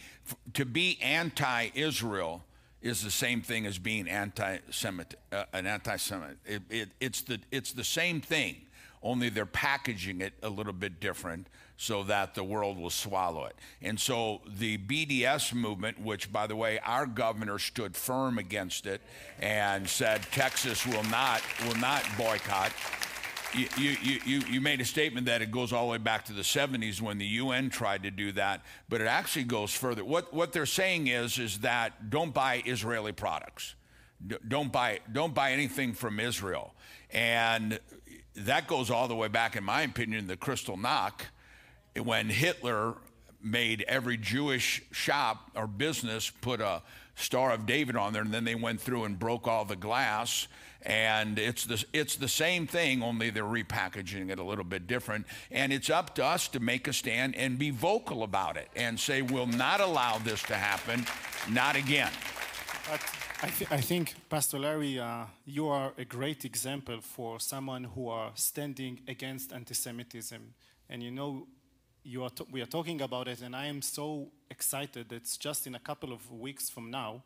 to 0.54 0.66
be 0.66 1.00
anti-Israel 1.02 2.44
is 2.82 3.02
the 3.04 3.12
same 3.12 3.42
thing 3.42 3.66
as 3.66 3.80
being 3.80 4.08
anti-Semit, 4.08 5.16
uh, 5.32 5.46
an 5.54 5.66
anti-Semit. 5.66 6.38
It, 6.46 6.62
it, 6.70 6.90
it's 7.00 7.22
the 7.22 7.40
it's 7.52 7.74
the 7.74 7.84
same 7.84 8.22
thing. 8.22 8.58
Only 9.02 9.30
they're 9.30 9.46
packaging 9.46 10.22
it 10.22 10.34
a 10.44 10.50
little 10.50 10.74
bit 10.74 11.00
different 11.00 11.48
so 11.78 12.04
that 12.04 12.36
the 12.36 12.44
world 12.44 12.78
will 12.78 12.90
swallow 12.90 13.46
it. 13.46 13.56
And 13.82 14.00
so 14.00 14.42
the 14.48 14.78
BDS 14.78 15.54
movement, 15.54 16.02
which 16.02 16.32
by 16.32 16.48
the 16.48 16.56
way, 16.56 16.80
our 16.80 17.06
governor 17.06 17.60
stood 17.60 17.96
firm 17.96 18.38
against 18.38 18.86
it 18.86 19.02
and 19.40 19.88
said 19.88 20.24
Texas 20.32 20.86
will 20.86 21.04
not 21.04 21.42
will 21.66 21.78
not 21.78 22.04
boycott 22.18 22.72
you, 23.54 23.68
you, 23.78 24.20
you, 24.26 24.40
you 24.50 24.62
made 24.62 24.82
a 24.82 24.86
statement 24.86 25.26
that 25.28 25.42
it 25.42 25.52
goes 25.52 25.72
all 25.72 25.86
the 25.86 25.92
way 25.92 25.98
back 25.98 26.26
to 26.26 26.34
the 26.34 26.42
70s 26.42 27.02
when 27.02 27.18
the 27.18 27.26
UN 27.26 27.70
tried 27.70 28.04
to 28.04 28.12
do 28.12 28.32
that, 28.34 28.62
but 28.90 29.02
it 29.02 29.08
actually 29.08 29.46
goes 29.46 29.74
further. 29.74 30.04
What, 30.04 30.34
what 30.34 30.54
they're 30.54 30.66
saying 30.66 31.08
is, 31.08 31.40
is 31.40 31.60
that 31.60 32.10
don't 32.10 32.34
buy 32.34 32.62
Israeli 32.66 33.12
products. 33.12 33.76
Don't 34.48 34.72
buy, 34.72 35.00
don't 35.12 35.34
buy 35.34 35.52
anything 35.52 35.94
from 35.94 36.20
Israel. 36.20 36.74
And 37.12 37.80
that 38.36 38.68
goes 38.68 38.90
all 38.90 39.08
the 39.08 39.16
way 39.16 39.28
back, 39.28 39.56
in 39.56 39.64
my 39.64 39.84
opinion, 39.84 40.28
the 40.28 40.38
Kristallnacht, 40.38 41.22
when 42.00 42.30
Hitler 42.30 42.96
made 43.42 43.84
every 43.88 44.18
Jewish 44.18 44.82
shop 44.92 45.52
or 45.56 45.68
business 45.68 46.30
put 46.30 46.62
a 46.62 46.82
Star 47.16 47.52
of 47.52 47.66
David 47.66 47.96
on 47.96 48.14
there, 48.14 48.22
and 48.22 48.32
then 48.32 48.44
they 48.44 48.56
went 48.56 48.80
through 48.80 49.06
and 49.06 49.18
broke 49.18 49.48
all 49.48 49.66
the 49.66 49.76
glass. 49.76 50.48
And 50.84 51.40
it's 51.40 51.66
the, 51.66 51.84
it's 51.92 52.16
the 52.16 52.28
same 52.28 52.68
thing, 52.68 53.02
only 53.02 53.32
they're 53.32 53.44
repackaging 53.44 54.30
it 54.30 54.40
a 54.40 54.44
little 54.44 54.64
bit 54.64 54.86
different. 54.86 55.26
And 55.52 55.74
it's 55.74 55.90
up 55.90 56.14
to 56.16 56.24
us 56.24 56.48
to 56.50 56.60
make 56.60 56.88
a 56.88 56.94
stand 56.94 57.36
and 57.36 57.58
be 57.58 57.72
vocal 57.72 58.22
about 58.24 58.56
it 58.56 58.70
and 58.76 59.00
say, 59.00 59.22
we'll 59.24 59.48
not 59.48 59.82
allow 59.82 60.20
this 60.20 60.44
to 60.44 60.54
happen, 60.54 61.06
not 61.50 61.76
again. 61.76 62.12
But 62.90 63.02
I, 63.42 63.48
th- 63.50 63.72
I 63.72 63.82
think, 63.82 64.14
Pastor 64.30 64.60
Larry, 64.60 65.00
uh, 65.00 65.26
you 65.46 65.68
are 65.68 65.94
a 65.98 66.06
great 66.06 66.46
example 66.46 67.02
for 67.02 67.40
someone 67.40 67.84
who 67.84 68.08
are 68.10 68.32
standing 68.36 69.02
against 69.08 69.52
anti-Semitism. 69.52 70.54
And 70.90 71.04
you 71.04 71.12
know, 71.12 71.48
you 72.08 72.24
are 72.24 72.32
we 72.52 72.62
are 72.62 72.70
talking 72.70 73.02
about 73.02 73.28
it, 73.28 73.42
and 73.42 73.56
I 73.56 73.66
am 73.68 73.82
so 73.82 74.30
excited 74.50 75.10
that 75.10 75.38
just 75.40 75.68
in 75.68 75.76
a 75.76 75.80
couple 75.80 76.14
of 76.14 76.32
weeks 76.32 76.70
from 76.70 76.90
now, 76.90 77.24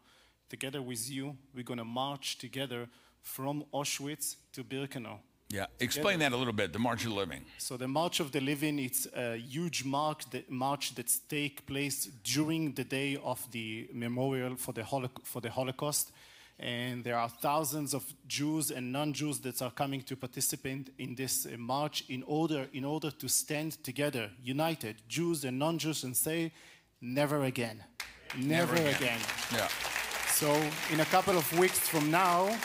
together 0.50 0.82
with 0.82 1.10
you, 1.10 1.38
we're 1.54 1.63
going 1.63 1.78
to 1.78 1.86
march 1.86 2.38
together 2.39 2.89
from 3.22 3.63
Auschwitz 3.72 4.38
to 4.53 4.64
Birkenau. 4.64 5.20
Yeah, 5.49 5.66
explain 5.80 6.20
that 6.20 6.32
a 6.32 6.38
little 6.38 6.53
bit, 6.53 6.72
the 6.74 6.80
March 6.80 7.03
of 7.03 7.10
the 7.12 7.16
Living. 7.16 7.43
So 7.58 7.78
the 7.78 7.88
March 7.88 8.22
of 8.22 8.32
the 8.32 8.39
Living, 8.39 8.80
it's 8.80 9.06
a 9.16 9.36
huge 9.38 9.84
march 9.84 10.30
that, 10.32 10.49
march 10.49 10.95
that 10.95 11.14
take 11.28 11.66
place 11.66 12.10
during 12.24 12.74
the 12.74 12.86
day 12.86 13.18
of 13.22 13.45
the 13.51 13.88
memorial 13.93 14.56
for 14.56 14.72
the, 14.72 14.84
for 15.24 15.41
the 15.41 15.51
Holocaust. 15.51 16.12
And 16.62 17.03
there 17.03 17.18
are 17.18 17.28
thousands 17.28 17.95
of 17.95 18.05
Jews 18.28 18.70
and 18.70 18.91
non-Jews 18.91 19.39
that 19.39 19.64
are 19.64 19.72
coming 19.72 20.01
to 20.03 20.16
participate 20.16 20.93
in 20.99 21.16
this 21.16 21.47
uh, 21.47 21.57
march 21.57 22.03
in 22.07 22.22
order, 22.28 22.68
in 22.72 22.86
order 22.86 23.09
to 23.09 23.28
stand 23.28 23.84
together, 23.84 24.30
united, 24.43 25.01
Jews 25.07 25.43
and 25.43 25.57
non-Jews, 25.57 26.03
and 26.03 26.16
say, 26.16 26.53
never 27.01 27.45
again. 27.45 27.84
Never, 28.38 28.76
again. 28.76 28.95
again. 28.95 29.20
Yeah. 29.51 29.68
So 30.28 30.53
in 30.91 30.99
a 30.99 31.05
couple 31.05 31.36
of 31.36 31.51
weeks 31.57 31.80
from 31.80 32.12
now, 32.12 32.55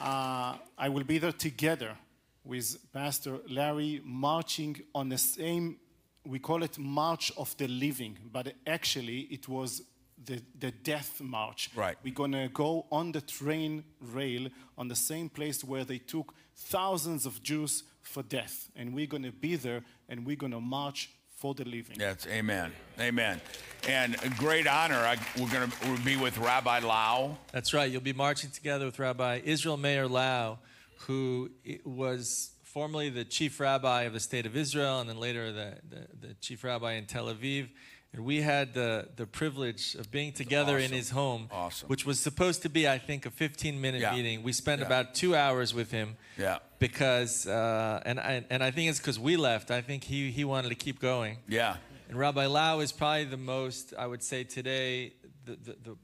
uh, 0.00 0.54
I 0.78 0.88
will 0.88 1.04
be 1.04 1.18
there 1.18 1.32
together 1.32 1.98
with 2.42 2.78
Pastor 2.90 3.40
Larry 3.50 4.00
marching 4.02 4.80
on 4.94 5.10
the 5.10 5.18
same, 5.18 5.76
we 6.24 6.38
call 6.38 6.62
it 6.62 6.78
March 6.78 7.32
of 7.36 7.54
the 7.58 7.68
Living, 7.68 8.16
but 8.32 8.54
actually 8.66 9.28
it 9.30 9.46
was 9.46 9.82
the, 10.24 10.42
the 10.58 10.70
death 10.70 11.20
march. 11.20 11.70
Right. 11.74 11.96
We're 12.02 12.14
going 12.14 12.32
to 12.32 12.48
go 12.48 12.86
on 12.90 13.12
the 13.12 13.20
train 13.20 13.84
rail 14.00 14.48
on 14.76 14.88
the 14.88 14.96
same 14.96 15.28
place 15.28 15.64
where 15.64 15.84
they 15.84 15.98
took 15.98 16.34
thousands 16.54 17.26
of 17.26 17.42
Jews 17.42 17.84
for 18.02 18.22
death. 18.22 18.70
And 18.76 18.94
we're 18.94 19.06
going 19.06 19.22
to 19.22 19.32
be 19.32 19.56
there 19.56 19.82
and 20.08 20.26
we're 20.26 20.36
going 20.36 20.52
to 20.52 20.60
march 20.60 21.10
for 21.36 21.54
the 21.54 21.64
living. 21.64 21.96
That's 21.98 22.26
amen. 22.26 22.72
Amen. 22.98 23.40
And 23.88 24.14
a 24.22 24.28
great 24.36 24.66
honor. 24.66 24.96
I, 24.96 25.16
we're 25.38 25.48
going 25.48 25.70
to 25.70 26.04
be 26.04 26.16
with 26.16 26.36
Rabbi 26.36 26.80
Lau. 26.80 27.38
That's 27.50 27.72
right. 27.72 27.90
You'll 27.90 28.02
be 28.02 28.12
marching 28.12 28.50
together 28.50 28.84
with 28.84 28.98
Rabbi 28.98 29.40
Israel 29.44 29.78
Meir 29.78 30.06
Lau, 30.06 30.58
who 31.06 31.50
was 31.84 32.50
formerly 32.62 33.08
the 33.08 33.24
chief 33.24 33.58
rabbi 33.58 34.02
of 34.02 34.12
the 34.12 34.20
state 34.20 34.46
of 34.46 34.56
Israel 34.56 35.00
and 35.00 35.08
then 35.08 35.18
later 35.18 35.50
the, 35.50 35.74
the, 35.88 36.28
the 36.28 36.34
chief 36.34 36.62
rabbi 36.62 36.92
in 36.92 37.06
Tel 37.06 37.26
Aviv. 37.26 37.68
And 38.12 38.24
we 38.24 38.40
had 38.40 38.74
the, 38.74 39.08
the 39.14 39.24
privilege 39.26 39.94
of 39.94 40.10
being 40.10 40.32
together 40.32 40.78
in 40.78 40.90
his 40.90 41.10
home, 41.10 41.48
Awesome. 41.52 41.88
which 41.88 42.04
was 42.04 42.18
supposed 42.18 42.62
to 42.62 42.68
be, 42.68 42.88
I 42.88 42.98
think, 42.98 43.24
a 43.24 43.30
15 43.30 43.80
minute 43.80 44.00
Yeah. 44.00 44.12
meeting. 44.14 44.42
We 44.42 44.52
spent 44.52 44.80
Yeah. 44.80 44.86
about 44.86 45.14
two 45.14 45.36
hours 45.36 45.72
with 45.72 45.92
him 45.92 46.16
Yeah. 46.36 46.58
because, 46.80 47.46
uh, 47.46 48.02
and, 48.04 48.18
I, 48.18 48.44
and 48.50 48.64
I 48.64 48.72
think 48.72 48.90
it's 48.90 48.98
because 48.98 49.18
we 49.20 49.36
left. 49.36 49.70
I 49.70 49.80
think 49.80 50.02
he, 50.04 50.32
he 50.32 50.44
wanted 50.44 50.70
to 50.70 50.74
keep 50.74 50.98
going. 50.98 51.38
Yeah. 51.46 51.76
And 52.08 52.18
Rabbi 52.18 52.46
Lau 52.46 52.80
is 52.80 52.90
probably 52.90 53.24
the 53.26 53.36
most, 53.36 53.94
I 53.96 54.08
would 54.08 54.24
say 54.24 54.42
today, 54.42 55.12
the, 55.44 55.52
the, 55.54 55.76
the 55.84 55.96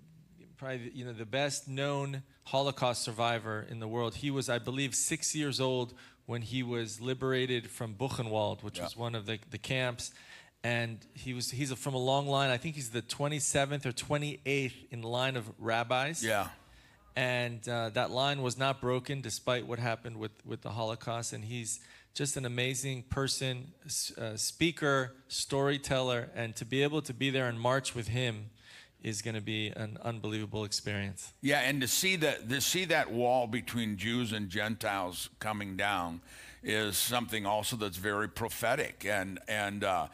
probably 0.57 0.89
the, 0.89 0.97
you 0.97 1.05
know 1.05 1.13
the 1.13 1.27
best 1.27 1.67
known 1.69 2.23
Holocaust 2.45 3.03
survivor 3.03 3.67
in 3.69 3.81
the 3.81 3.89
world. 3.89 4.15
He 4.15 4.31
was, 4.31 4.49
I 4.49 4.59
believe, 4.61 4.95
six 4.95 5.35
years 5.35 5.61
old 5.61 5.93
when 6.27 6.43
he 6.43 6.63
was 6.63 7.01
liberated 7.01 7.69
from 7.69 7.95
Buchenwald, 7.95 8.63
which 8.63 8.79
Yeah. 8.79 8.85
was 8.85 8.97
one 8.97 9.17
of 9.17 9.27
the, 9.27 9.41
the 9.51 9.59
camps. 9.59 10.13
And 10.67 10.99
he 11.15 11.33
was 11.35 11.51
he's 11.51 11.73
from 11.73 11.95
a 11.95 11.99
long 12.13 12.27
line. 12.27 12.51
I 12.51 12.57
think 12.57 12.75
he's 12.75 12.91
the 12.91 13.03
27th 13.03 13.87
or 13.87 13.93
28th 13.93 14.73
in 14.91 15.03
line 15.03 15.37
of 15.37 15.45
rabbis 15.59 16.25
Yeah. 16.25 16.49
and 17.15 17.61
uh, 17.69 17.91
that 17.91 18.11
line 18.11 18.43
was 18.43 18.59
not 18.59 18.81
broken 18.81 19.21
despite 19.21 19.63
what 19.67 19.79
happened 19.79 20.17
with, 20.17 20.33
with 20.45 20.61
the 20.63 20.71
Holocaust. 20.71 21.33
And 21.33 21.45
he's 21.45 21.79
just 22.15 22.37
an 22.37 22.45
amazing 22.47 23.05
person, 23.19 23.73
uh, 24.19 24.37
speaker, 24.37 25.15
storyteller, 25.29 26.31
and 26.35 26.57
to 26.57 26.65
be 26.65 26.83
able 26.83 27.03
to 27.03 27.15
be 27.15 27.31
there 27.31 27.47
and 27.49 27.61
march 27.61 27.95
with 27.95 28.09
him 28.09 28.51
is 29.03 29.23
going 29.23 29.35
to 29.37 29.47
be 29.57 29.69
an 29.69 29.99
unbelievable 30.03 30.65
experience. 30.65 31.33
Yeah, 31.43 31.61
and 31.61 31.81
to 31.81 31.87
see 31.89 32.17
that 32.17 32.49
to 32.49 32.61
see 32.61 32.87
that 32.87 33.13
wall 33.13 33.47
between 33.47 33.97
Jews 33.99 34.33
and 34.33 34.49
Gentiles 34.49 35.29
coming 35.39 35.77
down 35.77 36.23
is 36.63 36.97
something 36.97 37.47
also 37.47 37.77
that's 37.77 37.99
very 37.99 38.29
prophetic. 38.29 39.05
And 39.09 39.39
and 39.47 39.85
uh, 39.85 40.07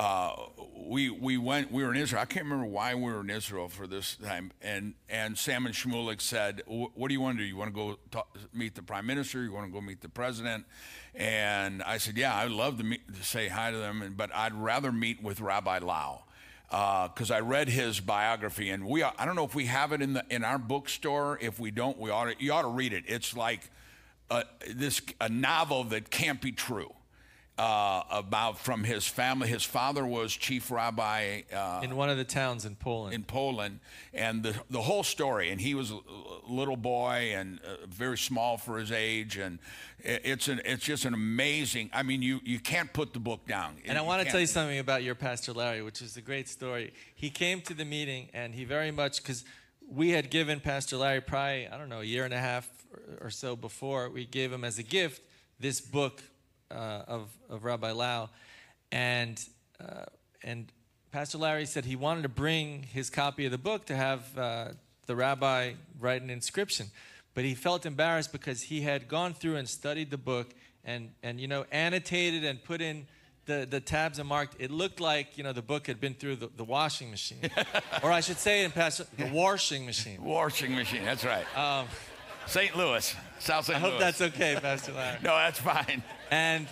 uh, 0.00 0.34
we 0.86 1.10
we 1.10 1.36
went 1.36 1.70
we 1.70 1.84
were 1.84 1.90
in 1.90 1.98
Israel. 1.98 2.22
I 2.22 2.24
can't 2.24 2.46
remember 2.46 2.64
why 2.64 2.94
we 2.94 3.02
were 3.02 3.20
in 3.20 3.28
Israel 3.28 3.68
for 3.68 3.86
this 3.86 4.16
time. 4.16 4.50
And 4.62 4.94
and 5.10 5.36
Sam 5.36 5.66
and 5.66 5.74
Shmulik 5.74 6.22
said, 6.22 6.62
"What 6.66 7.08
do 7.08 7.12
you 7.12 7.20
want 7.20 7.36
to 7.36 7.44
do? 7.44 7.46
You 7.46 7.58
want 7.58 7.68
to 7.68 7.74
go 7.74 7.98
talk, 8.10 8.34
meet 8.54 8.74
the 8.74 8.82
prime 8.82 9.04
minister? 9.04 9.42
You 9.42 9.52
want 9.52 9.66
to 9.66 9.72
go 9.72 9.82
meet 9.82 10.00
the 10.00 10.08
president?" 10.08 10.64
And 11.14 11.82
I 11.82 11.98
said, 11.98 12.16
"Yeah, 12.16 12.34
I'd 12.34 12.50
love 12.50 12.78
to 12.78 12.84
meet 12.84 13.12
to 13.14 13.22
say 13.22 13.48
hi 13.48 13.72
to 13.72 13.76
them, 13.76 14.14
but 14.16 14.34
I'd 14.34 14.54
rather 14.54 14.90
meet 14.90 15.22
with 15.22 15.40
Rabbi 15.40 15.80
Lau." 15.80 16.24
because 16.70 17.32
I 17.32 17.40
read 17.40 17.68
his 17.68 17.98
biography, 17.98 18.70
and 18.70 18.86
we 18.86 19.02
I 19.02 19.26
don't 19.26 19.36
know 19.36 19.44
if 19.44 19.54
we 19.56 19.66
have 19.66 19.92
it 19.92 20.00
in 20.00 20.14
the 20.14 20.24
in 20.30 20.44
our 20.44 20.56
bookstore. 20.56 21.36
If 21.42 21.60
we 21.60 21.70
don't, 21.72 21.98
we 21.98 22.10
ought 22.10 22.26
to, 22.26 22.42
you 22.42 22.52
ought 22.52 22.62
to 22.62 22.68
read 22.68 22.94
it. 22.94 23.04
It's 23.06 23.36
like 23.36 23.68
a, 24.30 24.44
this 24.72 25.02
a 25.20 25.28
novel 25.28 25.84
that 25.84 26.10
can't 26.10 26.40
be 26.40 26.52
true 26.52 26.94
uh, 27.60 28.04
about 28.10 28.58
from 28.58 28.84
his 28.84 29.06
family. 29.06 29.46
His 29.46 29.62
father 29.62 30.06
was 30.06 30.32
chief 30.32 30.70
rabbi 30.70 31.42
uh, 31.54 31.80
In 31.82 31.94
one 31.94 32.08
of 32.08 32.16
the 32.16 32.24
towns 32.24 32.64
in 32.64 32.74
Poland. 32.74 33.14
in 33.14 33.22
Poland, 33.22 33.80
and 34.14 34.42
the 34.42 34.54
the 34.70 34.80
whole 34.80 35.02
story. 35.02 35.50
And 35.50 35.60
he 35.60 35.74
was 35.74 35.90
a 35.90 35.98
little 36.48 36.76
boy 36.76 37.34
and 37.36 37.60
uh, 37.60 37.86
very 37.86 38.16
small 38.16 38.56
for 38.56 38.78
his 38.78 38.90
age, 38.90 39.36
and 39.36 39.58
it's 39.98 40.48
an 40.48 40.62
it's 40.64 40.84
just 40.84 41.04
an 41.04 41.12
amazing. 41.12 41.90
I 41.92 42.02
mean, 42.02 42.22
you 42.22 42.40
you 42.44 42.60
can't 42.60 42.90
put 42.94 43.12
the 43.12 43.20
book 43.20 43.46
down. 43.46 43.76
And 43.84 43.98
I 43.98 44.00
want 44.00 44.24
to 44.24 44.30
tell 44.30 44.40
you 44.40 44.46
something 44.46 44.78
about 44.78 45.02
your 45.02 45.14
pastor 45.14 45.52
Larry, 45.52 45.82
which 45.82 46.00
is 46.00 46.16
a 46.16 46.22
great 46.22 46.48
story. 46.48 46.94
He 47.14 47.28
came 47.28 47.60
to 47.62 47.74
the 47.74 47.84
meeting, 47.84 48.30
and 48.32 48.54
he 48.54 48.64
very 48.64 48.90
much 48.90 49.22
because 49.22 49.44
we 49.86 50.10
had 50.10 50.30
given 50.30 50.60
Pastor 50.60 50.96
Larry 50.96 51.20
probably 51.20 51.68
I 51.68 51.76
don't 51.76 51.90
know 51.90 52.00
a 52.00 52.04
year 52.04 52.24
and 52.24 52.32
a 52.32 52.38
half 52.40 52.66
or 53.20 53.28
so 53.28 53.54
before 53.54 54.08
we 54.08 54.24
gave 54.24 54.50
him 54.50 54.64
as 54.64 54.78
a 54.78 54.82
gift 54.82 55.20
this 55.58 55.80
book 55.82 56.22
uh, 56.70 57.02
of 57.06 57.28
of 57.48 57.64
Rabbi 57.64 57.92
Lau, 57.92 58.30
and 58.92 59.38
uh, 59.80 60.04
and 60.42 60.70
Pastor 61.12 61.38
Larry 61.38 61.66
said 61.66 61.84
he 61.84 61.96
wanted 61.96 62.22
to 62.22 62.28
bring 62.28 62.84
his 62.84 63.10
copy 63.10 63.44
of 63.44 63.52
the 63.52 63.58
book 63.58 63.86
to 63.86 63.96
have 63.96 64.38
uh, 64.38 64.68
the 65.06 65.16
rabbi 65.16 65.72
write 65.98 66.22
an 66.22 66.30
inscription, 66.30 66.86
but 67.34 67.44
he 67.44 67.54
felt 67.54 67.84
embarrassed 67.84 68.32
because 68.32 68.62
he 68.62 68.82
had 68.82 69.08
gone 69.08 69.34
through 69.34 69.56
and 69.56 69.68
studied 69.68 70.10
the 70.10 70.18
book 70.18 70.54
and 70.84 71.10
and 71.22 71.40
you 71.40 71.48
know 71.48 71.64
annotated 71.72 72.44
and 72.44 72.62
put 72.62 72.80
in 72.80 73.06
the, 73.46 73.66
the 73.68 73.80
tabs 73.80 74.18
and 74.18 74.28
marked. 74.28 74.56
It 74.60 74.70
looked 74.70 75.00
like 75.00 75.36
you 75.36 75.44
know 75.44 75.52
the 75.52 75.62
book 75.62 75.86
had 75.86 76.00
been 76.00 76.14
through 76.14 76.36
the, 76.36 76.50
the 76.56 76.64
washing 76.64 77.10
machine, 77.10 77.50
or 78.02 78.12
I 78.12 78.20
should 78.20 78.38
say 78.38 78.64
in 78.64 78.70
past 78.70 78.98
the 79.16 79.26
washing 79.26 79.86
machine. 79.86 80.22
washing 80.22 80.74
machine. 80.74 81.04
That's 81.04 81.24
right. 81.24 81.44
Um, 81.56 81.86
St. 82.46 82.76
Louis, 82.76 83.14
South 83.38 83.64
St. 83.64 83.80
Louis. 83.80 83.88
I 83.88 83.90
hope 83.90 84.00
that's 84.00 84.20
okay, 84.20 84.56
Pastor 84.60 84.92
Larry. 84.92 85.18
No, 85.22 85.36
that's 85.36 85.58
fine. 85.58 86.02
and 86.30 86.66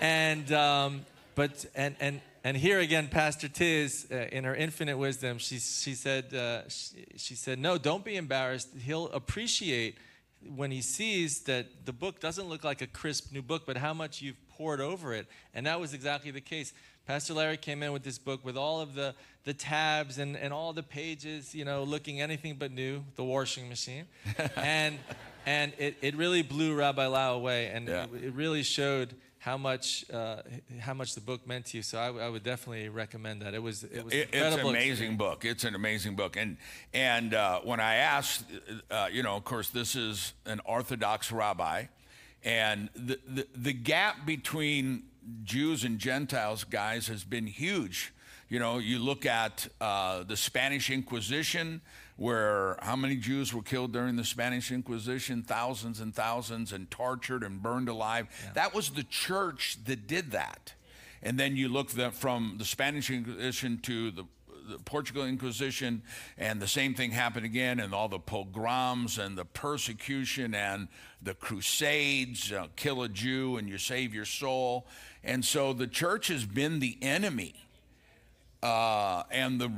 and 0.00 0.52
um, 0.52 1.06
but 1.34 1.64
and 1.74 1.96
and 2.00 2.20
and 2.44 2.56
here 2.56 2.80
again, 2.80 3.08
Pastor 3.08 3.48
Tiz, 3.48 4.06
uh, 4.10 4.14
in 4.32 4.44
her 4.44 4.54
infinite 4.54 4.96
wisdom, 4.96 5.38
she 5.38 5.58
she 5.58 5.94
said 5.94 6.32
uh, 6.32 6.68
she, 6.68 7.04
she 7.16 7.34
said, 7.34 7.58
no, 7.58 7.78
don't 7.78 8.04
be 8.04 8.16
embarrassed. 8.16 8.68
He'll 8.84 9.08
appreciate 9.08 9.96
when 10.54 10.70
he 10.70 10.82
sees 10.82 11.40
that 11.40 11.84
the 11.84 11.92
book 11.92 12.20
doesn't 12.20 12.48
look 12.48 12.62
like 12.62 12.80
a 12.80 12.86
crisp 12.86 13.32
new 13.32 13.42
book, 13.42 13.64
but 13.66 13.76
how 13.76 13.92
much 13.92 14.22
you've 14.22 14.36
poured 14.50 14.80
over 14.80 15.12
it, 15.14 15.26
and 15.52 15.66
that 15.66 15.80
was 15.80 15.94
exactly 15.94 16.30
the 16.30 16.40
case. 16.40 16.72
Pastor 17.06 17.32
Larry 17.32 17.56
came 17.56 17.82
in 17.82 17.92
with 17.92 18.02
this 18.02 18.18
book 18.18 18.44
with 18.44 18.58
all 18.58 18.82
of 18.82 18.94
the, 18.94 19.14
the 19.48 19.54
tabs 19.54 20.18
and, 20.18 20.36
and 20.36 20.52
all 20.52 20.74
the 20.74 20.82
pages, 20.82 21.54
you 21.54 21.64
know, 21.64 21.82
looking 21.82 22.20
anything 22.20 22.56
but 22.58 22.70
new, 22.70 23.02
the 23.16 23.24
washing 23.24 23.66
machine. 23.66 24.04
and 24.56 24.98
and 25.46 25.72
it, 25.78 25.96
it 26.02 26.14
really 26.16 26.42
blew 26.42 26.74
Rabbi 26.74 27.06
Lau 27.06 27.34
away. 27.34 27.68
And 27.68 27.88
Yeah. 27.88 28.04
it, 28.12 28.24
it 28.24 28.34
really 28.34 28.62
showed 28.62 29.14
how 29.38 29.56
much 29.56 30.04
uh, 30.12 30.42
how 30.80 30.92
much 30.92 31.14
the 31.14 31.22
book 31.22 31.46
meant 31.46 31.64
to 31.66 31.78
you. 31.78 31.82
So 31.82 31.98
I 31.98 32.28
would 32.28 32.42
definitely 32.42 32.90
recommend 32.90 33.40
that. 33.40 33.54
It 33.54 33.62
was 33.62 33.84
it 33.84 34.04
was 34.04 34.12
It- 34.12 34.28
it's 34.34 34.56
an 34.56 34.60
amazing 34.60 34.90
experience. 34.90 35.16
book. 35.18 35.44
It's 35.46 35.64
an 35.64 35.74
amazing 35.74 36.14
book. 36.14 36.36
And 36.36 36.58
and 36.92 37.32
uh, 37.32 37.60
when 37.64 37.80
I 37.80 37.94
asked, 37.94 38.44
uh, 38.90 39.08
you 39.10 39.22
know, 39.22 39.34
of 39.34 39.44
course, 39.44 39.70
this 39.70 39.96
is 39.96 40.34
an 40.44 40.60
Orthodox 40.66 41.32
rabbi, 41.32 41.84
and 42.44 42.90
the, 42.94 43.18
the 43.26 43.46
the 43.56 43.72
gap 43.72 44.26
between 44.26 45.04
Jews 45.42 45.84
and 45.84 45.98
Gentiles, 45.98 46.64
guys, 46.64 47.08
has 47.08 47.24
been 47.24 47.46
huge. 47.46 48.12
You 48.50 48.58
know, 48.58 48.78
you 48.78 48.98
look 48.98 49.26
at 49.26 49.68
uh, 49.78 50.22
the 50.22 50.36
Spanish 50.36 50.88
Inquisition, 50.88 51.82
where 52.16 52.78
how 52.80 52.96
many 52.96 53.16
Jews 53.16 53.52
were 53.52 53.60
killed 53.62 53.92
during 53.92 54.16
the 54.16 54.24
Spanish 54.24 54.72
Inquisition? 54.72 55.42
Thousands 55.42 56.00
and 56.00 56.14
thousands, 56.14 56.72
and 56.72 56.90
tortured 56.90 57.42
and 57.42 57.62
burned 57.62 57.90
alive. 57.90 58.26
That 58.54 58.74
was 58.74 58.90
the 58.90 59.02
church 59.02 59.76
that 59.84 60.06
did 60.06 60.30
that. 60.30 60.72
And 61.22 61.38
then 61.38 61.56
you 61.56 61.68
look 61.68 61.90
the, 61.90 62.10
from 62.10 62.54
the 62.56 62.64
Spanish 62.64 63.10
Inquisition 63.10 63.80
to 63.82 64.12
the, 64.12 64.24
the 64.66 64.78
Portugal 64.78 65.26
Inquisition, 65.26 66.00
and 66.38 66.58
the 66.58 66.68
same 66.68 66.94
thing 66.94 67.10
happened 67.10 67.44
again, 67.44 67.78
and 67.78 67.92
all 67.92 68.08
the 68.08 68.18
pogroms 68.18 69.18
and 69.18 69.36
the 69.36 69.44
persecution 69.44 70.54
and 70.54 70.88
the 71.20 71.34
crusades 71.34 72.50
uh, 72.50 72.68
kill 72.76 73.02
a 73.02 73.10
Jew 73.10 73.58
and 73.58 73.68
you 73.68 73.76
save 73.76 74.14
your 74.14 74.24
soul. 74.24 74.86
And 75.22 75.44
so 75.44 75.74
the 75.74 75.86
church 75.86 76.28
has 76.28 76.46
been 76.46 76.78
the 76.78 76.96
enemy. 77.02 77.67
Uh, 78.62 79.22
and 79.30 79.60
the, 79.60 79.72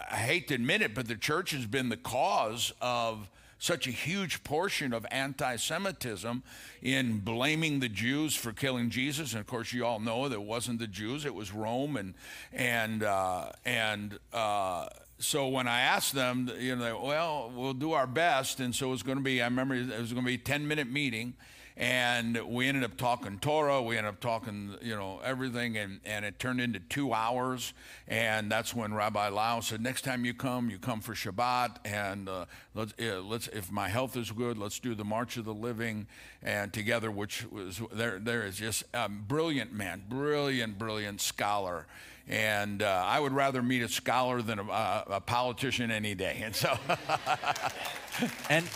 I 0.00 0.16
hate 0.16 0.48
to 0.48 0.54
admit 0.54 0.82
it, 0.82 0.94
but 0.94 1.08
the 1.08 1.16
church 1.16 1.52
has 1.52 1.66
been 1.66 1.88
the 1.88 1.96
cause 1.96 2.72
of 2.80 3.30
such 3.58 3.86
a 3.86 3.92
huge 3.92 4.42
portion 4.42 4.92
of 4.92 5.06
anti 5.12 5.54
Semitism 5.54 6.42
in 6.82 7.18
blaming 7.20 7.78
the 7.78 7.88
Jews 7.88 8.34
for 8.34 8.52
killing 8.52 8.90
Jesus. 8.90 9.32
And 9.32 9.40
of 9.40 9.46
course, 9.46 9.72
you 9.72 9.86
all 9.86 10.00
know 10.00 10.28
that 10.28 10.34
it 10.34 10.42
wasn't 10.42 10.80
the 10.80 10.88
Jews, 10.88 11.24
it 11.24 11.34
was 11.34 11.52
Rome. 11.52 11.96
And, 11.96 12.14
and, 12.52 13.04
uh, 13.04 13.52
and, 13.64 14.18
uh, 14.32 14.88
so 15.20 15.46
when 15.46 15.68
I 15.68 15.82
asked 15.82 16.14
them, 16.14 16.50
you 16.58 16.74
know, 16.74 17.00
well, 17.00 17.52
we'll 17.54 17.74
do 17.74 17.92
our 17.92 18.08
best. 18.08 18.58
And 18.58 18.74
so 18.74 18.88
it 18.88 18.90
was 18.90 19.04
going 19.04 19.18
to 19.18 19.22
be, 19.22 19.40
I 19.40 19.44
remember 19.44 19.76
it 19.76 19.86
was 19.86 20.12
going 20.12 20.24
to 20.24 20.28
be 20.28 20.34
a 20.34 20.38
10 20.38 20.66
minute 20.66 20.90
meeting. 20.90 21.34
And 21.76 22.38
we 22.48 22.68
ended 22.68 22.84
up 22.84 22.96
talking 22.96 23.38
Torah. 23.38 23.82
We 23.82 23.96
ended 23.96 24.12
up 24.12 24.20
talking, 24.20 24.76
you 24.82 24.94
know, 24.94 25.20
everything, 25.24 25.76
and, 25.76 26.00
and 26.04 26.24
it 26.24 26.38
turned 26.38 26.60
into 26.60 26.80
two 26.80 27.14
hours. 27.14 27.72
And 28.06 28.50
that's 28.50 28.74
when 28.74 28.92
Rabbi 28.92 29.28
Lau 29.28 29.60
said, 29.60 29.80
"Next 29.80 30.02
time 30.02 30.24
you 30.24 30.34
come, 30.34 30.68
you 30.68 30.78
come 30.78 31.00
for 31.00 31.14
Shabbat, 31.14 31.76
and 31.84 32.28
uh, 32.28 32.44
let's, 32.74 32.92
uh, 33.00 33.20
let's, 33.22 33.48
if 33.48 33.72
my 33.72 33.88
health 33.88 34.16
is 34.16 34.30
good, 34.30 34.58
let's 34.58 34.78
do 34.78 34.94
the 34.94 35.04
March 35.04 35.36
of 35.36 35.44
the 35.44 35.54
Living, 35.54 36.06
and 36.42 36.72
together, 36.72 37.10
which 37.10 37.46
was 37.50 37.80
there. 37.92 38.18
There 38.18 38.44
is 38.44 38.56
just 38.56 38.84
a 38.92 39.08
brilliant 39.08 39.72
man, 39.72 40.02
brilliant, 40.08 40.78
brilliant 40.78 41.20
scholar." 41.20 41.86
And 42.28 42.84
uh, 42.84 43.04
I 43.04 43.18
would 43.18 43.32
rather 43.32 43.62
meet 43.62 43.82
a 43.82 43.88
scholar 43.88 44.42
than 44.42 44.60
a, 44.60 45.04
a, 45.08 45.20
politician 45.20 45.90
any 45.90 46.14
day. 46.14 46.40
And 46.44 46.54
so, 46.54 46.78
And 48.48 48.66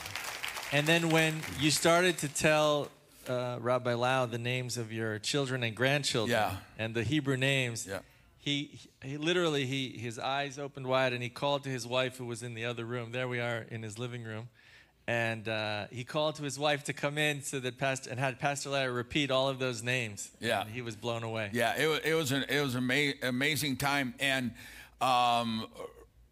and 0.72 0.86
then 0.86 1.10
when 1.10 1.40
you 1.60 1.70
started 1.70 2.18
to 2.18 2.28
tell 2.28 2.88
uh, 3.28 3.58
Rabbi 3.60 3.94
Lau 3.94 4.26
the 4.26 4.38
names 4.38 4.76
of 4.76 4.92
your 4.92 5.18
children 5.18 5.62
and 5.62 5.74
grandchildren 5.74 6.30
Yeah. 6.38 6.56
and 6.78 6.94
the 6.94 7.02
Hebrew 7.02 7.36
names, 7.36 7.86
Yeah. 7.88 8.00
he, 8.38 8.78
he 9.02 9.16
literally 9.16 9.66
he 9.66 9.90
his 9.90 10.18
eyes 10.18 10.58
opened 10.58 10.86
wide 10.86 11.12
and 11.12 11.22
he 11.22 11.28
called 11.28 11.64
to 11.64 11.68
his 11.70 11.86
wife 11.86 12.16
who 12.18 12.24
was 12.26 12.42
in 12.42 12.54
the 12.54 12.64
other 12.64 12.84
room. 12.84 13.12
There 13.12 13.28
we 13.28 13.40
are 13.40 13.64
in 13.70 13.82
his 13.82 13.98
living 13.98 14.22
room, 14.24 14.48
and 15.08 15.48
uh, 15.48 15.86
he 15.90 16.04
called 16.04 16.36
to 16.36 16.42
his 16.42 16.58
wife 16.58 16.84
to 16.84 16.92
come 16.92 17.18
in 17.18 17.42
so 17.42 17.58
that 17.60 17.78
Pastor 17.78 18.10
and 18.10 18.18
had 18.20 18.38
Pastor 18.38 18.70
Larry 18.70 18.92
repeat 18.92 19.30
all 19.30 19.48
of 19.48 19.58
those 19.58 19.82
names. 19.82 20.30
Yeah. 20.40 20.62
and 20.62 20.70
he 20.70 20.82
was 20.82 20.94
blown 20.96 21.22
away. 21.22 21.50
Yeah, 21.52 21.74
it, 21.80 21.88
wa- 21.88 22.00
it 22.04 22.14
was 22.14 22.32
an 22.32 22.44
it 22.48 22.60
was 22.60 22.74
an 22.74 22.90
ama- 22.90 23.14
amazing 23.22 23.76
time, 23.76 24.14
and 24.20 24.52
um, 25.00 25.66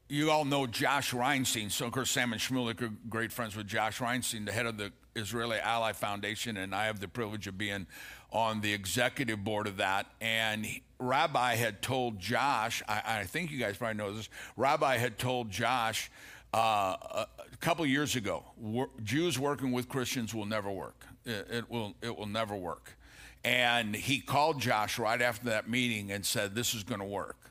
you 0.09 0.31
all 0.31 0.45
know 0.45 0.67
Josh 0.67 1.13
Reinstein. 1.13 1.71
So 1.71 1.87
of 1.87 1.93
course, 1.93 2.11
Sam 2.11 2.33
and 2.33 2.41
Shmulik 2.41 2.83
are 2.83 2.93
great 3.09 3.33
friends 3.33 3.57
with 3.57 3.67
Josh 3.67 3.99
Reinstein, 3.99 4.47
the 4.47 4.53
head 4.53 4.67
of 4.67 4.77
the 4.77 4.93
Israeli 5.17 5.59
Ally 5.59 5.93
Foundation, 5.93 6.57
and 6.57 6.75
I 6.75 6.87
have 6.87 7.01
the 7.01 7.09
privilege 7.09 7.47
of 7.47 7.57
being 7.57 7.87
on 8.31 8.61
the 8.61 8.73
executive 8.73 9.45
board 9.45 9.67
of 9.67 9.77
that. 9.79 10.07
And 10.21 10.67
Rabbi 10.99 11.55
had 11.55 11.83
told 11.83 12.19
Josh, 12.19 12.83
I, 12.89 13.03
I 13.21 13.25
think 13.25 13.51
you 13.51 13.59
guys 13.59 13.77
probably 13.77 13.97
know 13.97 14.13
this. 14.13 14.29
Rabbi 14.57 14.97
had 14.97 15.19
told 15.19 15.51
Josh. 15.51 16.11
Uh, 16.53 16.97
a, 17.11 17.27
a 17.53 17.57
couple 17.57 17.85
years 17.85 18.15
ago, 18.15 18.45
wor- 18.57 18.89
Jews 19.03 19.41
working 19.41 19.73
with 19.73 19.89
Christians 19.89 20.33
will 20.33 20.47
never 20.47 20.71
work. 20.71 21.05
It, 21.25 21.49
it 21.51 21.71
will. 21.71 21.95
It 22.01 22.17
will 22.17 22.29
never 22.29 22.55
work. 22.55 22.97
And 23.45 23.93
he 23.93 24.21
called 24.21 24.61
Josh 24.61 24.97
right 24.97 25.21
after 25.21 25.47
that 25.47 25.69
meeting 25.69 26.13
and 26.13 26.25
said, 26.25 26.55
"This 26.55 26.73
is 26.73 26.85
going 26.85 27.01
to 27.01 27.07
work. 27.07 27.44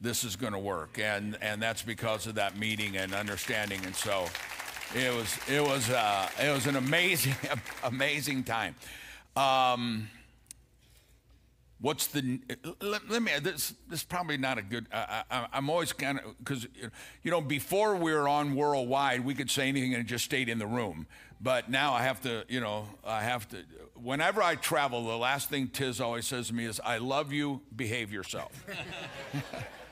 This 0.00 0.24
is 0.24 0.36
going 0.36 0.52
to 0.52 0.58
work." 0.58 0.98
And 0.98 1.38
and 1.40 1.60
that's 1.60 1.82
because 1.82 2.26
of 2.26 2.34
that 2.36 2.58
meeting 2.58 2.96
and 2.96 3.14
understanding. 3.14 3.80
And 3.84 3.94
so, 3.94 4.26
it 4.94 5.14
was 5.14 5.38
it 5.48 5.62
was 5.62 5.90
uh, 5.90 6.28
it 6.42 6.50
was 6.50 6.66
an 6.66 6.76
amazing 6.76 7.34
amazing 7.84 8.44
time. 8.44 8.74
Um, 9.36 10.08
What's 11.78 12.06
the? 12.06 12.40
Let, 12.80 13.08
let 13.10 13.22
me. 13.22 13.32
This 13.42 13.74
this 13.88 14.00
is 14.00 14.04
probably 14.04 14.38
not 14.38 14.56
a 14.56 14.62
good. 14.62 14.86
I, 14.90 15.24
I, 15.30 15.46
I'm 15.52 15.68
always 15.68 15.92
kind 15.92 16.18
of 16.18 16.38
because 16.38 16.66
you 17.22 17.30
know 17.30 17.42
before 17.42 17.96
we 17.96 18.14
were 18.14 18.26
on 18.26 18.54
worldwide, 18.54 19.24
we 19.26 19.34
could 19.34 19.50
say 19.50 19.68
anything 19.68 19.92
and 19.92 20.02
it 20.02 20.06
just 20.06 20.24
stayed 20.24 20.48
in 20.48 20.58
the 20.58 20.66
room. 20.66 21.06
But 21.38 21.70
now 21.70 21.92
I 21.92 22.02
have 22.02 22.22
to. 22.22 22.44
You 22.48 22.60
know, 22.60 22.86
I 23.04 23.22
have 23.22 23.46
to. 23.50 23.58
Whenever 23.94 24.42
I 24.42 24.54
travel, 24.54 25.04
the 25.04 25.18
last 25.18 25.50
thing 25.50 25.68
Tiz 25.68 26.00
always 26.00 26.26
says 26.26 26.48
to 26.48 26.54
me 26.54 26.64
is, 26.64 26.80
"I 26.80 26.96
love 26.96 27.30
you. 27.30 27.60
Behave 27.74 28.10
yourself." 28.10 28.64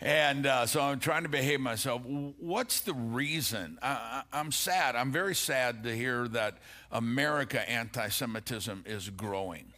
and 0.00 0.46
uh, 0.46 0.66
so 0.66 0.80
I'm 0.80 1.00
trying 1.00 1.22
to 1.22 1.28
behave 1.28 1.60
myself. 1.60 2.02
What's 2.04 2.80
the 2.80 2.94
reason? 2.94 3.78
I, 3.82 4.22
I'm 4.32 4.52
sad. 4.52 4.96
I'm 4.96 5.12
very 5.12 5.34
sad 5.34 5.84
to 5.84 5.94
hear 5.94 6.28
that 6.28 6.58
America 6.90 7.68
anti-Semitism 7.68 8.84
is 8.86 9.10
growing 9.10 9.72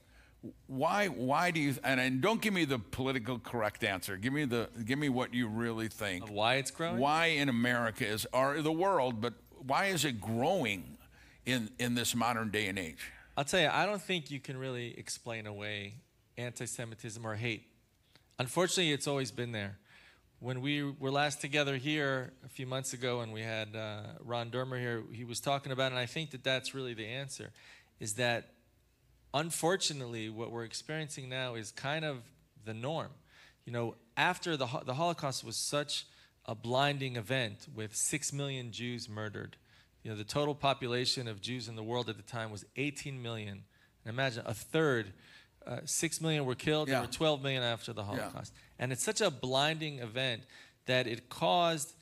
why 0.67 1.07
why 1.07 1.51
do 1.51 1.59
you 1.59 1.75
and, 1.83 1.99
and 1.99 2.21
don't 2.21 2.43
give 2.43 2.53
me 2.53 2.67
the 2.67 2.79
political 2.79 3.39
correct 3.39 3.83
answer 3.83 4.19
give 4.19 4.31
me 4.31 4.45
the 4.45 4.69
give 4.85 4.99
me 4.99 5.09
what 5.09 5.33
you 5.33 5.49
really 5.49 5.89
think 5.89 6.29
why 6.31 6.57
it's 6.57 6.71
growing? 6.71 6.99
why 6.99 7.27
in 7.29 7.49
america 7.49 8.07
is 8.07 8.27
or 8.31 8.61
the 8.61 8.71
world 8.71 9.23
but 9.23 9.33
why 9.67 9.87
is 9.87 10.05
it 10.05 10.21
growing 10.21 10.99
in 11.47 11.71
in 11.79 11.95
this 11.95 12.15
modern 12.15 12.51
day 12.51 12.67
and 12.67 12.79
age 12.79 13.11
I'll 13.37 13.45
tell 13.45 13.61
you, 13.61 13.69
I 13.71 13.85
don't 13.85 14.03
think 14.03 14.31
you 14.31 14.39
can 14.39 14.57
really 14.57 14.97
explain 14.97 15.47
away 15.47 15.95
anti 16.39 16.67
Semitism 16.67 17.25
or 17.27 17.35
hate. 17.35 17.65
Unfortunately, 18.39 18.93
it's 18.93 19.07
always 19.07 19.31
been 19.31 19.53
there. 19.53 19.79
When 20.41 20.61
we 20.61 20.83
were 20.83 21.11
last 21.11 21.41
together 21.41 21.77
here 21.77 22.33
a 22.45 22.49
few 22.49 22.67
months 22.67 22.93
ago 22.93 23.21
and 23.21 23.33
we 23.33 23.41
had 23.41 23.75
uh, 23.75 24.03
Ron 24.21 24.51
Dermer 24.51 24.79
here, 24.79 25.03
he 25.11 25.25
was 25.25 25.41
talking 25.41 25.73
about, 25.73 25.93
and 25.93 25.99
I 25.99 26.07
think 26.07 26.33
that 26.33 26.45
that's 26.45 26.75
really 26.75 26.93
the 26.93 27.07
answer, 27.07 27.51
is 27.99 28.15
that 28.15 28.51
unfortunately, 29.33 30.29
what 30.29 30.51
we're 30.51 30.65
experiencing 30.65 31.29
now 31.29 31.55
is 31.55 31.71
kind 31.71 32.05
of 32.05 32.19
the 32.65 32.75
norm. 32.75 33.11
You 33.65 33.73
know, 33.73 33.95
after 34.17 34.57
the, 34.57 34.67
the 34.85 34.95
Holocaust 34.95 35.45
was 35.45 35.57
such 35.57 36.07
a 36.45 36.55
blinding 36.55 37.17
event 37.17 37.67
with 37.75 37.97
six 37.97 38.33
million 38.33 38.71
Jews 38.71 39.09
murdered, 39.09 39.57
you 40.03 40.11
know, 40.11 40.17
the 40.17 40.25
total 40.25 40.55
population 40.55 41.27
of 41.27 41.41
Jews 41.41 41.69
in 41.69 41.77
the 41.77 41.83
world 41.83 42.11
at 42.11 42.17
the 42.17 42.23
time 42.23 42.51
was 42.51 42.67
18 42.77 43.23
million. 43.23 43.65
And 44.05 44.13
imagine 44.13 44.43
a 44.45 44.53
third, 44.53 45.15
uh, 45.67 45.79
six 45.85 46.21
million 46.21 46.45
were 46.45 46.55
killed, 46.55 46.89
there 46.89 47.01
were 47.01 47.13
12 47.13 47.43
million 47.43 47.63
after 47.63 47.93
the 47.93 48.03
Holocaust. 48.05 48.53
And 48.79 48.93
it's 48.93 49.05
such 49.05 49.21
a 49.21 49.31
blinding 49.31 49.99
event 50.01 50.43
that 50.87 51.07
it 51.07 51.29
caused 51.29 51.95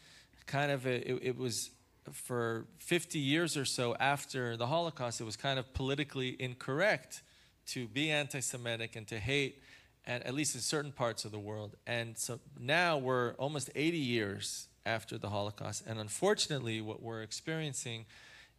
kind 0.46 0.72
of 0.72 0.86
a, 0.86 1.10
it, 1.10 1.18
it 1.22 1.38
was 1.38 1.70
for 2.10 2.66
50 2.78 3.18
years 3.18 3.56
or 3.56 3.64
so 3.64 3.94
after 3.96 4.56
the 4.56 4.66
Holocaust, 4.66 5.20
it 5.20 5.24
was 5.24 5.36
kind 5.36 5.58
of 5.58 5.72
politically 5.74 6.36
incorrect 6.40 7.22
to 7.66 7.86
be 7.86 8.10
anti 8.10 8.40
Semitic 8.40 8.96
and 8.96 9.06
to 9.08 9.18
hate, 9.18 9.62
at, 10.06 10.22
at 10.24 10.34
least 10.34 10.54
in 10.54 10.60
certain 10.60 10.92
parts 10.92 11.24
of 11.24 11.30
the 11.30 11.38
world. 11.38 11.76
And 11.86 12.18
so 12.18 12.40
now 12.58 12.98
we're 12.98 13.32
almost 13.34 13.70
80 13.74 13.98
years 13.98 14.66
after 14.84 15.16
the 15.16 15.28
Holocaust. 15.28 15.84
And 15.86 16.00
unfortunately, 16.00 16.80
what 16.80 17.02
we're 17.02 17.22
experiencing 17.22 18.06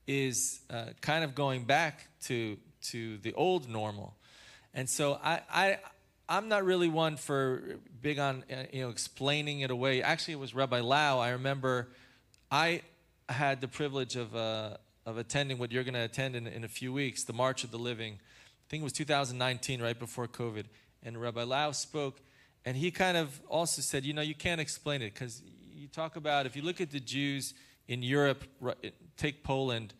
is 0.08 0.62
uh, 0.70 0.86
kind 1.02 1.24
of 1.24 1.36
going 1.36 1.66
back 1.66 2.08
to, 2.24 2.58
to 2.84 3.18
the 3.18 3.34
old 3.34 3.70
normal. 3.70 4.16
And 4.74 4.90
so 4.90 5.20
I, 5.24 5.42
I, 5.52 5.78
I'm 6.28 6.48
not 6.48 6.66
really 6.66 6.88
one 6.88 7.18
for 7.18 7.80
big 8.02 8.20
on 8.20 8.44
uh, 8.52 8.64
you 8.72 8.82
know 8.82 8.90
explaining 8.90 9.62
it 9.62 9.72
away. 9.72 10.02
Actually, 10.02 10.36
it 10.36 10.40
was 10.40 10.54
Rabbi 10.56 10.80
Lau. 10.80 11.20
I 11.20 11.30
remember 11.30 11.90
I 12.52 12.82
had 13.30 13.62
the 13.62 13.68
privilege 13.68 14.16
of 14.16 14.36
uh, 14.36 14.78
of 15.06 15.18
attending 15.18 15.58
what 15.58 15.72
you're 15.72 15.84
going 15.84 15.94
to 15.94 16.02
attend 16.02 16.36
in, 16.36 16.48
in 16.48 16.64
a 16.64 16.68
few 16.68 16.94
weeks, 16.94 17.24
the 17.24 17.34
March 17.34 17.64
of 17.64 17.72
the 17.72 17.78
Living. 17.78 18.14
I 18.14 18.66
think 18.70 18.82
it 18.82 18.84
was 18.84 18.94
2019, 18.94 19.82
right 19.82 19.98
before 19.98 20.28
COVID. 20.28 20.66
And 21.04 21.20
Rabbi 21.20 21.44
Lau 21.44 21.72
spoke, 21.72 22.22
and 22.66 22.78
he 22.78 22.90
kind 22.90 23.18
of 23.18 23.42
also 23.50 23.82
said, 23.82 24.06
you 24.06 24.14
know, 24.14 24.22
you 24.22 24.36
can't 24.36 24.62
explain 24.62 25.02
it 25.02 25.14
because 25.14 25.42
you 25.74 25.88
talk 25.88 26.16
about 26.16 26.46
if 26.46 26.56
you 26.56 26.62
look 26.62 26.80
at 26.80 26.92
the 26.92 27.00
Jews 27.00 27.54
in 27.88 28.02
Europe, 28.02 28.46
take 29.18 29.44
Poland 29.44 29.94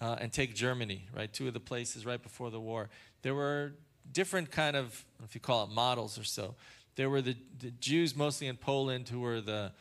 uh, 0.00 0.16
and 0.20 0.32
take 0.32 0.54
Germany, 0.54 1.08
right? 1.14 1.32
Two 1.32 1.48
of 1.48 1.54
the 1.54 1.60
places 1.60 2.06
right 2.06 2.22
before 2.22 2.50
the 2.50 2.60
war. 2.60 2.88
There 3.22 3.34
were 3.34 3.72
different 4.12 4.50
kind 4.50 4.76
of, 4.76 4.84
I 4.84 5.12
don't 5.12 5.20
know 5.20 5.26
if 5.26 5.34
you 5.34 5.40
call 5.40 5.64
it 5.64 5.70
models 5.70 6.18
or 6.18 6.24
so. 6.24 6.54
There 6.96 7.10
were 7.10 7.22
the, 7.22 7.36
the 7.58 7.70
Jews 7.72 8.14
mostly 8.14 8.46
in 8.46 8.56
Poland 8.56 9.08
who 9.08 9.20
were 9.20 9.40
the, 9.40 9.72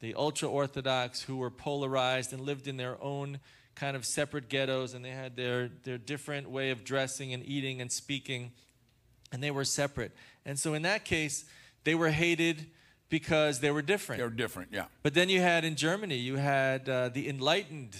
the 0.00 0.14
ultra 0.14 0.48
Orthodox, 0.48 1.22
who 1.22 1.36
were 1.36 1.50
polarized 1.50 2.32
and 2.32 2.42
lived 2.42 2.66
in 2.66 2.76
their 2.76 3.02
own 3.02 3.38
kind 3.74 3.96
of 3.96 4.04
separate 4.04 4.48
ghettos, 4.48 4.94
and 4.94 5.04
they 5.04 5.10
had 5.10 5.36
their, 5.36 5.70
their 5.84 5.98
different 5.98 6.50
way 6.50 6.70
of 6.70 6.84
dressing 6.84 7.32
and 7.32 7.44
eating 7.46 7.80
and 7.80 7.90
speaking, 7.90 8.52
and 9.32 9.42
they 9.42 9.50
were 9.50 9.64
separate. 9.64 10.12
And 10.44 10.58
so 10.58 10.74
in 10.74 10.82
that 10.82 11.04
case, 11.04 11.44
they 11.84 11.94
were 11.94 12.10
hated 12.10 12.66
because 13.08 13.60
they 13.60 13.70
were 13.70 13.82
different. 13.82 14.18
they're 14.18 14.30
different 14.30 14.70
yeah 14.72 14.86
But 15.02 15.14
then 15.14 15.28
you 15.28 15.40
had 15.40 15.64
in 15.64 15.76
Germany, 15.76 16.16
you 16.16 16.36
had 16.36 16.88
uh, 16.88 17.08
the 17.10 17.28
enlightened 17.28 17.96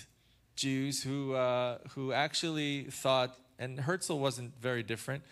Jews 0.57 1.03
who, 1.03 1.35
uh, 1.35 1.78
who 1.91 2.12
actually 2.12 2.85
thought, 2.85 3.37
and 3.59 3.80
Herzl 3.80 4.18
wasn't 4.18 4.61
very 4.61 4.83
different, 4.83 5.22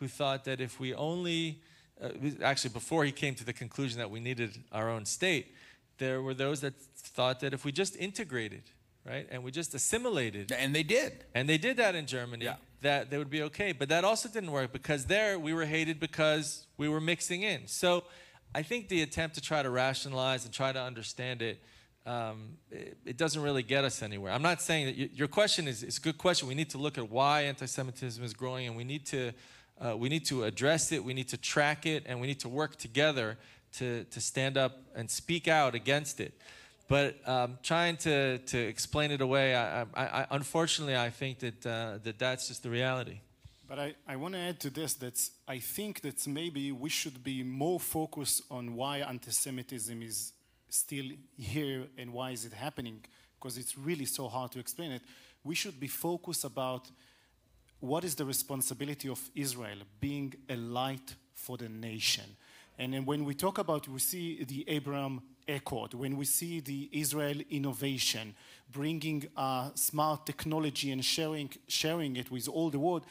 who 0.00 0.08
thought 0.08 0.44
that 0.44 0.60
if 0.60 0.80
we 0.80 0.94
only, 0.94 1.60
uh, 2.02 2.08
actually 2.42 2.70
before 2.70 3.04
he 3.04 3.12
came 3.12 3.34
to 3.36 3.44
the 3.44 3.52
conclusion 3.52 3.98
that 3.98 4.10
we 4.10 4.18
needed 4.18 4.58
our 4.72 4.90
own 4.90 5.04
state, 5.04 5.54
there 5.98 6.22
were 6.22 6.34
those 6.34 6.62
that 6.62 6.74
thought 6.96 7.40
that 7.40 7.52
if 7.52 7.64
we 7.64 7.70
just 7.70 7.94
integrated, 7.96 8.62
right, 9.06 9.28
and 9.30 9.44
we 9.44 9.50
just 9.50 9.74
assimilated, 9.74 10.50
and 10.52 10.74
they 10.74 10.82
did 10.82 11.24
and 11.34 11.48
they 11.48 11.58
did 11.58 11.76
that 11.76 11.94
in 11.94 12.06
Germany. 12.06 12.46
Yeah. 12.46 12.56
That 12.82 13.10
they 13.10 13.18
would 13.18 13.28
be 13.28 13.42
okay. 13.42 13.72
But 13.72 13.90
that 13.90 14.04
also 14.04 14.30
didn't 14.30 14.52
work 14.52 14.72
because 14.72 15.04
there 15.04 15.38
we 15.38 15.52
were 15.52 15.66
hated 15.66 16.00
because 16.00 16.66
we 16.78 16.88
were 16.88 16.98
mixing 16.98 17.42
in. 17.42 17.66
So 17.66 18.04
I 18.54 18.62
think 18.62 18.88
the 18.88 19.02
attempt 19.02 19.34
to 19.34 19.42
try 19.42 19.62
to 19.62 19.68
rationalize 19.68 20.46
and 20.46 20.54
try 20.54 20.72
to 20.72 20.80
understand 20.80 21.42
it, 21.42 21.62
um, 22.06 22.56
it, 22.70 22.96
it 23.04 23.16
doesn't 23.18 23.42
really 23.42 23.62
get 23.62 23.84
us 23.84 24.02
anywhere. 24.02 24.32
I'm 24.32 24.40
not 24.40 24.62
saying 24.62 24.86
that 24.86 24.96
y- 24.96 25.10
your 25.12 25.28
question 25.28 25.68
is, 25.68 25.82
is 25.82 25.98
a 25.98 26.00
good 26.00 26.16
question. 26.16 26.48
We 26.48 26.54
need 26.54 26.70
to 26.70 26.78
look 26.78 26.96
at 26.96 27.10
why 27.10 27.42
anti-Semitism 27.42 28.24
is 28.24 28.32
growing, 28.32 28.66
and 28.66 28.76
we 28.76 28.84
need 28.84 29.04
to 29.06 29.32
uh, 29.80 29.96
we 29.96 30.08
need 30.08 30.24
to 30.26 30.44
address 30.44 30.92
it. 30.92 31.02
We 31.04 31.14
need 31.14 31.28
to 31.28 31.36
track 31.36 31.86
it, 31.86 32.04
and 32.06 32.20
we 32.20 32.26
need 32.26 32.40
to 32.40 32.48
work 32.48 32.76
together 32.76 33.36
to 33.78 34.04
to 34.04 34.20
stand 34.20 34.56
up 34.56 34.72
and 34.94 35.10
speak 35.10 35.48
out 35.48 35.74
against 35.74 36.20
it. 36.20 36.32
But 36.88 37.16
um, 37.28 37.58
trying 37.62 37.98
to, 37.98 38.38
to 38.38 38.58
explain 38.58 39.12
it 39.12 39.20
away, 39.20 39.54
I, 39.54 39.82
I, 39.82 39.86
I, 39.94 40.26
unfortunately, 40.32 40.96
I 40.96 41.10
think 41.10 41.38
that, 41.38 41.64
uh, 41.64 41.98
that 42.02 42.18
that's 42.18 42.48
just 42.48 42.64
the 42.64 42.70
reality. 42.70 43.20
But 43.68 43.78
I, 43.78 43.94
I 44.08 44.16
want 44.16 44.34
to 44.34 44.40
add 44.40 44.58
to 44.58 44.70
this 44.70 44.94
that 44.94 45.30
I 45.46 45.60
think 45.60 46.00
that 46.00 46.26
maybe 46.26 46.72
we 46.72 46.88
should 46.88 47.22
be 47.22 47.44
more 47.44 47.78
focused 47.78 48.42
on 48.50 48.74
why 48.74 48.98
anti-Semitism 48.98 50.02
is 50.02 50.32
still 50.68 51.10
here 51.38 51.86
and 51.96 52.12
why 52.12 52.32
is 52.32 52.44
it 52.44 52.52
happening, 52.52 53.04
because 53.38 53.56
it's 53.56 53.78
really 53.78 54.06
so 54.06 54.26
hard 54.26 54.50
to 54.50 54.58
explain 54.58 54.90
it. 54.90 55.02
We 55.44 55.54
should 55.54 55.78
be 55.78 55.86
focused 55.86 56.44
about 56.44 56.90
what 57.80 58.04
is 58.04 58.14
the 58.14 58.24
responsibility 58.24 59.08
of 59.08 59.20
Israel 59.34 59.78
being 60.00 60.34
a 60.48 60.56
light 60.56 61.14
for 61.34 61.56
the 61.56 61.68
nation. 61.68 62.24
And 62.78 62.94
then 62.94 63.04
when 63.04 63.24
we 63.24 63.34
talk 63.34 63.58
about, 63.58 63.88
we 63.88 63.98
see 63.98 64.44
the 64.44 64.64
Abraham 64.68 65.20
Accord, 65.48 65.94
when 65.94 66.16
we 66.16 66.24
see 66.24 66.60
the 66.60 66.88
Israel 66.92 67.38
innovation, 67.50 68.34
bringing 68.70 69.26
uh, 69.36 69.70
smart 69.74 70.26
technology 70.26 70.92
and 70.92 71.04
sharing, 71.04 71.50
sharing 71.66 72.16
it 72.16 72.30
with 72.30 72.48
all 72.48 72.70
the 72.70 72.78
world, 72.78 73.04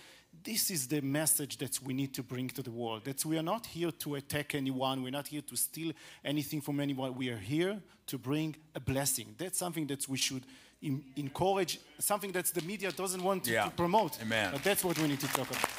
this 0.44 0.72
is 0.72 0.88
the 0.88 1.02
message 1.02 1.58
that 1.58 1.82
we 1.84 1.94
need 1.94 2.14
to 2.14 2.24
bring 2.24 2.48
to 2.50 2.64
the 2.64 2.72
world. 2.72 3.04
That 3.06 3.26
we 3.26 3.38
are 3.38 3.44
not 3.44 3.66
here 3.66 3.92
to 3.92 4.16
attack 4.16 4.56
anyone, 4.56 5.04
we're 5.04 5.12
not 5.12 5.28
here 5.28 5.42
to 5.42 5.56
steal 5.56 5.92
anything 6.24 6.62
from 6.62 6.80
anyone. 6.80 7.16
We 7.16 7.30
are 7.30 7.38
here 7.38 7.82
to 8.08 8.18
bring 8.18 8.56
a 8.74 8.80
blessing. 8.80 9.36
That's 9.38 9.58
something 9.58 9.88
that 9.88 10.08
we 10.08 10.18
should 10.18 10.46
encourage, 10.82 11.80
something 12.00 12.32
that 12.32 12.46
the 12.46 12.62
media 12.62 12.92
doesn't 12.92 13.24
want 13.24 13.44
to, 13.46 13.52
Yeah. 13.52 13.66
to 13.66 13.72
promote. 13.72 14.22
Amen. 14.22 14.52
But 14.54 14.64
that's 14.64 14.84
what 14.84 14.98
we 14.98 15.08
need 15.08 15.20
to 15.20 15.28
talk 15.28 15.50
about. 15.50 15.70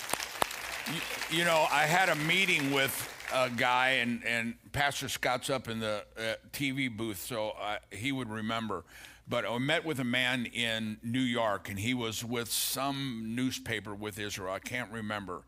You, 1.31 1.39
you 1.39 1.45
know, 1.45 1.67
I 1.71 1.87
had 1.87 2.09
a 2.09 2.17
meeting 2.17 2.73
with 2.73 2.93
a 3.33 3.49
guy, 3.51 3.91
and, 4.03 4.25
and 4.25 4.55
Pastor 4.73 5.09
Scott's 5.09 5.49
up 5.51 5.69
in 5.69 5.81
the 5.81 6.05
uh, 6.19 6.35
TV 6.53 6.95
booth, 6.95 7.19
so 7.19 7.51
uh, 7.61 7.77
he 7.91 8.13
would 8.13 8.29
remember. 8.29 8.85
But 9.29 9.45
I 9.47 9.57
met 9.59 9.85
with 9.85 10.01
a 10.01 10.05
man 10.05 10.47
in 10.47 10.99
New 11.05 11.21
York, 11.21 11.69
and 11.69 11.79
he 11.79 11.95
was 11.95 12.25
with 12.25 12.51
some 12.51 13.35
newspaper 13.37 13.95
with 13.95 14.19
Israel. 14.19 14.53
I 14.53 14.59
can't 14.59 14.91
remember. 14.91 15.43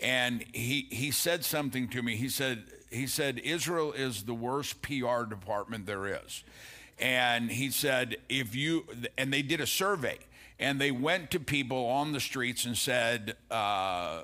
And 0.00 0.44
he, 0.54 0.86
he 0.90 1.10
said 1.10 1.44
something 1.44 1.88
to 1.88 2.02
me. 2.02 2.16
He 2.16 2.28
said, 2.28 2.64
he 2.90 3.06
said, 3.06 3.38
Israel 3.40 3.92
is 3.92 4.22
the 4.22 4.32
worst 4.34 4.80
PR 4.80 5.24
department 5.24 5.84
there 5.86 6.06
is. 6.06 6.42
And 6.98 7.50
he 7.50 7.70
said, 7.70 8.16
if 8.28 8.54
you, 8.54 8.84
and 9.16 9.32
they 9.32 9.42
did 9.42 9.60
a 9.60 9.66
survey, 9.66 10.18
and 10.58 10.80
they 10.80 10.90
went 10.90 11.30
to 11.32 11.40
people 11.40 11.86
on 11.86 12.12
the 12.12 12.20
streets 12.20 12.64
and 12.64 12.76
said, 12.76 13.36
uh, 13.50 14.22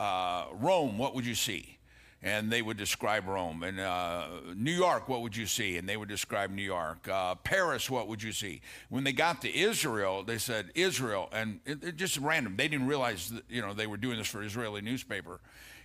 uh, 0.00 0.44
Rome, 0.52 0.98
what 0.98 1.14
would 1.14 1.24
you 1.24 1.34
see? 1.34 1.78
And 2.22 2.50
they 2.50 2.62
would 2.62 2.76
describe 2.76 3.28
Rome. 3.28 3.62
And 3.62 3.78
uh, 3.78 4.26
New 4.56 4.72
York, 4.72 5.08
what 5.08 5.22
would 5.22 5.36
you 5.36 5.46
see? 5.46 5.76
And 5.76 5.88
they 5.88 5.96
would 5.96 6.08
describe 6.08 6.50
New 6.50 6.62
York. 6.62 7.06
Uh, 7.08 7.36
Paris, 7.36 7.88
what 7.88 8.08
would 8.08 8.22
you 8.22 8.32
see? 8.32 8.62
When 8.88 9.04
they 9.04 9.12
got 9.12 9.42
to 9.42 9.56
Israel, 9.56 10.24
they 10.24 10.38
said 10.38 10.72
Israel, 10.74 11.28
and 11.30 11.60
it, 11.64 11.84
it 11.84 11.96
just 11.96 12.18
random. 12.18 12.56
They 12.56 12.66
didn't 12.66 12.88
realize 12.88 13.30
that 13.30 13.44
you 13.48 13.62
know 13.62 13.74
they 13.74 13.86
were 13.86 13.98
doing 13.98 14.18
this 14.18 14.26
for 14.26 14.42
Israeli 14.42 14.80
newspaper, 14.80 15.38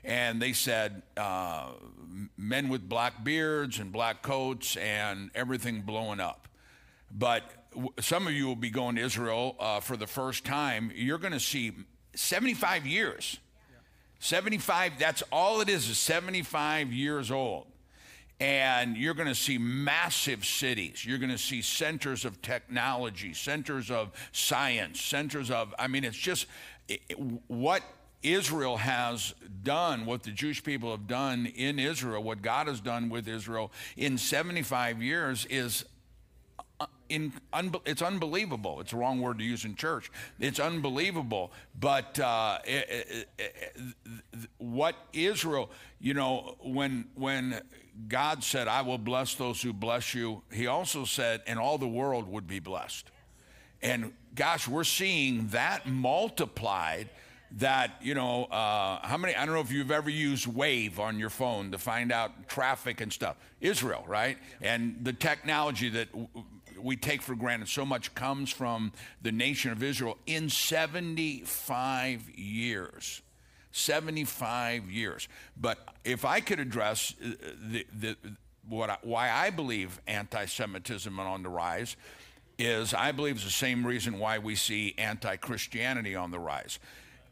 and 0.04 0.42
they 0.42 0.54
said 0.54 1.04
uh, 1.18 1.70
men 2.38 2.70
with 2.70 2.88
black 2.88 3.24
beards 3.24 3.80
and 3.80 3.92
black 3.92 4.22
coats 4.22 4.76
and 4.78 5.30
everything 5.36 5.82
blowing 5.82 6.20
up. 6.20 6.48
But 7.12 7.44
w- 7.72 7.94
some 8.00 8.28
of 8.28 8.34
you 8.34 8.48
will 8.48 8.56
be 8.56 8.70
going 8.70 8.96
to 8.96 9.02
Israel 9.02 9.56
uh, 9.60 9.80
for 9.80 9.98
the 9.98 10.08
first 10.08 10.44
time. 10.46 10.92
You're 10.96 11.20
going 11.20 11.34
to 11.34 11.40
see 11.40 11.72
75 12.16 12.86
years. 12.88 13.40
75, 14.20 15.00
that's 15.00 15.24
all 15.32 15.62
it 15.62 15.70
is, 15.70 15.90
is 15.90 15.98
75 15.98 16.94
years 16.94 17.32
old. 17.32 17.68
And 18.40 18.98
you're 18.98 19.14
going 19.14 19.28
to 19.28 19.36
see 19.36 19.60
massive 19.60 20.46
cities. 20.46 21.06
You're 21.06 21.20
going 21.20 21.32
to 21.32 21.38
see 21.38 21.62
centers 21.62 22.26
of 22.26 22.42
technology, 22.42 23.34
centers 23.34 23.92
of 23.92 24.12
science, 24.32 25.00
centers 25.00 25.52
of, 25.52 25.76
I 25.78 25.88
mean, 25.88 26.04
it's 26.04 26.18
just 26.18 26.48
it- 26.88 27.02
what 27.48 27.84
Israel 28.24 28.78
has 28.78 29.34
done, 29.64 30.06
what 30.06 30.24
the 30.24 30.32
Jewish 30.32 30.64
people 30.64 30.92
have 30.92 31.08
done 31.08 31.46
in 31.46 31.80
Israel, 31.80 32.24
what 32.24 32.42
God 32.42 32.68
has 32.68 32.80
done 32.80 33.10
with 33.10 33.28
Israel 33.28 33.72
in 33.98 34.18
75 34.18 35.02
years 35.02 35.46
is 35.50 35.86
in, 37.10 37.34
unbe- 37.54 37.82
it's 37.86 38.02
unbelievable. 38.02 38.80
It's 38.80 38.92
the 38.92 38.98
wrong 38.98 39.22
word 39.22 39.38
to 39.40 39.44
use 39.44 39.66
in 39.66 39.76
church. 39.76 40.12
It's 40.40 40.60
unbelievable. 40.60 41.52
But 41.80 42.20
uh, 42.20 42.60
eh, 42.66 42.82
eh, 42.88 43.24
eh, 43.38 43.44
what 44.58 44.96
Israel, 45.14 45.70
you 46.00 46.14
know, 46.14 46.56
when 46.62 47.06
when 47.16 47.62
God 48.08 48.44
said, 48.44 48.68
"I 48.68 48.82
will 48.82 48.98
bless 48.98 49.36
those 49.36 49.62
who 49.62 49.74
bless 49.74 50.14
you," 50.14 50.42
He 50.52 50.68
also 50.68 51.04
said, 51.04 51.42
"And 51.48 51.60
all 51.60 51.78
the 51.78 51.88
world 51.88 52.28
would 52.30 52.48
be 52.48 52.60
blessed." 52.60 53.12
And 53.82 54.14
gosh, 54.34 54.68
we're 54.68 54.84
seeing 54.84 55.48
that 55.48 55.88
multiplied. 55.88 57.10
That 57.58 57.98
you 58.02 58.14
know, 58.14 58.46
uh, 58.46 59.06
how 59.06 59.18
many? 59.18 59.36
I 59.36 59.46
don't 59.46 59.54
know 59.54 59.62
if 59.62 59.72
you've 59.72 59.92
ever 59.92 60.10
used 60.10 60.48
Waze 60.48 60.98
on 60.98 61.20
your 61.20 61.30
phone 61.30 61.72
to 61.72 61.78
find 61.78 62.12
out 62.12 62.48
traffic 62.48 63.02
and 63.02 63.12
stuff. 63.12 63.36
Israel, 63.60 64.06
right? 64.08 64.38
And 64.62 64.98
the 65.02 65.14
technology 65.14 65.90
that 65.90 66.12
w- 66.12 66.28
we 66.82 66.96
take 66.96 67.22
for 67.22 67.36
granted 67.36 67.68
so 67.68 67.86
much 67.86 68.16
comes 68.16 68.52
from 68.52 68.94
the 69.22 69.32
nation 69.32 69.72
of 69.72 69.84
Israel 69.84 70.18
in 70.26 70.50
75 70.50 72.30
years. 72.30 73.22
75 73.72 74.90
years. 74.90 75.28
But 75.60 75.80
if 76.04 76.26
I 76.26 76.40
could 76.42 76.60
address 76.60 77.16
uh, 77.24 77.30
the, 77.70 77.86
the, 77.98 78.18
what 78.68 78.90
I, 78.90 78.98
why 79.02 79.32
I 79.32 79.50
believe 79.50 80.00
anti 80.08 80.46
Semitism 80.46 81.20
on 81.20 81.44
the 81.44 81.50
rise 81.50 81.96
is 82.58 82.94
I 82.94 83.12
believe 83.12 83.36
it's 83.36 83.46
the 83.46 83.52
same 83.52 83.86
reason 83.86 84.20
why 84.20 84.38
we 84.40 84.56
see 84.56 84.94
anti 84.98 85.36
Christianity 85.38 86.16
on 86.16 86.32
the 86.32 86.40
rise. 86.40 86.80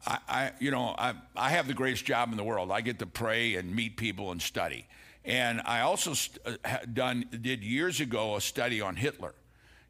I, 0.05 0.17
I, 0.27 0.51
you 0.59 0.71
know, 0.71 0.95
I, 0.97 1.13
I 1.35 1.49
have 1.51 1.67
the 1.67 1.73
greatest 1.73 2.05
job 2.05 2.31
in 2.31 2.37
the 2.37 2.43
world. 2.43 2.71
I 2.71 2.81
get 2.81 2.99
to 2.99 3.05
pray 3.05 3.55
and 3.55 3.75
meet 3.75 3.97
people 3.97 4.31
and 4.31 4.41
study. 4.41 4.85
And 5.25 5.61
I 5.65 5.81
also 5.81 6.13
st- 6.13 6.39
uh, 6.45 6.77
done 6.91 7.25
did 7.41 7.63
years 7.63 7.99
ago 7.99 8.35
a 8.35 8.41
study 8.41 8.81
on 8.81 8.95
Hitler. 8.95 9.33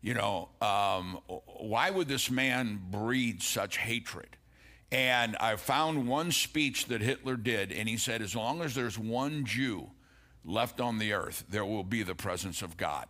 You 0.02 0.14
know, 0.14 0.50
um, 0.62 1.20
why 1.46 1.90
would 1.90 2.08
this 2.08 2.32
man 2.32 2.82
breed 2.90 3.44
such 3.44 3.78
hatred? 3.78 4.38
And 4.92 5.36
I 5.38 5.56
found 5.58 6.08
one 6.08 6.32
speech 6.32 6.88
that 6.88 7.02
Hitler 7.02 7.36
did, 7.36 7.72
and 7.72 7.88
he 7.88 7.98
said, 7.98 8.22
as 8.22 8.36
long 8.36 8.62
as 8.62 8.74
there's 8.74 8.98
one 8.98 9.46
Jew 9.46 9.92
left 10.44 10.82
on 10.82 10.98
the 10.98 11.14
earth, 11.14 11.44
there 11.50 11.66
will 11.66 11.84
be 11.84 12.02
the 12.02 12.16
presence 12.16 12.62
of 12.62 12.76
God. 12.76 13.06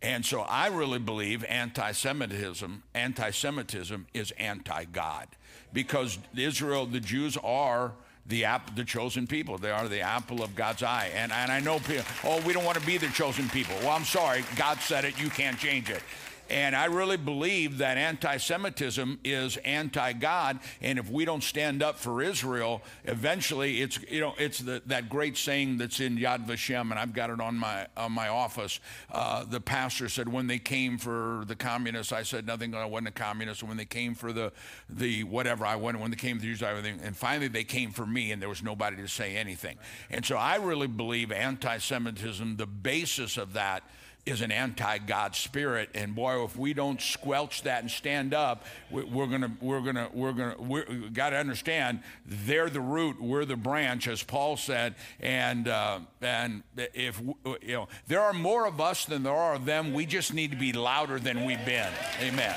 And 0.00 0.24
so 0.24 0.42
I 0.42 0.68
really 0.68 1.00
believe 1.00 1.44
anti-Semitism, 1.44 2.82
anti-Semitism 2.94 4.06
is 4.14 4.30
anti-God, 4.32 5.28
because 5.72 6.18
Israel, 6.36 6.86
the 6.86 7.00
Jews 7.00 7.36
are 7.42 7.92
the 8.26 8.44
app, 8.44 8.76
the 8.76 8.84
chosen 8.84 9.26
people. 9.26 9.58
They 9.58 9.70
are 9.70 9.88
the 9.88 10.02
apple 10.02 10.42
of 10.42 10.54
God's 10.54 10.82
eye. 10.82 11.10
And 11.14 11.32
and 11.32 11.50
I 11.50 11.60
know 11.60 11.78
people, 11.78 12.04
oh, 12.24 12.40
we 12.42 12.52
don't 12.52 12.64
want 12.64 12.78
to 12.78 12.86
be 12.86 12.98
the 12.98 13.08
chosen 13.08 13.48
people. 13.48 13.74
Well, 13.80 13.90
I'm 13.90 14.04
sorry, 14.04 14.44
God 14.54 14.78
said 14.80 15.04
it. 15.04 15.18
You 15.20 15.30
can't 15.30 15.58
change 15.58 15.88
it. 15.88 16.02
And 16.50 16.74
I 16.74 16.86
really 16.86 17.16
believe 17.16 17.78
that 17.78 17.98
anti 17.98 18.36
Semitism 18.38 19.20
is 19.22 19.56
anti 19.58 20.12
God. 20.14 20.60
And 20.80 20.98
if 20.98 21.10
we 21.10 21.24
don't 21.24 21.42
stand 21.42 21.82
up 21.82 21.98
for 21.98 22.22
Israel, 22.22 22.82
eventually 23.04 23.82
it's, 23.82 23.98
you 24.10 24.20
know, 24.20 24.34
it's 24.38 24.60
the, 24.60 24.82
that 24.86 25.08
great 25.08 25.36
saying 25.36 25.78
that's 25.78 26.00
in 26.00 26.16
Yad 26.16 26.46
Vashem, 26.46 26.90
and 26.90 26.94
I've 26.94 27.12
got 27.12 27.30
it 27.30 27.40
on 27.40 27.56
my, 27.56 27.86
on 27.96 28.12
my 28.12 28.28
office. 28.28 28.80
Uh, 29.12 29.44
the 29.44 29.60
pastor 29.60 30.08
said, 30.08 30.28
when 30.28 30.46
they 30.46 30.58
came 30.58 30.96
for 30.96 31.44
the 31.46 31.56
communists, 31.56 32.12
I 32.12 32.22
said 32.22 32.46
nothing, 32.46 32.74
I 32.74 32.84
wasn't 32.86 33.08
a 33.08 33.12
communist. 33.12 33.62
When 33.62 33.76
they 33.76 33.84
came 33.84 34.14
for 34.14 34.32
the, 34.32 34.52
the 34.88 35.24
whatever, 35.24 35.66
I 35.66 35.76
went, 35.76 36.00
when 36.00 36.10
they 36.10 36.16
came 36.16 36.36
for 36.36 36.42
the 36.42 36.48
Jews, 36.48 36.62
I. 36.62 36.72
And 36.72 37.16
finally 37.16 37.48
they 37.48 37.64
came 37.64 37.90
for 37.90 38.06
me, 38.06 38.32
and 38.32 38.40
there 38.40 38.48
was 38.48 38.62
nobody 38.62 38.96
to 38.96 39.08
say 39.08 39.36
anything. 39.36 39.76
And 40.10 40.24
so 40.24 40.36
I 40.36 40.56
really 40.56 40.86
believe 40.86 41.32
anti 41.32 41.78
Semitism, 41.78 42.56
the 42.56 42.66
basis 42.66 43.36
of 43.36 43.52
that, 43.54 43.82
is 44.28 44.40
an 44.42 44.52
anti-God 44.52 45.34
spirit, 45.34 45.90
and 45.94 46.14
boy, 46.14 46.44
if 46.44 46.56
we 46.56 46.74
don't 46.74 47.00
squelch 47.00 47.62
that 47.62 47.82
and 47.82 47.90
stand 47.90 48.34
up, 48.34 48.64
we- 48.90 49.02
we're 49.04 49.26
gonna, 49.26 49.50
we're 49.60 49.80
gonna, 49.80 50.08
we're 50.12 50.32
gonna, 50.32 50.56
we 50.60 50.82
got 51.10 51.30
to 51.30 51.36
understand 51.36 52.00
they're 52.26 52.70
the 52.70 52.80
root, 52.80 53.20
we're 53.20 53.44
the 53.44 53.56
branch, 53.56 54.06
as 54.08 54.22
Paul 54.22 54.56
said, 54.56 54.94
and 55.20 55.68
uh, 55.68 56.00
and 56.20 56.62
if 56.76 57.20
you 57.62 57.72
know, 57.74 57.88
there 58.06 58.20
are 58.20 58.32
more 58.32 58.66
of 58.66 58.80
us 58.80 59.04
than 59.04 59.22
there 59.22 59.34
are 59.34 59.54
of 59.54 59.64
them. 59.64 59.92
We 59.92 60.06
just 60.06 60.32
need 60.34 60.50
to 60.52 60.56
be 60.56 60.72
louder 60.72 61.18
than 61.18 61.44
we've 61.44 61.64
been. 61.64 61.92
Amen. 62.20 62.56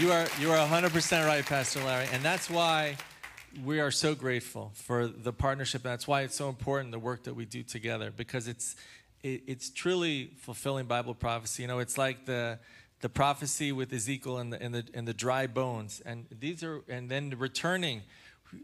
You 0.00 0.12
are 0.12 0.26
you 0.40 0.52
are 0.52 0.66
100% 0.68 1.26
right, 1.26 1.44
Pastor 1.44 1.82
Larry, 1.82 2.06
and 2.12 2.22
that's 2.22 2.48
why 2.48 2.96
we 3.64 3.80
are 3.80 3.90
so 3.90 4.14
grateful 4.14 4.70
for 4.74 5.08
the 5.08 5.32
partnership. 5.32 5.82
That's 5.82 6.06
why 6.08 6.22
it's 6.22 6.36
so 6.36 6.48
important 6.48 6.92
the 6.92 6.98
work 6.98 7.24
that 7.24 7.34
we 7.34 7.44
do 7.44 7.62
together 7.62 8.12
because 8.16 8.48
it's 8.48 8.76
it, 9.22 9.42
it's 9.46 9.70
truly 9.70 10.30
fulfilling 10.38 10.86
Bible 10.86 11.14
prophecy. 11.14 11.62
You 11.62 11.68
know, 11.68 11.78
it's 11.78 11.98
like 11.98 12.26
the 12.26 12.58
the 13.00 13.08
prophecy 13.08 13.72
with 13.72 13.92
Ezekiel 13.92 14.38
and 14.38 14.52
the 14.52 14.62
and 14.62 14.74
the 14.74 14.84
and 14.94 15.06
the 15.06 15.14
dry 15.14 15.46
bones, 15.46 16.02
and 16.04 16.26
these 16.30 16.62
are 16.62 16.82
and 16.88 17.10
then 17.10 17.34
returning. 17.38 18.02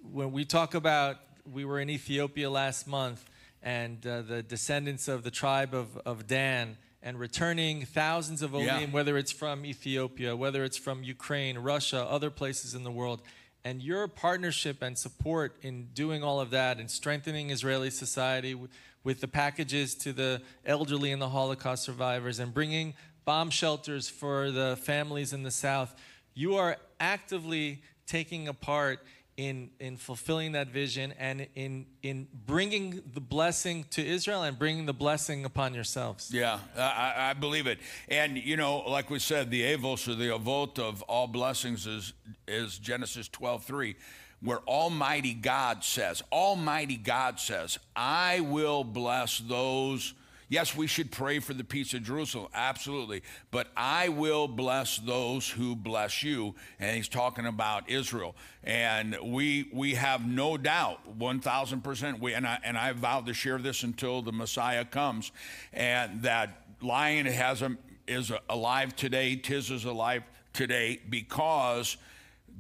When 0.03 0.33
we 0.33 0.45
talk 0.45 0.75
about, 0.75 1.17
we 1.51 1.65
were 1.65 1.81
in 1.81 1.89
Ethiopia 1.91 2.51
last 2.51 2.87
month, 2.87 3.25
and 3.63 4.07
uh, 4.07 4.23
the 4.23 4.43
descendants 4.43 5.09
of 5.09 5.23
the 5.23 5.31
tribe 5.31 5.75
of 5.75 5.97
of 6.05 6.27
Dan 6.27 6.77
and 7.03 7.19
returning 7.19 7.85
thousands 7.85 8.43
of 8.43 8.53
Yeah. 8.53 8.77
Olim, 8.77 8.93
whether 8.93 9.17
it's 9.17 9.33
from 9.33 9.65
Ethiopia, 9.65 10.35
whether 10.37 10.65
it's 10.65 10.77
from 10.77 11.03
Ukraine, 11.03 11.59
Russia, 11.59 12.05
other 12.05 12.31
places 12.31 12.75
in 12.75 12.85
the 12.85 12.91
world. 12.91 13.23
And 13.65 13.83
your 13.83 14.09
partnership 14.09 14.83
and 14.83 14.97
support 14.97 15.57
in 15.63 15.89
doing 15.93 16.23
all 16.23 16.41
of 16.41 16.51
that 16.51 16.79
and 16.79 16.91
strengthening 16.91 17.51
Israeli 17.51 17.91
society 17.91 18.57
with 19.05 19.21
the 19.21 19.29
packages 19.29 19.95
to 19.97 20.13
the 20.13 20.43
elderly 20.65 21.13
and 21.13 21.21
the 21.23 21.29
Holocaust 21.29 21.85
survivors 21.85 22.39
and 22.39 22.53
bringing 22.53 22.95
bomb 23.25 23.51
shelters 23.51 24.09
for 24.09 24.51
the 24.51 24.79
families 24.83 25.33
in 25.33 25.43
the 25.43 25.51
South, 25.51 25.95
you 26.35 26.57
are 26.57 26.77
actively 27.01 27.83
taking 28.07 28.49
a 28.49 28.55
part 28.55 29.01
in, 29.39 29.71
in 29.79 29.97
fulfilling 29.97 30.53
that 30.53 30.69
vision 30.69 31.15
and 31.17 31.47
in, 31.55 31.87
in 32.03 32.27
bringing 32.45 33.01
the 33.15 33.21
blessing 33.21 33.85
to 33.91 34.05
Israel 34.05 34.43
and 34.43 34.59
bringing 34.59 34.85
the 34.85 34.93
blessing 34.93 35.45
upon 35.45 35.75
yourselves. 35.75 36.31
Yeah, 36.35 36.59
I, 36.77 37.31
I 37.31 37.33
believe 37.35 37.69
it. 37.69 37.79
And, 38.09 38.37
you 38.37 38.57
know, 38.57 38.79
like 38.79 39.11
we 39.11 39.21
said, 39.21 39.53
the 39.53 39.63
avos 39.63 40.09
or 40.09 40.17
the 40.17 40.31
avot 40.31 40.81
of 40.81 41.03
all 41.03 41.29
blessings 41.29 41.87
is, 41.87 42.15
is 42.49 42.79
Genesis 42.79 43.29
12 43.29 43.63
3, 43.63 43.95
where 44.41 44.61
Almighty 44.61 45.35
God 45.35 45.83
says, 45.83 46.23
Almighty 46.31 46.97
God 46.97 47.41
says, 47.41 47.79
I 47.97 48.41
will 48.41 48.85
bless 48.85 49.39
those. 49.39 50.15
Yes, 50.51 50.75
we 50.75 50.87
should 50.87 51.13
pray 51.13 51.41
for 51.41 51.53
the 51.53 51.65
peace 51.65 51.93
of 51.93 52.05
Jerusalem, 52.05 52.49
absolutely. 52.55 53.23
But 53.51 53.69
I 53.77 54.09
will 54.09 54.49
bless 54.49 54.97
those 54.97 55.49
who 55.49 55.77
bless 55.77 56.23
you. 56.23 56.55
And 56.81 56.97
he's 56.97 57.09
talking 57.09 57.45
about 57.45 57.91
Israel. 57.91 58.35
And 58.65 59.17
we 59.23 59.69
we 59.73 59.95
have 59.95 60.27
no 60.27 60.57
doubt, 60.57 61.19
1,000%, 61.19 62.21
we, 62.21 62.33
and, 62.33 62.47
I, 62.47 62.59
and 62.65 62.79
I 62.79 62.93
vowed 62.93 63.27
to 63.27 63.35
share 63.35 63.59
this 63.59 63.83
until 63.83 64.23
the 64.23 64.33
Messiah 64.33 64.87
comes, 64.87 65.33
and 65.73 66.23
that 66.23 66.65
lion 66.81 67.27
has 67.27 67.61
a, 67.61 67.77
is 68.07 68.33
alive 68.49 68.97
today, 68.97 69.37
Tiz 69.37 69.71
is 69.71 69.85
alive 69.85 70.23
today 70.55 71.01
because 71.11 71.99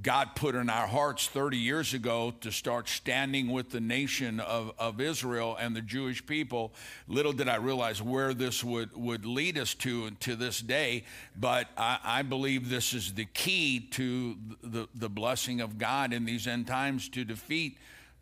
God 0.02 0.36
put 0.36 0.54
in 0.54 0.70
our 0.70 0.86
hearts 0.86 1.26
30 1.26 1.56
years 1.56 1.92
ago 1.92 2.32
to 2.40 2.52
start 2.52 2.88
standing 2.88 3.50
with 3.50 3.70
the 3.70 3.80
nation 3.80 4.38
of, 4.38 4.72
of 4.78 5.00
Israel 5.00 5.56
and 5.58 5.74
the 5.74 5.80
Jewish 5.80 6.24
people. 6.24 6.72
Little 7.08 7.32
did 7.32 7.48
I 7.48 7.56
realize 7.56 8.00
where 8.00 8.32
this 8.32 8.62
would, 8.62 8.94
would 8.96 9.24
lead 9.24 9.58
us 9.58 9.74
to 9.74 10.10
to 10.10 10.36
this 10.36 10.60
day, 10.60 11.04
but 11.36 11.68
I, 11.76 11.98
I 12.04 12.22
believe 12.22 12.68
this 12.68 12.94
is 12.94 13.14
the 13.14 13.24
key 13.24 13.80
to 13.92 14.36
the, 14.62 14.88
the 14.94 15.08
blessing 15.08 15.60
of 15.60 15.78
God 15.78 16.12
in 16.12 16.24
these 16.24 16.46
end 16.46 16.66
times 16.66 17.08
to 17.10 17.24
defeat 17.24 17.78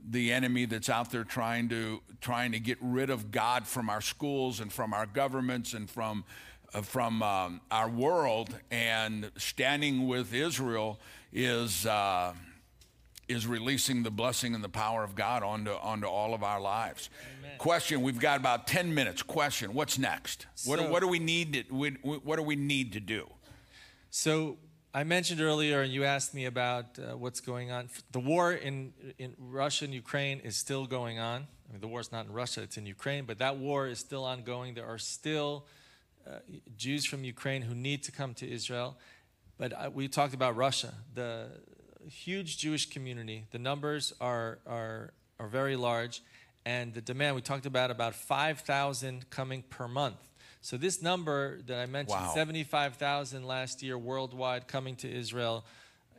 the 0.08 0.32
enemy 0.32 0.64
that's 0.64 0.88
out 0.88 1.10
there 1.10 1.24
trying 1.24 1.68
to 1.70 2.00
trying 2.20 2.52
to 2.52 2.60
get 2.60 2.78
rid 2.80 3.10
of 3.10 3.30
God 3.30 3.66
from 3.66 3.90
our 3.90 4.00
schools 4.00 4.60
and 4.60 4.72
from 4.72 4.94
our 4.94 5.06
governments 5.06 5.74
and 5.74 5.90
from 5.90 6.24
uh, 6.72 6.82
from 6.82 7.22
um, 7.22 7.60
our 7.70 7.88
world 7.88 8.54
and 8.70 9.30
standing 9.36 10.06
with 10.08 10.32
Israel 10.32 10.98
is 11.32 11.86
uh, 11.86 12.32
is 13.28 13.46
releasing 13.46 14.02
the 14.02 14.10
blessing 14.10 14.54
and 14.54 14.62
the 14.62 14.68
power 14.68 15.02
of 15.02 15.14
God 15.14 15.42
onto 15.42 15.72
onto 15.72 16.06
all 16.06 16.34
of 16.34 16.42
our 16.42 16.60
lives. 16.60 17.10
Amen. 17.38 17.52
Question: 17.58 18.02
We've 18.02 18.20
got 18.20 18.38
about 18.38 18.66
ten 18.66 18.94
minutes. 18.94 19.22
Question: 19.22 19.74
What's 19.74 19.98
next? 19.98 20.46
what, 20.64 20.78
So- 20.78 20.90
what 20.90 21.00
do 21.00 21.08
we 21.08 21.18
need 21.18 21.52
to 21.54 21.62
What 22.02 22.36
do 22.36 22.42
we 22.42 22.56
need 22.56 22.92
to 22.94 23.00
do? 23.00 23.28
So 24.10 24.56
I 24.94 25.04
mentioned 25.04 25.42
earlier, 25.42 25.82
and 25.82 25.92
you 25.92 26.04
asked 26.04 26.32
me 26.32 26.46
about 26.46 26.98
uh, 26.98 27.18
what's 27.18 27.40
going 27.40 27.70
on. 27.70 27.90
The 28.12 28.20
war 28.20 28.54
in, 28.54 28.94
in 29.18 29.34
Russia 29.38 29.84
and 29.84 29.92
Ukraine 29.92 30.40
is 30.40 30.56
still 30.56 30.86
going 30.86 31.18
on. 31.18 31.46
I 31.68 31.72
mean, 31.72 31.82
the 31.82 31.86
war's 31.88 32.10
not 32.12 32.24
in 32.24 32.32
Russia, 32.32 32.62
it's 32.62 32.78
in 32.78 32.86
Ukraine, 32.86 33.26
but 33.26 33.36
that 33.38 33.58
war 33.58 33.88
is 33.88 33.98
still 33.98 34.24
ongoing. 34.24 34.72
There 34.72 34.86
are 34.86 34.96
still 34.96 35.66
uh, 36.26 36.38
Jews 36.78 37.04
from 37.04 37.24
Ukraine 37.24 37.60
who 37.60 37.74
need 37.74 38.04
to 38.04 38.12
come 38.12 38.32
to 38.34 38.50
Israel. 38.50 38.96
But 39.58 39.72
uh, 39.72 39.90
we 39.92 40.08
talked 40.08 40.34
about 40.34 40.56
Russia, 40.56 40.92
the 41.14 41.48
huge 42.08 42.58
Jewish 42.58 42.88
community. 42.90 43.46
The 43.50 43.58
numbers 43.58 44.12
are, 44.20 44.58
are, 44.66 45.12
are 45.40 45.48
very 45.48 45.76
large, 45.76 46.22
and 46.64 46.92
the 46.92 47.00
demand, 47.00 47.36
we 47.36 47.42
talked 47.42 47.66
about 47.66 47.90
about 47.90 48.14
5,000 48.14 49.30
coming 49.30 49.62
per 49.62 49.88
month. 49.88 50.16
So 50.60 50.76
this 50.76 51.00
number 51.00 51.60
that 51.66 51.78
I 51.78 51.86
mentioned, 51.86 52.20
Wow. 52.20 52.34
75,000 52.34 53.46
last 53.46 53.82
year 53.82 53.96
worldwide 53.96 54.66
coming 54.66 54.96
to 54.96 55.10
Israel 55.10 55.64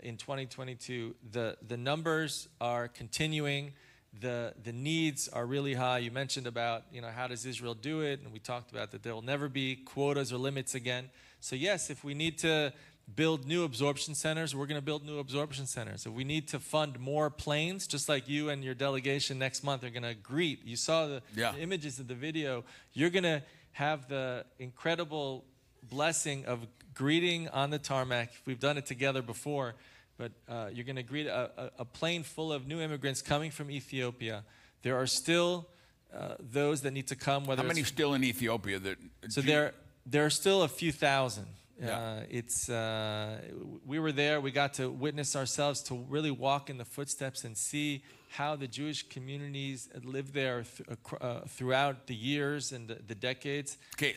in 0.02 0.16
2022, 0.16 1.16
the, 1.32 1.58
the 1.68 1.78
numbers 1.78 2.48
are 2.62 2.88
continuing. 2.88 3.74
The, 4.20 4.54
the 4.64 4.72
needs 4.72 5.28
are 5.28 5.46
really 5.46 5.74
high. 5.74 6.00
You 6.00 6.12
mentioned 6.12 6.48
about, 6.48 6.84
you 6.92 7.02
know, 7.02 7.10
how 7.10 7.28
does 7.28 7.46
Israel 7.46 7.74
do 7.74 8.02
it? 8.02 8.22
And 8.24 8.32
we 8.32 8.40
talked 8.40 8.72
about 8.72 8.92
that 8.92 9.04
there 9.04 9.14
will 9.14 9.22
never 9.22 9.50
be 9.50 9.76
quotas 9.76 10.32
or 10.32 10.38
limits 10.38 10.76
again. 10.76 11.10
So 11.40 11.56
yes, 11.56 11.90
if 11.90 12.04
we 12.04 12.14
need 12.14 12.38
to 12.40 12.74
build 13.16 13.48
new 13.48 13.64
absorption 13.64 14.14
centers, 14.16 14.56
we're 14.56 14.66
going 14.66 14.80
to 14.80 14.86
build 14.86 15.06
new 15.06 15.20
absorption 15.20 15.66
centers. 15.66 16.06
If 16.06 16.12
we 16.12 16.24
need 16.24 16.48
to 16.50 16.60
fund 16.60 17.00
more 17.00 17.30
planes, 17.30 17.88
just 17.88 18.10
like 18.10 18.28
you 18.28 18.50
and 18.50 18.64
your 18.64 18.76
delegation 18.76 19.40
next 19.40 19.64
month 19.64 19.84
are 19.84 19.90
going 19.90 20.04
to 20.04 20.14
greet. 20.14 20.66
You 20.66 20.76
saw 20.76 21.08
the, 21.08 21.22
Yeah. 21.36 21.52
the 21.54 21.60
images 21.62 22.00
of 22.00 22.08
the 22.08 22.16
video. 22.16 22.64
You're 22.94 23.10
going 23.10 23.24
to 23.24 23.42
have 23.72 24.08
the 24.10 24.46
incredible 24.60 25.46
blessing 25.84 26.46
of 26.46 26.68
greeting 26.94 27.48
on 27.50 27.70
the 27.70 27.80
tarmac. 27.80 28.32
We've 28.46 28.60
done 28.60 28.78
it 28.78 28.86
together 28.86 29.22
before, 29.22 29.76
but 30.18 30.32
uh, 30.50 30.70
you're 30.74 30.84
going 30.86 30.96
to 30.98 31.04
greet 31.04 31.28
a, 31.28 31.52
a, 31.58 31.72
a 31.80 31.86
plane 31.86 32.24
full 32.24 32.52
of 32.52 32.68
new 32.68 32.82
immigrants 32.82 33.22
coming 33.22 33.52
from 33.52 33.72
Ethiopia. 33.72 34.44
There 34.82 34.98
are 34.98 35.08
still 35.08 35.68
uh, 36.14 36.36
those 36.40 36.82
that 36.82 36.92
need 36.92 37.08
to 37.08 37.16
come. 37.16 37.46
Whether 37.46 37.62
How 37.62 37.68
many 37.68 37.84
still 37.84 38.14
in 38.16 38.24
Ethiopia 38.24 38.80
that? 38.80 38.98
so 39.30 39.42
there, 39.42 39.74
there 40.06 40.26
are 40.26 40.30
still 40.30 40.64
a 40.64 40.68
few 40.68 40.92
thousand. 40.92 41.48
Yeah. 41.80 41.98
Uh, 41.98 42.24
it's 42.30 42.70
uh, 42.70 43.40
we 43.86 44.00
were 44.00 44.12
there. 44.12 44.42
We 44.42 44.52
got 44.52 44.74
to 44.76 44.90
witness 44.90 45.36
ourselves 45.36 45.82
to 45.84 45.96
really 46.10 46.32
walk 46.32 46.70
in 46.70 46.78
the 46.78 46.86
footsteps 46.86 47.44
and 47.44 47.56
see 47.56 48.04
how 48.30 48.56
the 48.56 48.68
Jewish 48.68 49.08
communities 49.10 49.88
lived 50.04 50.34
there 50.34 50.64
th- 50.64 51.00
uh, 51.22 51.42
throughout 51.48 52.08
the 52.08 52.16
years 52.16 52.72
and 52.72 52.88
the, 52.88 52.96
the 53.08 53.16
decades. 53.16 53.78
Okay, 53.96 54.16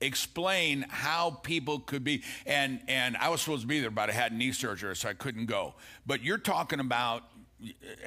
explain 0.00 0.84
how 0.88 1.30
people 1.42 1.78
could 1.78 2.04
be 2.04 2.22
and 2.46 2.80
and 2.88 3.16
I 3.16 3.28
was 3.28 3.40
supposed 3.40 3.62
to 3.62 3.68
be 3.68 3.80
there, 3.80 3.90
but 3.90 4.10
I 4.10 4.12
had 4.12 4.32
knee 4.32 4.52
surgery, 4.52 4.96
so 4.96 5.08
I 5.08 5.14
couldn't 5.14 5.46
go. 5.46 5.74
But 6.04 6.22
you're 6.22 6.38
talking 6.38 6.80
about, 6.80 7.22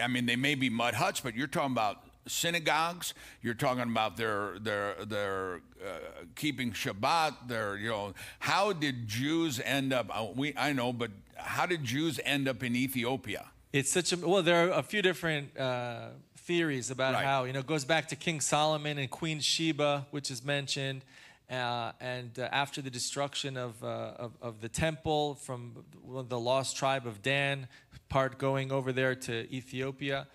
I 0.02 0.08
mean, 0.08 0.26
they 0.26 0.36
may 0.36 0.56
be 0.56 0.70
mud 0.70 0.96
huts, 0.96 1.22
but 1.22 1.36
you're 1.36 1.48
talking 1.48 1.72
about 1.72 2.04
synagogues. 2.30 3.14
You're 3.42 3.54
talking 3.54 3.84
about 3.84 4.18
their 4.18 4.60
their 4.60 4.96
their 5.06 5.62
uh, 5.86 5.90
keeping 6.36 6.72
Shabbat. 6.72 7.48
Their 7.48 7.78
you 7.78 7.90
know, 7.90 8.14
how 8.40 8.74
did 8.74 9.08
Jews 9.08 9.60
end 9.64 9.94
up? 9.94 10.08
uh, 10.12 10.28
We 10.36 10.54
I 10.58 10.74
know, 10.74 10.94
but 10.94 11.12
how 11.36 11.66
did 11.66 11.84
Jews 11.84 12.20
end 12.26 12.48
up 12.48 12.64
in 12.64 12.76
Ethiopia? 12.76 13.46
It's 13.74 13.92
such 13.92 14.14
a 14.14 14.18
well. 14.18 14.42
There 14.44 14.68
are 14.70 14.72
a 14.80 14.84
few 14.84 15.02
different 15.02 15.58
uh, 15.58 16.10
theories 16.38 16.90
about 16.92 17.14
Right. 17.14 17.26
how 17.26 17.44
you 17.46 17.54
know 17.54 17.60
it 17.60 17.68
goes 17.68 17.86
back 17.86 18.08
to 18.10 18.16
King 18.16 18.40
Solomon 18.42 18.98
and 18.98 19.10
Queen 19.10 19.40
Sheba, 19.42 20.08
which 20.12 20.32
is 20.32 20.44
mentioned, 20.44 21.04
uh, 21.52 21.92
and 22.00 22.40
uh, 22.40 22.48
after 22.52 22.82
the 22.82 22.90
destruction 22.90 23.58
of, 23.58 23.84
uh, 23.84 23.88
of 24.24 24.32
of 24.42 24.62
the 24.62 24.70
temple 24.70 25.36
from 25.36 25.84
the 26.30 26.40
lost 26.40 26.78
tribe 26.78 27.06
of 27.06 27.22
Dan, 27.22 27.68
part 28.10 28.38
going 28.38 28.72
over 28.72 28.94
there 28.94 29.16
to 29.16 29.34
Ethiopia, 29.54 30.28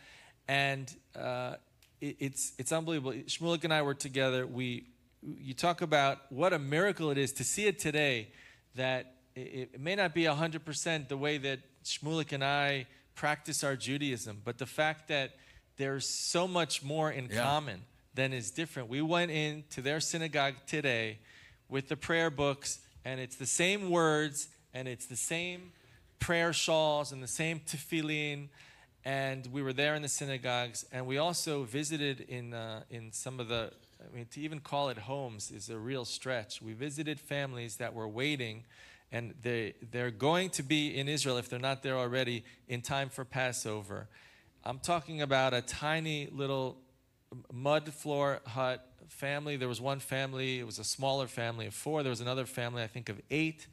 and 0.47 0.95
uh, 1.17 1.55
it, 2.03 2.17
it's 2.19 2.53
it's 2.59 2.73
unbelievable. 2.73 3.13
Shmulik 3.27 3.65
and 3.65 3.73
I 3.73 3.81
were 3.83 3.95
together. 3.95 4.47
We 4.47 4.89
you 5.23 5.55
talk 5.55 5.81
about 5.81 6.19
what 6.31 6.53
a 6.53 6.59
miracle 6.59 7.11
it 7.11 7.17
is 7.19 7.33
to 7.35 7.45
see 7.45 7.67
it 7.67 7.79
today. 7.79 8.29
That 8.75 9.15
it, 9.35 9.71
it 9.75 9.81
may 9.81 9.95
not 9.95 10.13
be 10.13 10.25
hundred 10.27 10.65
percent 10.65 11.09
the 11.09 11.17
way 11.17 11.39
that 11.39 11.61
Shmulik 11.85 12.33
and 12.33 12.45
I 12.45 12.87
practice 13.15 13.63
our 13.65 13.77
Judaism, 13.77 14.43
but 14.45 14.59
the 14.59 14.67
fact 14.67 15.09
that 15.09 15.31
there's 15.77 16.09
so 16.09 16.47
much 16.49 16.83
more 16.83 17.11
in 17.11 17.29
Yeah. 17.31 17.43
common 17.43 17.83
than 18.15 18.33
is 18.33 18.51
different. 18.51 18.89
We 18.89 19.01
went 19.03 19.31
into 19.31 19.81
their 19.81 20.01
synagogue 20.01 20.55
today 20.67 21.19
with 21.69 21.89
the 21.89 21.97
prayer 21.97 22.31
books, 22.31 22.81
and 23.05 23.21
it's 23.21 23.37
the 23.37 23.47
same 23.47 23.91
words, 23.91 24.49
and 24.75 24.87
it's 24.89 25.07
the 25.07 25.17
same 25.17 25.73
prayer 26.19 26.53
shawls, 26.53 27.13
and 27.13 27.23
the 27.23 27.29
same 27.29 27.61
tefillin. 27.61 28.49
And 29.05 29.47
we 29.53 29.63
were 29.63 29.73
there 29.73 29.95
in 29.95 30.03
the 30.03 30.09
synagogues, 30.09 30.85
and 30.93 31.07
we 31.07 31.19
also 31.19 31.65
visited 31.65 32.21
in 32.21 32.55
uh, 32.55 32.83
in 32.91 33.13
some 33.13 33.41
of 33.41 33.49
the. 33.49 33.73
I 34.01 34.15
mean, 34.15 34.27
to 34.33 34.41
even 34.41 34.59
call 34.59 34.89
it 34.89 34.99
homes 34.99 35.51
is 35.53 35.71
a 35.71 35.79
real 35.79 36.05
stretch. 36.05 36.61
We 36.61 36.73
visited 36.73 37.21
families 37.21 37.77
that 37.77 37.95
were 37.95 38.09
waiting 38.09 38.65
and 39.13 39.35
they 39.43 39.75
they're 39.93 40.11
going 40.11 40.51
to 40.51 40.63
be 40.63 40.99
in 40.99 41.09
Israel 41.09 41.37
if 41.37 41.49
they're 41.49 41.59
not 41.61 41.83
there 41.83 41.97
already 41.97 42.45
in 42.67 42.81
time 42.81 43.11
for 43.11 43.25
Passover. 43.25 44.09
I'm 44.65 44.79
talking 44.79 45.23
about 45.23 45.55
a 45.55 45.61
tiny 45.61 46.29
little 46.33 46.79
mud 47.53 47.93
floor 47.93 48.41
hut 48.47 48.87
family. 49.09 49.57
There 49.57 49.69
was 49.69 49.81
one 49.81 50.01
family, 50.01 50.61
it 50.61 50.67
was 50.67 50.79
a 50.79 50.85
smaller 50.85 51.27
family 51.27 51.67
of 51.67 51.75
four. 51.75 52.03
There 52.03 52.11
was 52.11 52.21
another 52.21 52.47
family, 52.47 52.83
I 52.83 52.87
think, 52.87 53.09
of 53.09 53.21
eight. 53.31 53.67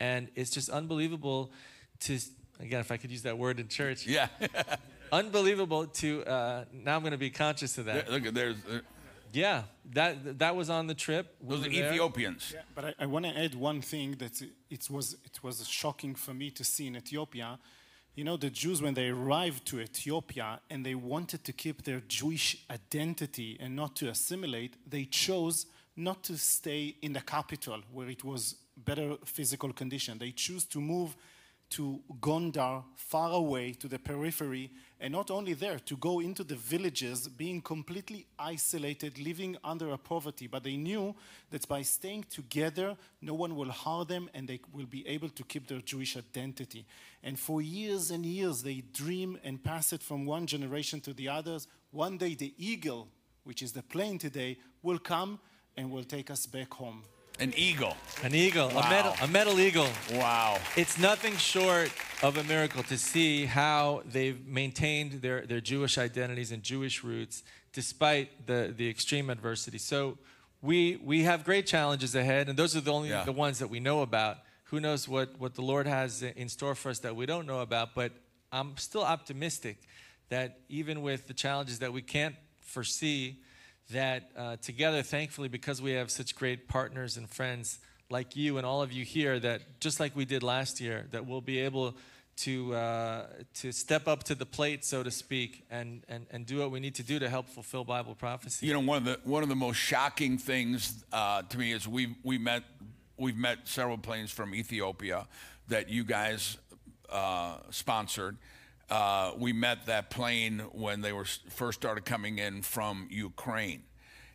And 0.00 0.28
it's 0.34 0.50
just 0.50 0.68
unbelievable 0.68 1.52
to, 2.00 2.18
again, 2.62 2.80
if 2.80 2.90
I 2.90 2.96
could 2.96 3.10
use 3.10 3.22
that 3.22 3.36
word 3.36 3.60
in 3.60 3.68
church, 3.68 4.06
Yeah, 4.18 4.28
unbelievable 5.12 5.86
to, 5.86 6.24
uh, 6.24 6.64
now 6.72 6.96
I'm 6.96 7.02
going 7.02 7.12
to 7.12 7.18
be 7.18 7.30
conscious 7.30 7.78
of 7.78 7.84
that. 7.86 8.10
look, 8.10 8.24
there's 8.34 8.56
uh, 8.70 8.80
Yeah, 9.32 9.62
that, 9.92 10.38
that 10.38 10.56
was 10.56 10.70
on 10.70 10.86
the 10.86 10.94
trip. 10.94 11.34
We 11.40 11.56
those 11.56 11.66
were. 11.66 11.72
Ethiopians. 11.72 12.52
Yeah, 12.54 12.60
but 12.74 12.84
I, 12.84 12.94
I 13.00 13.06
want 13.06 13.24
to 13.26 13.36
add 13.36 13.54
one 13.54 13.80
thing 13.82 14.12
that 14.18 14.42
it 14.70 14.90
was 14.90 15.16
it 15.24 15.42
was 15.42 15.66
shocking 15.68 16.14
for 16.14 16.34
me 16.34 16.50
to 16.50 16.64
see 16.64 16.86
in 16.86 16.96
Ethiopia. 16.96 17.58
You 18.14 18.24
know, 18.24 18.36
the 18.36 18.50
Jews 18.50 18.82
when 18.82 18.94
they 18.94 19.08
arrived 19.08 19.64
to 19.70 19.80
Ethiopia 19.80 20.60
and 20.68 20.84
they 20.84 20.94
wanted 20.94 21.44
to 21.44 21.52
keep 21.52 21.82
their 21.84 22.02
Jewish 22.08 22.46
identity 22.70 23.56
and 23.58 23.74
not 23.74 23.96
to 23.96 24.08
assimilate, 24.08 24.76
they 24.86 25.06
chose 25.06 25.64
not 25.96 26.22
to 26.24 26.36
stay 26.36 26.94
in 27.00 27.14
the 27.14 27.22
capital 27.22 27.80
where 27.90 28.10
it 28.10 28.22
was 28.22 28.56
better 28.76 29.16
physical 29.24 29.72
condition. 29.72 30.18
They 30.18 30.32
choose 30.32 30.64
to 30.66 30.80
move 30.80 31.16
to 31.72 32.00
Gondar, 32.20 32.84
far 32.94 33.32
away 33.32 33.72
to 33.72 33.88
the 33.88 33.98
periphery, 33.98 34.70
and 35.00 35.12
not 35.12 35.30
only 35.30 35.54
there, 35.54 35.78
to 35.80 35.96
go 35.96 36.20
into 36.20 36.44
the 36.44 36.54
villages, 36.54 37.26
being 37.26 37.60
completely 37.60 38.26
isolated, 38.38 39.18
living 39.18 39.56
under 39.64 39.90
a 39.90 39.98
poverty. 39.98 40.46
But 40.46 40.64
they 40.64 40.76
knew 40.76 41.14
that 41.50 41.66
by 41.66 41.82
staying 41.82 42.26
together, 42.30 42.96
no 43.20 43.34
one 43.34 43.56
will 43.56 43.70
harm 43.70 44.06
them 44.06 44.30
and 44.34 44.46
they 44.46 44.60
will 44.72 44.86
be 44.86 45.06
able 45.08 45.30
to 45.30 45.42
keep 45.44 45.66
their 45.66 45.80
Jewish 45.80 46.16
identity. 46.16 46.84
And 47.22 47.38
for 47.38 47.62
years 47.62 48.10
and 48.10 48.24
years, 48.24 48.62
they 48.62 48.82
dream 48.92 49.38
and 49.42 49.62
pass 49.62 49.92
it 49.92 50.02
from 50.02 50.26
one 50.26 50.46
generation 50.46 51.00
to 51.00 51.12
the 51.12 51.28
others. 51.28 51.66
One 51.90 52.18
day, 52.18 52.34
the 52.34 52.54
eagle, 52.58 53.08
which 53.44 53.62
is 53.62 53.72
the 53.72 53.82
plane 53.82 54.18
today, 54.18 54.58
will 54.82 54.98
come 54.98 55.40
and 55.76 55.90
will 55.90 56.04
take 56.04 56.30
us 56.30 56.46
back 56.46 56.74
home. 56.74 57.02
An 57.40 57.52
eagle. 57.56 57.96
An 58.22 58.34
eagle, 58.34 58.68
Wow. 58.68 58.80
a, 58.86 58.90
metal, 58.90 59.14
a 59.22 59.26
metal 59.28 59.60
eagle. 59.60 59.88
Wow. 60.12 60.60
It's 60.76 60.98
nothing 60.98 61.36
short 61.36 61.90
of 62.22 62.36
a 62.36 62.44
miracle 62.44 62.82
to 62.84 62.96
see 62.96 63.46
how 63.46 64.02
they've 64.06 64.46
maintained 64.46 65.22
their, 65.22 65.44
their 65.46 65.60
Jewish 65.60 65.98
identities 65.98 66.52
and 66.52 66.62
Jewish 66.62 67.02
roots 67.02 67.42
despite 67.72 68.46
the, 68.46 68.72
the 68.76 68.88
extreme 68.88 69.28
adversity. 69.30 69.78
So 69.78 70.18
we, 70.60 70.96
we 71.02 71.22
have 71.22 71.42
great 71.44 71.66
challenges 71.66 72.14
ahead, 72.14 72.48
and 72.48 72.56
those 72.56 72.76
are 72.76 72.80
the 72.80 72.92
only 72.92 73.08
Yeah. 73.08 73.24
the 73.24 73.32
ones 73.32 73.58
that 73.58 73.68
we 73.68 73.80
know 73.80 74.02
about. 74.02 74.38
Who 74.64 74.78
knows 74.78 75.08
what, 75.08 75.38
what 75.40 75.54
the 75.54 75.62
Lord 75.62 75.86
has 75.86 76.22
in 76.22 76.48
store 76.48 76.74
for 76.74 76.90
us 76.90 77.00
that 77.00 77.16
we 77.16 77.26
don't 77.26 77.46
know 77.46 77.60
about, 77.60 77.94
but 77.94 78.12
I'm 78.52 78.76
still 78.76 79.02
optimistic 79.02 79.78
that 80.28 80.60
even 80.68 81.02
with 81.02 81.26
the 81.26 81.34
challenges 81.34 81.80
that 81.80 81.92
we 81.92 82.02
can't 82.02 82.36
foresee, 82.60 83.38
that 83.90 84.30
uh, 84.36 84.56
together, 84.56 85.02
thankfully, 85.02 85.48
because 85.48 85.82
we 85.82 85.92
have 85.92 86.10
such 86.10 86.34
great 86.36 86.68
partners 86.68 87.16
and 87.16 87.28
friends 87.28 87.78
like 88.10 88.36
you 88.36 88.58
and 88.58 88.66
all 88.66 88.82
of 88.82 88.92
you 88.92 89.04
here, 89.04 89.38
that 89.40 89.80
just 89.80 90.00
like 90.00 90.14
we 90.14 90.24
did 90.24 90.42
last 90.42 90.80
year, 90.80 91.06
that 91.10 91.26
we'll 91.26 91.40
be 91.40 91.60
able 91.60 91.96
to 92.34 92.74
uh, 92.74 93.26
to 93.54 93.72
step 93.72 94.08
up 94.08 94.24
to 94.24 94.34
the 94.34 94.46
plate, 94.46 94.84
so 94.84 95.02
to 95.02 95.10
speak, 95.10 95.64
and, 95.70 96.02
and 96.08 96.26
and 96.30 96.46
do 96.46 96.58
what 96.58 96.70
we 96.70 96.80
need 96.80 96.94
to 96.94 97.02
do 97.02 97.18
to 97.18 97.28
help 97.28 97.48
fulfill 97.48 97.84
Bible 97.84 98.14
prophecy. 98.14 98.66
You 98.66 98.72
know, 98.72 98.80
one 98.80 98.98
of 98.98 99.04
the 99.04 99.20
one 99.24 99.42
of 99.42 99.48
the 99.48 99.56
most 99.56 99.76
shocking 99.76 100.38
things 100.38 101.04
uh, 101.12 101.42
to 101.42 101.58
me 101.58 101.72
is 101.72 101.86
we 101.86 102.16
we 102.22 102.38
met 102.38 102.62
we've 103.16 103.36
met 103.36 103.58
several 103.64 103.98
planes 103.98 104.30
from 104.30 104.54
Ethiopia 104.54 105.26
that 105.68 105.88
you 105.88 106.04
guys 106.04 106.56
uh, 107.10 107.58
sponsored. 107.70 108.36
Uh, 108.92 109.32
we 109.38 109.54
met 109.54 109.86
that 109.86 110.10
plane 110.10 110.58
when 110.72 111.00
they 111.00 111.14
were 111.14 111.24
first 111.48 111.80
started 111.80 112.04
coming 112.04 112.38
in 112.38 112.60
from 112.60 113.08
Ukraine. 113.10 113.84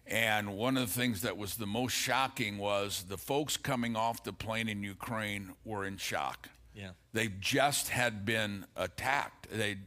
And 0.08 0.58
one 0.58 0.78
of 0.78 0.88
the 0.88 0.99
things 0.99 1.22
that 1.22 1.38
was 1.38 1.58
the 1.58 1.68
most 1.68 1.91
shocking 1.91 2.58
was 2.58 3.03
the 3.08 3.20
folks 3.20 3.55
coming 3.55 3.95
off 3.95 4.24
the 4.24 4.34
plane 4.34 4.68
in 4.68 4.82
Ukraine 4.82 5.53
were 5.64 5.86
in 5.86 5.97
shock. 5.97 6.49
Yeah. 6.74 6.89
They 7.14 7.28
just 7.39 7.89
had 7.89 8.26
been 8.26 8.66
attacked. 8.76 9.47
They, 9.51 9.78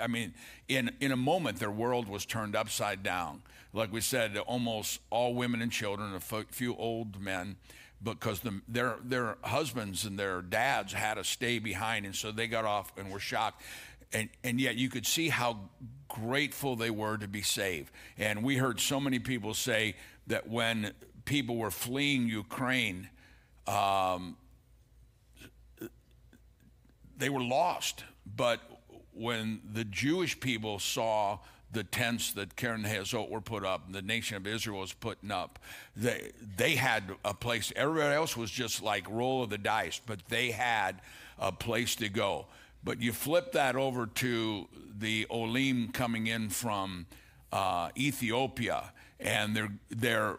I 0.00 0.06
mean, 0.06 0.34
in 0.68 0.92
in 1.00 1.10
a 1.10 1.16
moment, 1.16 1.58
their 1.58 1.72
world 1.72 2.06
was 2.06 2.24
turned 2.24 2.54
upside 2.54 3.02
down. 3.02 3.42
Like 3.72 3.92
we 3.92 4.00
said, 4.00 4.38
almost 4.38 5.00
all 5.10 5.34
women 5.34 5.60
and 5.62 5.72
children, 5.72 6.14
a 6.14 6.20
few 6.20 6.76
old 6.76 7.20
men, 7.20 7.56
because 8.02 8.40
the, 8.40 8.60
their 8.68 8.96
their 9.02 9.36
husbands 9.42 10.04
and 10.04 10.16
their 10.16 10.42
dads 10.42 10.92
had 10.92 11.14
to 11.14 11.24
stay 11.24 11.58
behind, 11.58 12.06
and 12.06 12.14
so 12.14 12.30
they 12.30 12.46
got 12.46 12.64
off 12.64 12.92
and 12.96 13.10
were 13.10 13.20
shocked. 13.20 13.62
And 14.12 14.28
and 14.44 14.60
yet 14.60 14.76
you 14.76 14.88
could 14.88 15.06
see 15.06 15.28
how 15.28 15.58
grateful 16.08 16.76
they 16.76 16.90
were 16.90 17.16
to 17.16 17.28
be 17.28 17.42
saved. 17.42 17.90
And 18.18 18.42
we 18.42 18.56
heard 18.56 18.80
so 18.80 19.00
many 19.00 19.18
people 19.18 19.54
say 19.54 19.94
that 20.26 20.48
when 20.48 20.92
people 21.24 21.56
were 21.56 21.70
fleeing 21.70 22.28
Ukraine. 22.28 23.08
Um, 23.66 24.36
they 27.16 27.28
were 27.28 27.42
lost. 27.42 28.04
But 28.36 28.60
when 29.12 29.60
the 29.72 29.84
Jewish 29.84 30.38
people 30.40 30.78
saw 30.78 31.38
the 31.70 31.84
tents 31.84 32.32
that 32.32 32.54
Keren 32.56 32.84
Hayesod 32.84 33.30
were 33.30 33.40
put 33.40 33.64
up, 33.64 33.90
the 33.90 34.02
nation 34.02 34.36
of 34.36 34.46
Israel 34.46 34.80
was 34.80 34.92
putting 34.92 35.30
up, 35.30 35.58
they, 35.96 36.32
they 36.56 36.74
had 36.74 37.04
a 37.24 37.32
place. 37.32 37.72
Everybody 37.76 38.14
else 38.14 38.36
was 38.36 38.50
just 38.50 38.82
like 38.82 39.08
roll 39.08 39.42
of 39.44 39.50
the 39.50 39.58
dice, 39.58 40.00
but 40.04 40.18
they 40.28 40.50
had 40.50 41.00
a 41.38 41.52
place 41.52 41.96
to 41.96 42.08
go. 42.08 42.46
But 42.84 43.00
you 43.00 43.12
flip 43.12 43.52
that 43.52 43.76
over 43.76 44.06
to 44.06 44.68
the 44.98 45.26
Olim 45.30 45.88
coming 45.92 46.26
in 46.26 46.50
from 46.50 47.06
uh, 47.52 47.90
Ethiopia, 47.96 48.92
and 49.20 49.54
they're 49.54 49.72
they're 49.90 50.36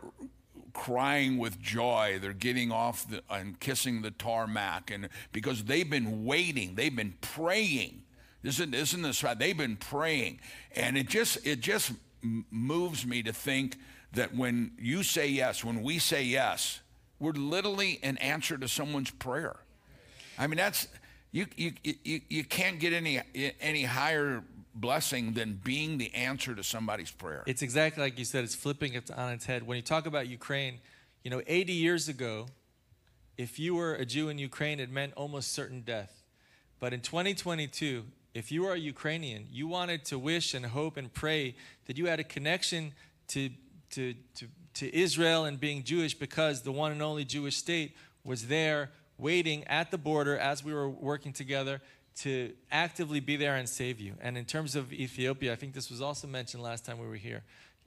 crying 0.74 1.38
with 1.38 1.60
joy. 1.62 2.18
They're 2.22 2.34
getting 2.34 2.72
off 2.72 3.08
the, 3.10 3.22
and 3.30 3.60
kissing 3.60 4.02
the 4.02 4.12
tarmac, 4.12 4.92
and 4.92 5.10
because 5.32 5.64
they've 5.64 5.90
been 5.90 6.26
waiting, 6.26 6.76
they've 6.76 6.96
been 6.96 7.14
praying. 7.22 8.04
Isn't 8.44 8.74
isn't 8.74 9.02
this 9.02 9.24
right? 9.24 9.38
They've 9.38 9.58
been 9.58 9.78
praying, 9.78 10.40
and 10.76 10.98
it 10.98 11.08
just 11.08 11.46
it 11.46 11.62
just 11.62 11.94
moves 12.22 13.06
me 13.06 13.24
to 13.24 13.34
think 13.34 13.78
that 14.14 14.36
when 14.36 14.72
you 14.78 15.04
say 15.04 15.28
yes, 15.28 15.64
when 15.64 15.82
we 15.82 16.00
say 16.00 16.24
yes, 16.24 16.82
we're 17.20 17.32
literally 17.32 18.00
an 18.04 18.18
answer 18.18 18.58
to 18.58 18.68
someone's 18.68 19.12
prayer. 19.12 19.56
I 20.38 20.48
mean, 20.48 20.58
that's 20.58 20.88
you 21.34 21.48
you 21.58 21.74
you, 21.84 22.22
you 22.30 22.44
can't 22.46 22.80
get 22.80 22.94
any 22.94 23.20
any 23.60 23.84
higher 23.84 24.44
blessing 24.76 25.34
than 25.34 25.60
being 25.64 25.98
the 25.98 26.14
answer 26.14 26.56
to 26.56 26.64
somebody's 26.64 27.12
prayer. 27.12 27.44
It's 27.46 27.62
exactly 27.62 28.02
like 28.04 28.18
you 28.18 28.26
said. 28.26 28.44
It's 28.44 28.56
flipping 28.56 28.94
it 28.94 29.12
on 29.12 29.34
its 29.34 29.46
head. 29.46 29.68
When 29.68 29.76
you 29.76 29.82
talk 29.82 30.06
about 30.06 30.28
Ukraine, 30.28 30.80
you 31.24 31.32
know, 31.32 31.42
80 31.46 31.74
years 31.74 32.08
ago, 32.08 32.48
if 33.38 33.60
you 33.60 33.76
were 33.76 33.96
a 33.96 34.06
Jew 34.06 34.30
in 34.30 34.38
Ukraine, 34.38 34.80
it 34.80 34.90
meant 34.90 35.14
almost 35.16 35.52
certain 35.54 35.82
death. 35.82 36.24
But 36.80 36.94
in 36.94 37.02
2022, 37.02 38.04
if 38.34 38.52
you 38.52 38.66
are 38.66 38.74
a 38.74 38.80
Ukrainian, 38.80 39.48
you 39.52 39.68
wanted 39.68 40.06
to 40.06 40.18
wish 40.20 40.54
and 40.54 40.66
hope 40.66 40.98
and 40.98 41.12
pray 41.14 41.56
that 41.86 41.98
you 41.98 42.08
had 42.08 42.20
a 42.20 42.24
connection 42.24 42.94
to, 43.30 43.50
to, 43.92 44.16
to, 44.36 44.48
to 44.76 44.96
Israel 44.96 45.46
and 45.46 45.60
being 45.60 45.84
Jewish 45.84 46.14
because 46.14 46.62
the 46.62 46.72
one 46.72 46.92
and 46.92 47.02
only 47.02 47.26
Jewish 47.26 47.58
state 47.58 47.96
was 48.24 48.48
there 48.48 48.90
waiting 49.24 49.64
at 49.68 49.90
the 49.90 49.98
border 49.98 50.38
as 50.38 50.64
we 50.64 50.74
were 50.74 50.90
working 50.90 51.34
together 51.34 51.82
to 52.16 52.52
actively 52.72 53.20
be 53.20 53.36
there 53.38 53.56
and 53.56 53.68
save 53.68 54.00
you. 54.00 54.14
And 54.22 54.38
in 54.38 54.46
terms 54.46 54.76
of 54.76 54.94
Ethiopia, 54.94 55.54
I 55.54 55.56
think 55.56 55.74
this 55.74 55.90
was 55.90 56.02
also 56.02 56.28
mentioned 56.28 56.62
last 56.62 56.86
time 56.86 57.00
we 57.00 57.08
were 57.08 57.16
here. 57.16 57.42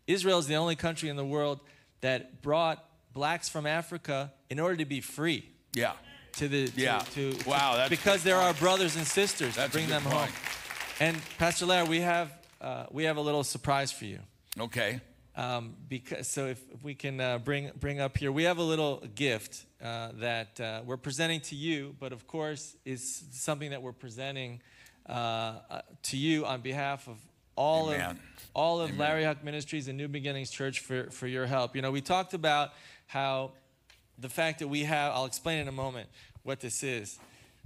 Israel 0.07 0.39
is 0.39 0.47
the 0.47 0.57
only 0.57 0.75
country 0.77 1.09
in 1.09 1.17
the 1.17 1.25
world 1.25 1.61
that 2.01 2.43
brought 2.43 2.83
blacks 3.13 3.49
from 3.49 3.67
Africa 3.67 4.33
in 4.51 4.59
order 4.59 4.77
to 4.77 4.85
be 4.85 5.01
free 5.01 5.45
yeah. 5.75 5.93
to 6.39 6.49
the 6.49 6.67
to, 6.69 6.81
Yeah. 6.81 6.99
to, 7.15 7.33
to- 7.33 7.49
Wow, 7.49 7.77
that's 7.77 7.91
because 7.91 8.23
they're 8.25 8.37
our 8.49 8.55
brothers 8.55 8.97
and 8.97 9.07
sisters 9.07 9.55
That's 9.57 9.71
to 9.71 9.79
bring 9.79 9.89
them 9.89 10.03
point. 10.03 10.15
home. 10.15 10.33
And 11.01 11.17
Pastor 11.39 11.67
Larry, 11.67 11.89
we 11.89 12.01
have 12.01 12.33
uh, 12.61 12.87
we 12.91 13.05
have 13.05 13.19
a 13.19 13.21
little 13.21 13.45
surprise 13.45 13.93
for 13.93 14.07
you. 14.07 14.21
Okay. 14.59 15.01
Um, 15.37 15.75
because 15.89 16.27
so 16.27 16.47
if, 16.47 16.59
if 16.73 16.83
we 16.83 16.95
can 16.95 17.21
uh, 17.21 17.39
bring 17.39 17.71
bring 17.79 18.01
up 18.01 18.17
here, 18.17 18.33
we 18.33 18.45
have 18.45 18.57
a 18.59 18.63
little 18.75 19.03
gift 19.15 19.66
uh, 19.83 20.11
that 20.15 20.61
uh, 20.61 20.81
we're 20.85 20.97
presenting 20.97 21.41
to 21.41 21.55
you, 21.55 21.95
but 22.01 22.13
of 22.13 22.27
course 22.27 22.77
is 22.85 23.25
something 23.33 23.71
that 23.71 23.83
we're 23.83 23.93
presenting 23.93 24.61
uh, 25.09 25.13
uh, 25.71 25.81
to 26.03 26.17
you 26.17 26.47
on 26.47 26.61
behalf 26.61 27.09
of 27.09 27.19
all 27.57 27.91
Amen. 27.91 28.11
of 28.11 28.21
all 28.55 28.81
of 28.81 28.99
Larry 28.99 29.25
Huch 29.25 29.43
Ministries 29.43 29.89
and 29.89 29.97
New 29.97 30.09
Beginnings 30.09 30.51
Church 30.51 30.81
for 30.81 31.11
for 31.11 31.27
your 31.27 31.47
help. 31.47 31.77
You 31.77 31.83
know, 31.83 31.91
we 31.91 32.01
talked 32.01 32.35
about 32.35 32.71
how 33.07 33.53
the 34.19 34.29
fact 34.29 34.59
that 34.61 34.69
we 34.69 34.85
have 34.85 35.13
I'll 35.13 35.27
explain 35.27 35.59
in 35.59 35.69
a 35.69 35.73
moment 35.73 36.09
what 36.43 36.61
this 36.61 36.83
is 36.83 37.19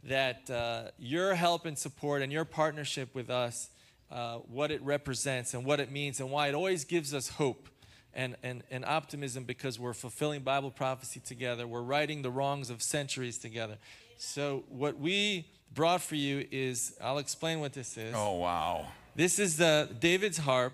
that 0.04 0.48
uh, 0.50 0.90
your 0.98 1.34
help 1.34 1.66
and 1.66 1.78
support 1.78 2.22
and 2.22 2.32
your 2.32 2.44
partnership 2.44 3.14
with 3.14 3.30
us 3.30 3.68
uh, 4.10 4.36
what 4.38 4.70
it 4.70 4.82
represents 4.82 5.54
and 5.54 5.64
what 5.64 5.78
it 5.78 5.90
means 5.92 6.20
and 6.20 6.30
why 6.30 6.48
it 6.48 6.54
always 6.54 6.84
gives 6.84 7.14
us 7.14 7.28
hope 7.28 7.68
and, 8.14 8.36
and, 8.42 8.62
and 8.70 8.84
optimism 8.84 9.44
because 9.44 9.78
we're 9.78 9.92
fulfilling 9.94 10.42
Bible 10.42 10.70
prophecy 10.70 11.20
together. 11.20 11.66
We're 11.66 11.82
righting 11.82 12.22
the 12.22 12.30
wrongs 12.30 12.70
of 12.70 12.82
centuries 12.82 13.38
together. 13.38 13.76
So, 14.18 14.64
what 14.68 14.98
we 14.98 15.46
brought 15.74 16.02
for 16.02 16.16
you 16.16 16.46
is 16.50 16.94
I'll 17.02 17.18
explain 17.18 17.60
what 17.60 17.72
this 17.72 17.96
is. 17.96 18.14
Oh 18.16 18.34
wow. 18.34 18.86
This 19.16 19.38
is 19.38 19.56
the 19.56 19.88
David's 20.00 20.38
harp. 20.38 20.72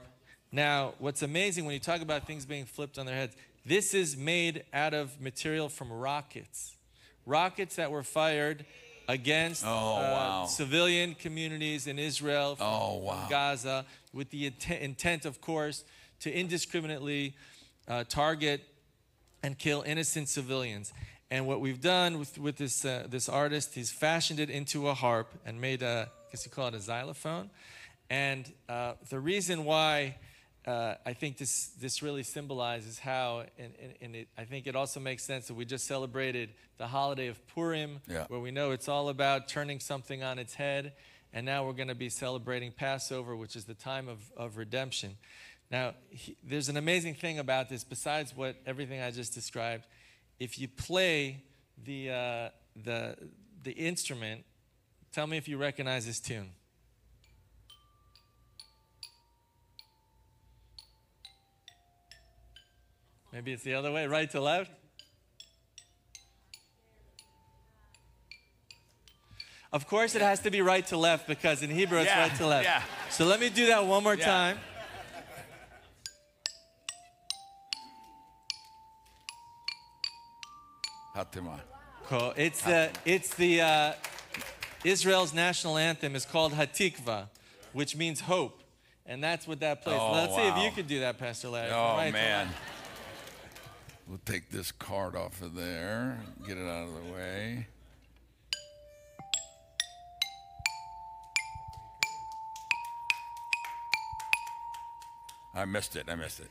Now, 0.53 0.95
what's 0.99 1.22
amazing 1.22 1.64
when 1.64 1.74
you 1.74 1.80
talk 1.80 2.01
about 2.01 2.26
things 2.26 2.47
being 2.47 2.64
flipped 2.64 2.99
on 2.99 3.07
their 3.07 3.14
heads, 3.14 3.37
this 3.64 3.95
is 3.95 4.16
made 4.16 4.64
out 4.72 4.95
of 4.95 5.20
material 5.20 5.68
from 5.68 5.93
rockets. 5.93 6.74
Rockets 7.26 7.76
that 7.76 7.91
were 7.91 8.03
fired 8.05 8.64
against 9.09 9.64
Oh, 9.66 9.68
uh, 9.68 10.01
wow. 10.01 10.47
civilian 10.47 11.14
communities 11.14 11.87
in 11.87 11.99
Israel, 11.99 12.57
from, 12.57 12.66
Oh, 12.66 12.97
wow. 12.99 13.26
Gaza, 13.28 13.84
with 14.12 14.30
the 14.30 14.47
intent, 14.47 14.82
intent, 14.82 15.24
of 15.24 15.41
course, 15.41 15.84
to 16.21 16.33
indiscriminately 16.33 17.35
uh, 17.89 18.05
target 18.09 18.62
and 19.43 19.59
kill 19.59 19.83
innocent 19.83 20.29
civilians. 20.29 20.93
And 21.31 21.47
what 21.47 21.61
we've 21.61 21.81
done 21.81 22.19
with, 22.19 22.39
with 22.39 22.57
this, 22.57 22.85
uh, 22.85 23.07
this 23.09 23.29
artist, 23.29 23.75
he's 23.75 23.91
fashioned 23.91 24.41
it 24.41 24.51
into 24.51 24.89
a 24.89 24.95
harp 24.95 25.33
and 25.45 25.61
made 25.61 25.83
a, 25.83 26.09
I 26.09 26.31
guess 26.31 26.45
you 26.47 26.53
call 26.53 26.69
it 26.69 26.75
a 26.75 26.81
xylophone. 26.81 27.51
And 28.09 28.51
uh, 28.69 28.93
the 29.09 29.19
reason 29.19 29.64
why 29.64 30.17
uh, 30.67 30.95
I 31.05 31.12
think 31.12 31.39
this, 31.39 31.69
this 31.81 32.03
really 32.03 32.23
symbolizes 32.23 32.99
how, 32.99 33.45
and, 33.59 33.73
and, 33.83 33.93
and 34.01 34.17
it, 34.17 34.29
I 34.39 34.45
think 34.45 34.67
it 34.67 34.77
also 34.77 35.01
makes 35.01 35.25
sense 35.25 35.47
that 35.49 35.55
we 35.55 35.64
just 35.64 35.87
celebrated 35.87 36.51
the 36.79 36.87
holiday 36.87 37.29
of 37.29 37.45
Purim, 37.49 38.01
Yeah. 38.09 38.27
where 38.29 38.41
we 38.41 38.51
know 38.51 38.73
it's 38.73 38.89
all 38.89 39.09
about 39.09 39.49
turning 39.49 39.81
something 39.81 40.23
on 40.23 40.39
its 40.39 40.55
head. 40.55 40.93
And 41.33 41.45
now 41.45 41.67
we're 41.67 41.73
going 41.73 41.89
to 41.89 41.95
be 41.95 42.09
celebrating 42.09 42.73
Passover, 42.73 43.37
which 43.37 43.57
is 43.57 43.64
the 43.64 43.75
time 43.75 44.09
of, 44.09 44.19
of 44.37 44.57
redemption. 44.57 45.17
Now, 45.71 45.95
he, 46.11 46.37
there's 46.45 46.69
an 46.69 46.77
amazing 46.77 47.14
thing 47.14 47.39
about 47.39 47.69
this, 47.69 47.83
besides 47.83 48.35
what 48.37 48.57
everything 48.67 49.01
I 49.01 49.11
just 49.11 49.35
described. 49.35 49.85
If 50.39 50.59
you 50.59 50.69
play 50.69 51.43
the, 51.85 52.11
uh, 52.11 52.49
the, 52.85 53.17
the 53.62 53.73
instrument, 53.73 54.45
tell 55.12 55.27
me 55.27 55.37
if 55.37 55.49
you 55.49 55.59
recognize 55.59 56.07
this 56.07 56.21
tune. 56.21 56.51
Maybe 63.33 63.53
it's 63.53 63.64
the 63.64 63.75
other 63.75 63.93
way, 63.93 64.07
right 64.07 64.31
to 64.31 64.41
left? 64.41 64.71
Of 69.73 69.87
course, 69.87 70.14
it 70.14 70.23
has 70.23 70.41
to 70.41 70.51
be 70.51 70.62
right 70.62 70.87
to 70.87 70.97
left 70.97 71.27
because 71.27 71.62
in 71.62 71.69
Hebrew 71.71 71.99
it's 71.99 72.07
Yeah, 72.07 72.21
right 72.29 72.35
to 72.37 72.47
left. 72.47 72.64
yeah. 72.64 72.83
So 73.11 73.27
let 73.27 73.41
me 73.41 73.51
do 73.51 73.67
that 73.67 73.85
one 73.85 74.03
more 74.05 74.14
Yeah. 74.14 74.25
time. 74.25 74.61
Hatima. 81.17 81.61
Cool. 82.09 82.35
It's 82.37 82.62
the 82.62 82.91
it's 83.05 83.35
the 83.35 83.62
uh, 83.62 83.93
Israel's 84.85 85.33
national 85.33 85.79
anthem 85.79 86.14
is 86.14 86.27
called 86.27 86.53
Hatikva, 86.53 87.29
which 87.73 87.97
means 87.97 88.21
hope, 88.21 88.62
and 89.07 89.25
that's 89.25 89.49
what 89.49 89.61
that 89.61 89.83
plays. 89.83 89.99
Oh, 90.01 90.12
Let's 90.12 90.35
see 90.35 90.47
if 90.47 90.57
you 90.59 90.71
could 90.71 90.87
do 90.87 91.01
that, 91.01 91.19
Pastor 91.19 91.49
Larry. 91.49 91.73
Oh 91.73 91.97
Right 91.97 92.12
man. 92.12 92.49
We'll 94.07 94.21
take 94.25 94.51
this 94.51 94.71
card 94.71 95.17
off 95.17 95.43
of 95.43 95.57
there, 95.57 96.21
get 96.47 96.59
it 96.59 96.69
out 96.69 96.87
of 96.87 96.95
the 96.95 97.12
way. 97.12 97.67
I 105.57 105.64
missed 105.64 105.97
it. 105.97 106.05
I 106.09 106.14
missed 106.14 106.41
it. 106.41 106.51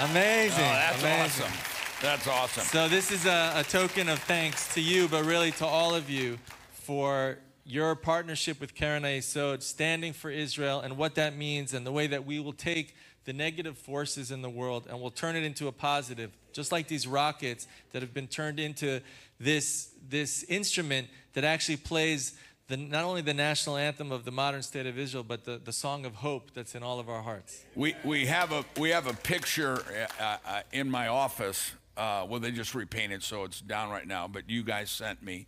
Amazing. 0.00 0.64
Oh, 0.64 0.68
that's 0.68 1.02
Amazing. 1.02 1.46
awesome. 1.46 1.52
That's 2.00 2.28
awesome. 2.28 2.62
So 2.62 2.88
this 2.88 3.10
is 3.10 3.26
a, 3.26 3.52
a 3.56 3.64
token 3.64 4.08
of 4.08 4.20
thanks 4.20 4.72
to 4.74 4.80
you, 4.80 5.08
but 5.08 5.24
really 5.24 5.50
to 5.52 5.66
all 5.66 5.92
of 5.92 6.08
you 6.08 6.38
for 6.70 7.38
your 7.66 7.96
partnership 7.96 8.60
with 8.60 8.76
Keren 8.76 9.02
Hayesod, 9.02 9.60
standing 9.60 10.12
for 10.12 10.30
Israel 10.30 10.80
and 10.80 10.96
what 10.96 11.16
that 11.16 11.36
means 11.36 11.74
and 11.74 11.84
the 11.84 11.90
way 11.90 12.06
that 12.06 12.24
we 12.24 12.38
will 12.38 12.52
take 12.52 12.94
the 13.24 13.32
negative 13.32 13.76
forces 13.76 14.30
in 14.30 14.40
the 14.40 14.48
world 14.48 14.86
and 14.88 15.00
we'll 15.00 15.10
turn 15.10 15.34
it 15.34 15.42
into 15.42 15.66
a 15.66 15.72
positive, 15.72 16.30
just 16.52 16.70
like 16.70 16.86
these 16.86 17.08
rockets 17.08 17.66
that 17.90 18.00
have 18.00 18.14
been 18.14 18.28
turned 18.28 18.60
into 18.60 19.00
this, 19.40 19.90
this 20.08 20.44
instrument 20.44 21.08
that 21.32 21.42
actually 21.42 21.76
plays 21.76 22.38
the, 22.68 22.76
not 22.76 23.04
only 23.04 23.22
the 23.22 23.34
national 23.34 23.76
anthem 23.76 24.12
of 24.12 24.24
the 24.24 24.30
modern 24.30 24.62
state 24.62 24.86
of 24.86 24.98
Israel, 24.98 25.24
but 25.24 25.44
the, 25.44 25.58
the 25.62 25.72
song 25.72 26.04
of 26.04 26.16
hope 26.16 26.52
that's 26.54 26.74
in 26.74 26.82
all 26.82 27.00
of 27.00 27.08
our 27.08 27.22
hearts. 27.22 27.64
We, 27.74 27.96
we 28.04 28.26
have 28.26 28.52
a 28.52 28.64
we 28.78 28.90
have 28.90 29.06
a 29.06 29.14
picture 29.14 29.82
uh, 30.20 30.36
uh, 30.46 30.60
in 30.72 30.90
my 30.90 31.08
office. 31.08 31.72
Uh, 31.96 32.26
well, 32.28 32.38
they 32.38 32.52
just 32.52 32.74
repainted, 32.74 33.22
so 33.22 33.44
it's 33.44 33.60
down 33.60 33.90
right 33.90 34.06
now. 34.06 34.28
But 34.28 34.48
you 34.48 34.62
guys 34.62 34.90
sent 34.90 35.22
me, 35.22 35.46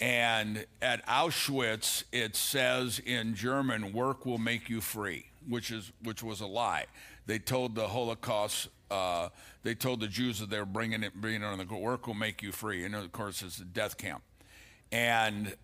and 0.00 0.64
at 0.80 1.04
Auschwitz 1.06 2.04
it 2.12 2.36
says 2.36 3.00
in 3.04 3.34
German, 3.34 3.92
"Work 3.92 4.24
will 4.24 4.38
make 4.38 4.70
you 4.70 4.80
free," 4.80 5.26
which 5.48 5.70
is 5.72 5.92
which 6.04 6.22
was 6.22 6.40
a 6.40 6.46
lie. 6.46 6.86
They 7.26 7.38
told 7.40 7.74
the 7.74 7.88
Holocaust. 7.88 8.68
Uh, 8.88 9.30
they 9.62 9.74
told 9.74 10.00
the 10.00 10.06
Jews 10.06 10.38
that 10.38 10.50
they 10.50 10.58
were 10.58 10.66
bringing 10.66 11.02
it, 11.02 11.14
bringing 11.14 11.42
it 11.42 11.46
on 11.46 11.58
the 11.58 11.74
work 11.74 12.06
will 12.06 12.14
make 12.14 12.42
you 12.42 12.52
free, 12.52 12.84
and 12.84 12.94
of 12.94 13.10
course 13.10 13.42
it's 13.42 13.58
a 13.58 13.64
death 13.64 13.96
camp. 13.96 14.22
And 14.92 15.54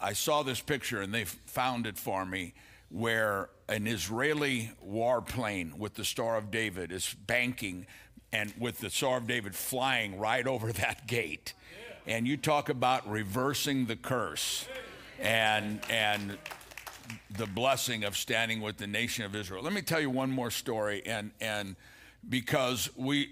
I 0.00 0.12
saw 0.12 0.42
this 0.42 0.60
picture 0.60 1.00
and 1.00 1.12
they 1.12 1.24
found 1.24 1.86
it 1.86 1.98
for 1.98 2.24
me 2.26 2.54
where 2.90 3.48
an 3.68 3.86
Israeli 3.86 4.70
warplane 4.86 5.78
with 5.78 5.94
the 5.94 6.04
Star 6.04 6.36
of 6.36 6.50
David 6.50 6.92
is 6.92 7.14
banking 7.26 7.86
and 8.32 8.52
with 8.58 8.78
the 8.78 8.90
Star 8.90 9.18
of 9.18 9.26
David 9.26 9.54
flying 9.54 10.18
right 10.18 10.46
over 10.46 10.72
that 10.72 11.06
gate. 11.06 11.54
And 12.06 12.26
you 12.28 12.36
talk 12.36 12.68
about 12.68 13.08
reversing 13.10 13.86
the 13.86 13.96
curse 13.96 14.68
and 15.18 15.80
and 15.90 16.36
the 17.30 17.46
blessing 17.46 18.04
of 18.04 18.16
standing 18.16 18.60
with 18.60 18.76
the 18.76 18.86
nation 18.86 19.24
of 19.24 19.34
Israel. 19.34 19.62
Let 19.62 19.72
me 19.72 19.82
tell 19.82 20.00
you 20.00 20.10
one 20.10 20.30
more 20.30 20.50
story 20.50 21.02
and 21.06 21.30
and 21.40 21.76
because 22.28 22.90
we 22.96 23.30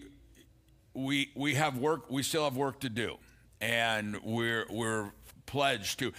we 0.95 1.31
we 1.35 1.55
have 1.55 1.77
work 1.77 2.11
we 2.11 2.23
still 2.23 2.45
have 2.45 2.57
work 2.57 2.81
to 2.81 2.89
do 2.89 3.17
and 3.61 4.21
we're 4.23 4.67
we're 4.71 5.11
pledged 5.55 6.01
to 6.01 6.13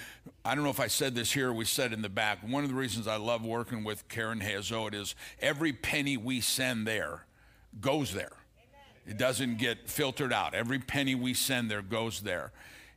i 0.45 0.55
don't 0.55 0.63
know 0.63 0.69
if 0.69 0.79
i 0.79 0.87
said 0.87 1.13
this 1.13 1.29
here 1.29 1.51
we 1.51 1.65
said 1.65 1.91
in 1.91 2.01
the 2.01 2.07
back 2.07 2.37
one 2.47 2.63
of 2.63 2.69
the 2.69 2.75
reasons 2.75 3.05
i 3.05 3.17
love 3.17 3.43
working 3.43 3.83
with 3.83 4.07
Keren 4.07 4.39
Hayesod 4.39 4.93
is 4.93 5.13
every 5.41 5.73
penny 5.73 6.15
we 6.15 6.39
send 6.39 6.87
there 6.87 7.25
goes 7.81 8.13
there 8.13 8.31
it 9.05 9.17
doesn't 9.17 9.57
get 9.57 9.89
filtered 9.89 10.31
out 10.31 10.53
every 10.53 10.79
penny 10.79 11.15
we 11.15 11.33
send 11.33 11.69
there 11.69 11.81
goes 11.81 12.21
there 12.21 12.53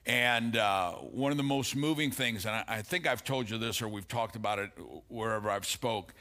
and 0.06 0.56
uh, 0.56 0.92
one 0.92 1.32
of 1.32 1.38
the 1.38 1.42
most 1.42 1.74
moving 1.74 2.12
things 2.12 2.46
and 2.46 2.54
I, 2.54 2.64
I 2.68 2.82
think 2.82 3.08
i've 3.08 3.24
told 3.24 3.50
you 3.50 3.58
this 3.58 3.82
or 3.82 3.88
we've 3.88 4.06
talked 4.06 4.36
about 4.36 4.60
it 4.60 4.70
wherever 5.08 5.50
i've 5.50 5.66
spoke 5.66 6.14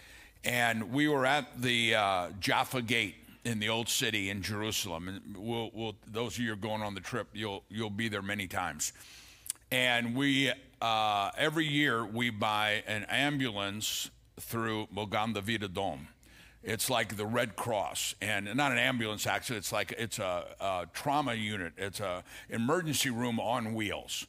and 0.44 0.92
we 0.92 1.08
were 1.08 1.28
at 1.28 1.62
the 1.62 1.94
uh, 1.94 2.30
jaffa 2.40 2.82
gate 2.82 3.18
in 3.46 3.60
the 3.60 3.70
old 3.70 3.88
city 3.88 4.30
in 4.30 4.42
Jerusalem. 4.42 5.08
And 5.08 5.38
we'll, 5.38 5.72
we'll, 5.74 5.96
those 6.06 6.34
of 6.34 6.40
you 6.40 6.48
who 6.48 6.54
are 6.54 6.58
going 6.58 6.82
on 6.82 6.96
the 6.96 7.00
trip, 7.00 7.28
you'll, 7.32 7.64
you'll 7.70 7.90
be 7.90 8.10
there 8.10 8.22
many 8.22 8.46
times. 8.46 8.92
And 9.72 10.16
we, 10.16 10.52
uh, 10.82 11.32
every 11.38 11.68
year, 11.68 12.06
we 12.06 12.30
buy 12.30 12.84
an 12.88 13.04
ambulance 13.10 14.10
through 14.40 14.88
Magen 14.94 15.34
David 15.34 15.62
Adom. 15.62 16.08
It's 16.64 16.90
like 16.90 17.18
the 17.18 17.26
Red 17.26 17.56
Cross, 17.56 18.16
and 18.22 18.54
not 18.56 18.72
an 18.72 18.78
ambulance 18.78 19.28
accident. 19.28 19.64
It's 19.64 19.72
like 19.72 19.94
it's 19.98 20.20
a, 20.20 20.46
a 20.60 20.88
trauma 20.94 21.34
unit. 21.34 21.74
It's 21.78 22.00
a 22.00 22.24
emergency 22.50 23.10
room 23.10 23.40
on 23.40 23.74
wheels. 23.74 24.26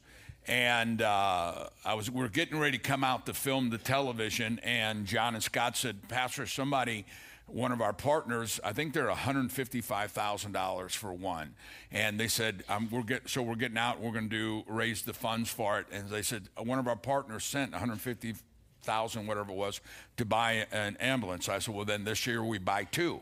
And 0.47 1.01
uh, 1.01 1.67
I 1.85 1.93
was, 1.93 2.09
we 2.09 2.23
are 2.23 2.29
getting 2.29 2.59
ready 2.59 2.77
to 2.77 2.83
come 2.83 3.03
out 3.03 3.25
to 3.27 3.33
film 3.33 3.69
the 3.69 3.77
television, 3.77 4.59
and 4.63 5.05
John 5.05 5.35
and 5.35 5.43
Scott 5.43 5.77
said, 5.77 6.07
Pastor, 6.09 6.45
somebody 6.47 7.05
one 7.53 7.71
of 7.71 7.81
our 7.81 7.93
partners, 7.93 8.59
I 8.63 8.73
think 8.73 8.93
they're 8.93 9.09
$155,000 9.09 10.91
for 10.91 11.13
one. 11.13 11.55
And 11.91 12.19
they 12.19 12.27
said, 12.27 12.63
um, 12.69 12.89
we're 12.91 13.03
get, 13.03 13.29
so 13.29 13.41
we're 13.41 13.55
getting 13.55 13.77
out, 13.77 13.99
we're 13.99 14.11
going 14.11 14.29
to 14.29 14.63
do, 14.63 14.63
raise 14.67 15.01
the 15.01 15.13
funds 15.13 15.49
for 15.49 15.79
it. 15.79 15.87
And 15.91 16.09
they 16.09 16.21
said, 16.21 16.49
one 16.57 16.79
of 16.79 16.87
our 16.87 16.95
partners 16.95 17.43
sent 17.43 17.71
150,000, 17.71 19.27
whatever 19.27 19.51
it 19.51 19.55
was, 19.55 19.81
to 20.17 20.25
buy 20.25 20.67
an 20.71 20.97
ambulance. 20.97 21.49
I 21.49 21.59
said, 21.59 21.75
well, 21.75 21.85
then 21.85 22.03
this 22.03 22.25
year 22.27 22.43
we 22.43 22.57
buy 22.57 22.83
two. 22.85 23.21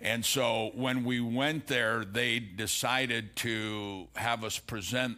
And 0.00 0.24
so 0.24 0.72
when 0.74 1.04
we 1.04 1.20
went 1.20 1.68
there, 1.68 2.04
they 2.04 2.40
decided 2.40 3.36
to 3.36 4.08
have 4.16 4.42
us 4.42 4.58
present 4.58 5.16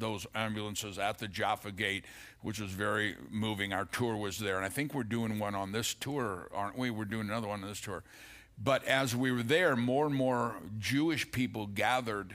those 0.00 0.26
ambulances 0.34 0.98
at 0.98 1.18
the 1.18 1.28
Jaffa 1.28 1.70
Gate, 1.70 2.04
which 2.42 2.58
was 2.58 2.70
very 2.70 3.16
moving. 3.30 3.72
Our 3.72 3.84
tour 3.84 4.16
was 4.16 4.38
there, 4.38 4.56
and 4.56 4.64
I 4.64 4.68
think 4.68 4.94
we're 4.94 5.04
doing 5.04 5.38
one 5.38 5.54
on 5.54 5.72
this 5.72 5.94
tour, 5.94 6.48
aren't 6.52 6.76
we? 6.76 6.90
We're 6.90 7.04
doing 7.04 7.28
another 7.28 7.48
one 7.48 7.62
on 7.62 7.68
this 7.68 7.80
tour. 7.80 8.02
But 8.62 8.84
as 8.84 9.14
we 9.14 9.32
were 9.32 9.42
there, 9.42 9.76
more 9.76 10.06
and 10.06 10.14
more 10.14 10.56
Jewish 10.78 11.30
people 11.30 11.66
gathered 11.66 12.34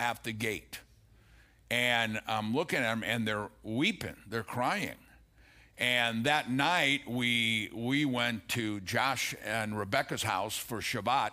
at 0.00 0.24
the 0.24 0.32
gate. 0.32 0.80
And 1.70 2.20
I'm 2.26 2.54
looking 2.54 2.80
at 2.80 2.90
them, 2.90 3.02
and 3.04 3.26
they're 3.26 3.48
weeping, 3.62 4.16
they're 4.26 4.42
crying. 4.42 4.96
And 5.78 6.24
that 6.24 6.50
night, 6.50 7.08
we, 7.08 7.70
we 7.72 8.04
went 8.04 8.48
to 8.50 8.80
Josh 8.80 9.34
and 9.44 9.78
Rebecca's 9.78 10.22
house 10.22 10.56
for 10.56 10.80
Shabbat. 10.80 11.30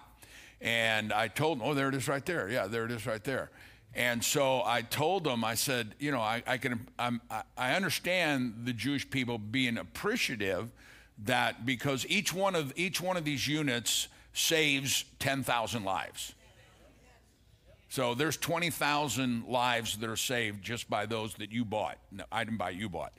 And 0.61 1.11
I 1.11 1.27
told 1.27 1.59
them, 1.59 1.67
oh, 1.67 1.73
there 1.73 1.89
it 1.89 1.95
is 1.95 2.07
right 2.07 2.25
there. 2.25 2.49
Yeah, 2.49 2.67
there 2.67 2.85
it 2.85 2.91
is 2.91 3.05
right 3.05 3.23
there. 3.23 3.51
And 3.95 4.23
so 4.23 4.61
I 4.63 4.81
told 4.83 5.23
them, 5.23 5.43
I 5.43 5.55
said, 5.55 5.95
you 5.99 6.11
know, 6.11 6.21
I, 6.21 6.43
I 6.45 6.57
can, 6.57 6.87
I'm, 6.97 7.21
I 7.57 7.73
understand 7.73 8.61
the 8.65 8.73
Jewish 8.73 9.09
people 9.09 9.37
being 9.37 9.77
appreciative 9.77 10.71
that 11.25 11.65
because 11.65 12.05
each 12.07 12.33
one 12.33 12.55
of 12.55 12.71
each 12.75 13.01
one 13.01 13.17
of 13.17 13.25
these 13.25 13.47
units 13.47 14.07
saves 14.33 15.05
10,000 15.19 15.83
lives. 15.83 16.33
So 17.89 18.13
there's 18.13 18.37
20,000 18.37 19.45
lives 19.47 19.97
that 19.97 20.09
are 20.09 20.15
saved 20.15 20.63
just 20.63 20.89
by 20.89 21.07
those 21.07 21.33
that 21.35 21.51
you 21.51 21.65
bought. 21.65 21.97
No, 22.11 22.23
I 22.31 22.43
didn't 22.43 22.57
buy, 22.57 22.69
you 22.69 22.87
bought. 22.87 23.13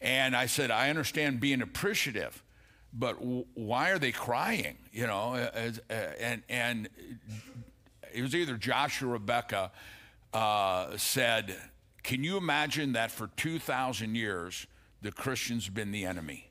And 0.00 0.34
I 0.34 0.46
said, 0.46 0.72
I 0.72 0.90
understand 0.90 1.38
being 1.38 1.62
appreciative, 1.62 2.42
but 2.92 3.20
w- 3.20 3.46
why 3.54 3.90
are 3.90 4.00
they 4.00 4.10
crying? 4.10 4.78
You 4.92 5.06
know, 5.06 5.34
as, 5.34 5.80
uh, 5.88 5.92
and 5.92 6.42
and 6.48 6.88
it 8.12 8.22
was 8.22 8.34
either 8.34 8.56
Josh 8.56 9.00
or 9.00 9.06
Rebecca 9.06 9.70
uh, 10.32 10.96
said, 10.96 11.56
can 12.02 12.22
you 12.22 12.36
imagine 12.36 12.92
that 12.92 13.10
for 13.10 13.28
2,000 13.36 14.14
years, 14.14 14.66
the 15.02 15.10
Christians 15.10 15.66
have 15.66 15.74
been 15.74 15.90
the 15.90 16.04
enemy? 16.04 16.50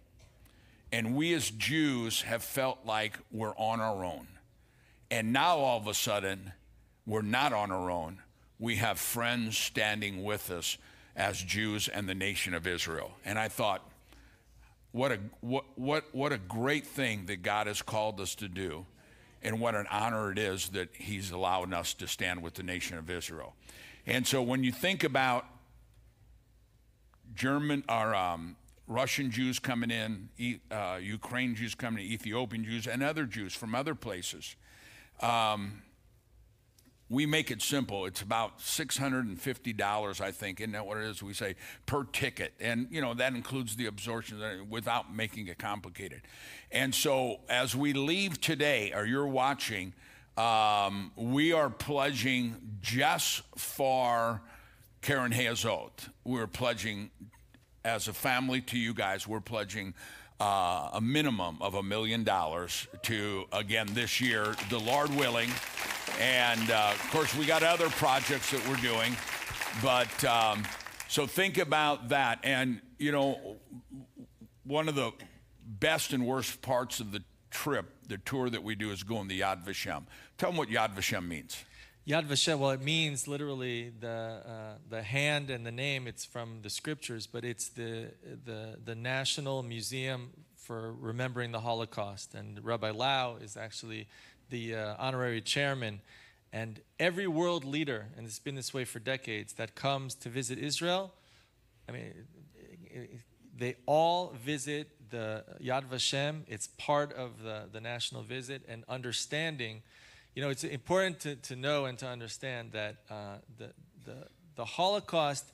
And 0.91 1.15
we 1.15 1.33
as 1.33 1.49
Jews 1.49 2.21
have 2.23 2.43
felt 2.43 2.79
like 2.85 3.17
we're 3.31 3.55
on 3.55 3.79
our 3.79 4.03
own. 4.03 4.27
And 5.11 5.31
now 5.31 5.57
all 5.57 5.77
of 5.77 5.87
a 5.87 5.93
sudden, 5.93 6.51
we're 7.05 7.21
not 7.21 7.53
on 7.53 7.71
our 7.71 7.89
own. 7.89 8.19
We 8.59 8.75
have 8.77 8.99
friends 8.99 9.57
standing 9.57 10.23
with 10.23 10.51
us 10.51 10.77
as 11.15 11.41
Jews 11.41 11.87
and 11.87 12.07
the 12.09 12.15
nation 12.15 12.53
of 12.53 12.67
Israel. 12.67 13.11
And 13.23 13.39
I 13.39 13.47
thought, 13.47 13.89
what 14.91 15.11
a, 15.11 15.19
what, 15.41 15.65
what, 15.75 16.05
what 16.13 16.31
a 16.31 16.37
great 16.37 16.85
thing 16.85 17.25
that 17.27 17.43
God 17.43 17.67
has 17.67 17.81
called 17.81 18.19
us 18.19 18.35
to 18.35 18.47
do. 18.47 18.85
And 19.45 19.59
what 19.59 19.75
an 19.75 19.85
honor 19.91 20.31
it 20.31 20.39
is 20.39 20.69
that 20.69 20.89
He's 20.93 21.29
allowing 21.29 21.71
us 21.71 21.93
to 21.95 22.07
stand 22.07 22.41
with 22.41 22.55
the 22.55 22.63
nation 22.63 22.97
of 22.97 23.09
Israel. 23.11 23.53
And 24.07 24.25
so 24.25 24.41
when 24.41 24.63
you 24.63 24.71
think 24.71 25.03
about 25.03 25.45
German 27.35 27.83
or 27.87 28.15
um, 28.15 28.55
Russian 28.87 29.29
Jews 29.29 29.59
coming 29.59 29.91
in, 29.91 30.29
uh, 30.71 30.97
Ukraine 30.99 31.53
Jews 31.53 31.75
coming 31.75 32.03
in, 32.03 32.11
Ethiopian 32.11 32.63
Jews, 32.63 32.87
and 32.87 33.03
other 33.03 33.25
Jews 33.25 33.53
from 33.53 33.75
other 33.75 33.93
places, 33.93 34.55
um, 35.21 35.83
we 37.09 37.25
make 37.25 37.51
it 37.51 37.61
simple. 37.61 38.05
It's 38.05 38.21
about 38.21 38.59
$650, 38.59 40.21
I 40.21 40.31
think, 40.31 40.59
isn't 40.59 40.71
that 40.71 40.85
what 40.85 40.97
it 40.97 41.03
is? 41.03 41.21
We 41.21 41.33
say 41.33 41.55
per 41.85 42.03
ticket. 42.03 42.53
And, 42.59 42.87
you 42.89 43.01
know, 43.01 43.13
that 43.13 43.33
includes 43.33 43.75
the 43.75 43.85
absorption 43.85 44.67
without 44.69 45.13
making 45.13 45.47
it 45.47 45.59
complicated. 45.59 46.21
And 46.71 46.95
so 46.95 47.41
as 47.47 47.75
we 47.75 47.93
leave 47.93 48.41
today, 48.41 48.91
or 48.95 49.05
you're 49.05 49.27
watching, 49.27 49.93
um, 50.35 51.11
we 51.15 51.53
are 51.53 51.69
pledging 51.69 52.55
just 52.81 53.43
for 53.55 54.41
Keren 55.01 55.31
Hayesod. 55.31 55.91
We're 56.23 56.47
pledging 56.47 57.11
as 57.85 58.07
a 58.07 58.13
family 58.13 58.61
to 58.61 58.79
you 58.79 58.95
guys, 58.95 59.27
we're 59.27 59.39
pledging 59.39 59.93
uh, 60.39 60.89
a 60.93 61.01
minimum 61.01 61.57
of 61.61 61.75
a 61.75 61.83
million 61.83 62.23
dollars 62.23 62.87
to, 63.03 63.45
again, 63.51 63.87
this 63.93 64.19
year, 64.19 64.55
the 64.69 64.79
Lord 64.79 65.09
willing. 65.15 65.49
And 66.19 66.71
uh, 66.71 66.91
of 66.93 67.11
course, 67.11 67.35
we 67.35 67.45
got 67.45 67.63
other 67.63 67.89
projects 67.89 68.51
that 68.51 68.67
we're 68.67 68.75
doing. 68.77 69.15
But 69.81 70.23
um, 70.25 70.63
so 71.07 71.25
think 71.25 71.57
about 71.57 72.09
that. 72.09 72.39
And, 72.43 72.81
you 72.97 73.11
know, 73.11 73.57
one 74.63 74.89
of 74.89 74.95
the 74.95 75.11
best 75.65 76.13
and 76.13 76.25
worst 76.25 76.61
parts 76.61 76.99
of 76.99 77.11
the 77.11 77.23
trip, 77.49 77.85
the 78.07 78.17
tour 78.19 78.49
that 78.49 78.63
we 78.63 78.75
do, 78.75 78.91
is 78.91 79.03
going 79.03 79.29
to 79.29 79.35
Yad 79.35 79.65
Vashem. 79.65 80.03
Tell 80.37 80.49
them 80.49 80.57
what 80.57 80.69
Yad 80.69 80.95
Vashem 80.95 81.27
means. 81.27 81.63
Yad 82.07 82.27
Vashem, 82.27 82.59
well, 82.59 82.69
it 82.69 82.83
means 82.83 83.27
literally 83.27 83.91
the, 83.99 84.07
uh, 84.07 84.73
the 84.91 85.01
hand 85.01 85.49
and 85.49 85.65
the 85.65 85.71
name. 85.71 86.05
It's 86.05 86.23
from 86.23 86.59
the 86.61 86.69
scriptures, 86.69 87.25
but 87.25 87.43
it's 87.43 87.69
the, 87.69 88.11
the, 88.45 88.77
the 88.85 88.93
National 88.93 89.63
Museum 89.63 90.29
for 90.55 90.93
Remembering 90.93 91.51
the 91.51 91.61
Holocaust. 91.61 92.35
And 92.35 92.63
Rabbi 92.63 92.91
Lau 92.91 93.37
is 93.37 93.57
actually 93.57 94.07
the 94.51 94.75
uh, 94.75 94.95
honorary 94.99 95.41
chairman. 95.41 96.01
And 96.53 96.79
every 96.99 97.25
world 97.25 97.65
leader, 97.65 98.05
and 98.15 98.27
it's 98.27 98.37
been 98.37 98.53
this 98.53 98.71
way 98.71 98.85
for 98.85 98.99
decades, 98.99 99.53
that 99.53 99.73
comes 99.73 100.13
to 100.13 100.29
visit 100.29 100.59
Israel, 100.59 101.11
I 101.89 101.91
mean, 101.91 102.13
they 103.57 103.77
all 103.87 104.35
visit 104.45 104.91
the 105.09 105.43
Yad 105.59 105.85
Vashem. 105.85 106.43
It's 106.47 106.67
part 106.77 107.13
of 107.13 107.41
the, 107.41 107.63
the 107.71 107.81
national 107.81 108.21
visit 108.21 108.61
and 108.69 108.83
understanding 108.87 109.81
you 110.35 110.41
know, 110.41 110.49
it's 110.49 110.63
important 110.63 111.19
to, 111.21 111.35
to 111.37 111.55
know 111.55 111.85
and 111.85 111.97
to 111.99 112.07
understand 112.07 112.73
that 112.73 112.97
uh, 113.09 113.37
the, 113.57 113.71
the, 114.03 114.27
the 114.55 114.65
Holocaust 114.65 115.45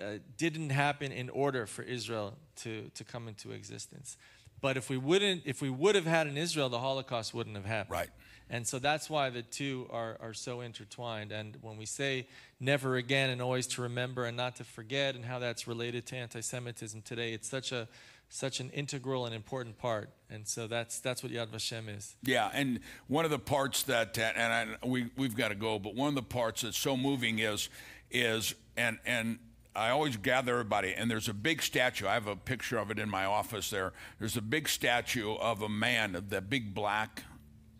uh, 0.00 0.18
didn't 0.36 0.70
happen 0.70 1.12
in 1.12 1.30
order 1.30 1.66
for 1.66 1.82
Israel 1.82 2.36
to, 2.56 2.90
to 2.94 3.04
come 3.04 3.28
into 3.28 3.52
existence. 3.52 4.16
But 4.60 4.76
if 4.76 4.90
we 4.90 4.96
wouldn't, 4.96 5.42
if 5.44 5.62
we 5.62 5.70
would 5.70 5.94
have 5.94 6.04
had 6.04 6.26
an 6.26 6.36
Israel, 6.36 6.68
the 6.68 6.80
Holocaust 6.80 7.32
wouldn't 7.32 7.54
have 7.54 7.64
happened. 7.64 7.92
Right. 7.92 8.08
And 8.50 8.66
so 8.66 8.78
that's 8.78 9.08
why 9.08 9.30
the 9.30 9.42
two 9.42 9.86
are, 9.90 10.16
are 10.20 10.34
so 10.34 10.62
intertwined. 10.62 11.32
And 11.32 11.56
when 11.60 11.76
we 11.76 11.86
say 11.86 12.26
never 12.58 12.96
again 12.96 13.30
and 13.30 13.40
always 13.42 13.66
to 13.68 13.82
remember 13.82 14.24
and 14.24 14.36
not 14.36 14.56
to 14.56 14.64
forget 14.64 15.14
and 15.14 15.24
how 15.24 15.38
that's 15.38 15.68
related 15.68 16.06
to 16.06 16.16
anti-Semitism 16.16 17.02
today, 17.02 17.34
it's 17.34 17.48
such 17.48 17.72
a 17.72 17.86
such 18.28 18.60
an 18.60 18.70
integral 18.70 19.26
and 19.26 19.34
important 19.34 19.78
part. 19.78 20.10
And 20.30 20.46
so 20.46 20.66
that's 20.66 21.00
that's 21.00 21.22
what 21.22 21.32
Yad 21.32 21.48
Vashem 21.48 21.94
is. 21.94 22.16
Yeah, 22.22 22.50
and 22.52 22.80
one 23.06 23.24
of 23.24 23.30
the 23.30 23.38
parts 23.38 23.84
that 23.84 24.18
uh, 24.18 24.32
and 24.36 24.52
I, 24.52 24.86
we 24.86 25.10
we've 25.16 25.36
got 25.36 25.48
to 25.48 25.54
go, 25.54 25.78
but 25.78 25.94
one 25.94 26.08
of 26.08 26.14
the 26.14 26.22
parts 26.22 26.62
that's 26.62 26.78
so 26.78 26.96
moving 26.96 27.38
is 27.38 27.68
is 28.10 28.54
and 28.76 28.98
and 29.06 29.38
I 29.74 29.90
always 29.90 30.16
gather 30.16 30.52
everybody, 30.52 30.92
and 30.94 31.10
there's 31.10 31.28
a 31.28 31.34
big 31.34 31.62
statue. 31.62 32.06
I 32.06 32.14
have 32.14 32.26
a 32.26 32.36
picture 32.36 32.78
of 32.78 32.90
it 32.90 32.98
in 32.98 33.08
my 33.08 33.24
office 33.24 33.70
there. 33.70 33.92
There's 34.18 34.36
a 34.36 34.42
big 34.42 34.68
statue 34.68 35.34
of 35.34 35.62
a 35.62 35.68
man, 35.68 36.24
the 36.28 36.40
big 36.40 36.74
black 36.74 37.22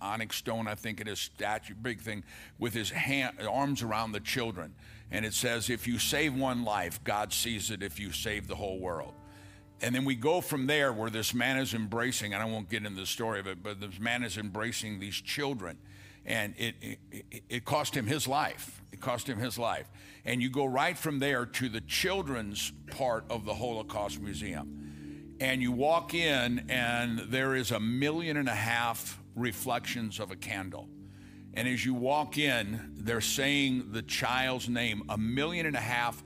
onyx 0.01 0.37
stone, 0.37 0.69
I 0.69 0.77
think 0.77 1.01
it 1.01 1.09
is, 1.09 1.19
statue, 1.19 1.75
big 1.75 2.01
thing, 2.01 2.23
with 2.59 2.73
his 2.73 2.91
hand, 2.91 3.37
arms 3.49 3.83
around 3.83 4.13
the 4.13 4.21
children. 4.21 4.75
And 5.11 5.25
it 5.25 5.35
says, 5.35 5.71
If 5.71 5.89
you 5.89 5.99
save 5.99 6.35
one 6.35 6.65
life, 6.65 7.03
God 7.03 7.33
sees 7.33 7.71
it 7.71 7.83
if 7.83 7.99
you 7.99 8.13
save 8.13 8.47
the 8.47 8.55
whole 8.55 8.79
world. 8.79 9.15
And 9.81 9.95
then 9.95 10.05
we 10.05 10.16
go 10.16 10.41
from 10.41 10.66
there 10.66 10.93
where 10.93 11.11
this 11.11 11.33
man 11.33 11.59
is 11.59 11.72
embracing, 11.72 12.35
and 12.35 12.43
I 12.43 12.47
won't 12.47 12.68
get 12.68 12.85
into 12.85 13.01
the 13.01 13.07
story 13.07 13.39
of 13.39 13.47
it, 13.47 13.62
but 13.62 13.81
this 13.81 14.01
man 14.01 14.24
is 14.24 14.37
embracing 14.37 14.99
these 14.99 15.14
children. 15.14 15.79
And 16.26 16.55
it, 16.59 16.74
it, 17.12 17.43
it 17.49 17.64
cost 17.64 17.95
him 17.95 18.07
his 18.07 18.26
life. 18.26 18.83
It 18.93 19.01
cost 19.01 19.29
him 19.29 19.39
his 19.39 19.57
life. 19.57 19.87
And 20.24 20.43
you 20.43 20.51
go 20.51 20.64
right 20.64 20.99
from 20.99 21.20
there 21.20 21.47
to 21.47 21.68
the 21.68 21.81
children's 21.83 22.72
part 22.91 23.24
of 23.31 23.45
the 23.45 23.55
Holocaust 23.55 24.20
Museum. 24.20 25.37
And 25.41 25.62
you 25.62 25.70
walk 25.70 26.12
in, 26.12 26.66
and 26.68 27.20
there 27.20 27.55
is 27.55 27.70
a 27.70 27.79
million 27.79 28.37
and 28.37 28.49
a 28.49 28.55
half 28.55 29.20
reflections 29.37 30.18
of 30.18 30.33
a 30.33 30.37
candle. 30.37 30.89
And 31.55 31.68
as 31.68 31.85
you 31.85 31.95
walk 31.95 32.37
in, 32.37 32.95
they're 32.95 33.20
saying 33.20 33.93
the 33.93 34.03
child's 34.03 34.68
name. 34.68 35.05
A 35.09 35.16
million 35.16 35.66
and 35.66 35.76
a 35.76 35.81
half 35.81 36.22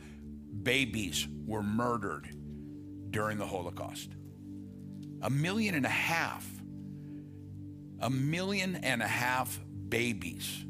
babies 0.62 1.28
were 1.46 1.62
murdered 1.62 2.34
during 3.12 3.38
the 3.38 3.46
Holocaust. 3.46 4.10
A 5.22 5.30
million 5.30 5.76
and 5.76 5.86
a 5.86 5.90
half. 5.90 6.48
A 8.00 8.10
million 8.10 8.76
and 8.76 9.00
a 9.00 9.06
half 9.06 9.60
babies, 9.88 10.64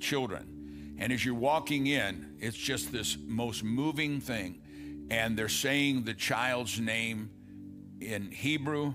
children. 0.00 0.96
And 0.98 1.12
as 1.12 1.24
you're 1.24 1.34
walking 1.34 1.86
in, 1.86 2.34
it's 2.40 2.56
just 2.56 2.90
this 2.90 3.16
most 3.24 3.62
moving 3.62 4.20
thing. 4.20 5.06
And 5.10 5.36
they're 5.36 5.48
saying 5.48 6.02
the 6.02 6.14
child's 6.14 6.80
name 6.80 7.30
in 8.00 8.32
Hebrew 8.32 8.94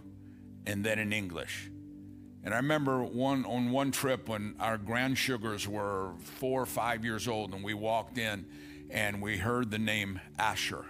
and 0.65 0.83
then 0.83 0.99
in 0.99 1.13
English. 1.13 1.71
And 2.43 2.53
I 2.53 2.57
remember 2.57 3.03
one 3.03 3.45
on 3.45 3.71
one 3.71 3.91
trip 3.91 4.27
when 4.27 4.55
our 4.59 4.77
grandsugars 4.77 5.67
were 5.67 6.13
four 6.39 6.61
or 6.61 6.65
five 6.65 7.05
years 7.05 7.27
old, 7.27 7.53
and 7.53 7.63
we 7.63 7.75
walked 7.75 8.17
in 8.17 8.45
and 8.89 9.21
we 9.21 9.37
heard 9.37 9.69
the 9.69 9.79
name 9.79 10.19
Asher. 10.39 10.85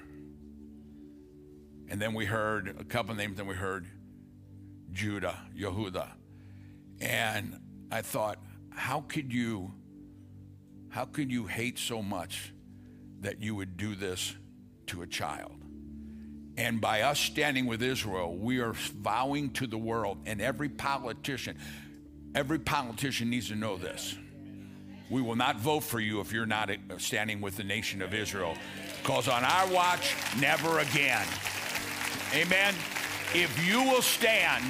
And 1.91 2.01
then 2.01 2.13
we 2.13 2.23
heard 2.23 2.73
a 2.79 2.85
couple 2.85 3.13
names, 3.15 3.35
then 3.35 3.47
we 3.47 3.53
heard 3.53 3.85
Judah, 4.93 5.38
Yehuda. 5.53 6.07
And 7.01 7.59
I 7.91 8.01
thought, 8.01 8.39
how 8.69 9.01
could 9.01 9.34
you 9.34 9.73
how 10.88 11.03
could 11.03 11.30
you 11.30 11.47
hate 11.47 11.77
so 11.77 12.01
much 12.01 12.53
that 13.19 13.41
you 13.41 13.55
would 13.55 13.76
do 13.76 13.95
this 13.95 14.34
to 14.88 15.01
a 15.01 15.07
child? 15.07 15.51
And 16.55 16.80
by 16.80 17.01
us 17.01 17.19
standing 17.19 17.65
with 17.65 17.84
Israel, 17.84 18.35
we 18.35 18.59
are 18.59 18.73
vowing 18.73 19.51
to 19.51 19.68
the 19.68 19.77
world 19.77 20.18
and 20.26 20.41
every 20.41 20.69
politician, 20.69 21.57
every 22.35 22.59
politician 22.59 23.30
needs 23.30 23.49
to 23.49 23.55
know 23.55 23.76
this. 23.76 24.15
We 25.09 25.22
will 25.22 25.35
not 25.35 25.59
vote 25.59 25.81
for 25.81 25.99
you 25.99 26.22
if 26.22 26.31
you're 26.31 26.45
not 26.45 26.72
standing 26.99 27.41
with 27.41 27.57
the 27.57 27.65
nation 27.65 28.01
of 28.01 28.13
Israel. 28.13 28.55
Because 29.01 29.27
on 29.27 29.43
our 29.43 29.68
watch, 29.68 30.15
never 30.39 30.80
again. 30.80 31.27
Amen. 32.34 32.74
If 33.34 33.68
you 33.68 33.84
will 33.84 34.02
stand 34.02 34.64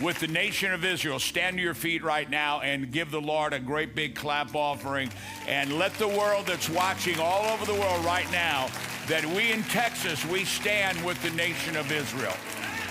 with 0.00 0.18
the 0.18 0.26
nation 0.26 0.72
of 0.72 0.84
Israel, 0.84 1.20
stand 1.20 1.56
to 1.56 1.62
your 1.62 1.74
feet 1.74 2.02
right 2.02 2.28
now 2.28 2.60
and 2.60 2.90
give 2.90 3.12
the 3.12 3.20
Lord 3.20 3.52
a 3.52 3.60
great 3.60 3.94
big 3.94 4.16
clap 4.16 4.52
offering 4.56 5.08
and 5.46 5.78
let 5.78 5.94
the 5.94 6.08
world 6.08 6.46
that's 6.46 6.68
watching 6.68 7.20
all 7.20 7.44
over 7.52 7.64
the 7.64 7.78
world 7.78 8.04
right 8.04 8.28
now 8.32 8.66
that 9.06 9.24
we 9.24 9.52
in 9.52 9.62
Texas, 9.64 10.24
we 10.26 10.44
stand 10.44 11.00
with 11.04 11.22
the 11.22 11.30
nation 11.30 11.76
of 11.76 11.92
Israel. 11.92 12.34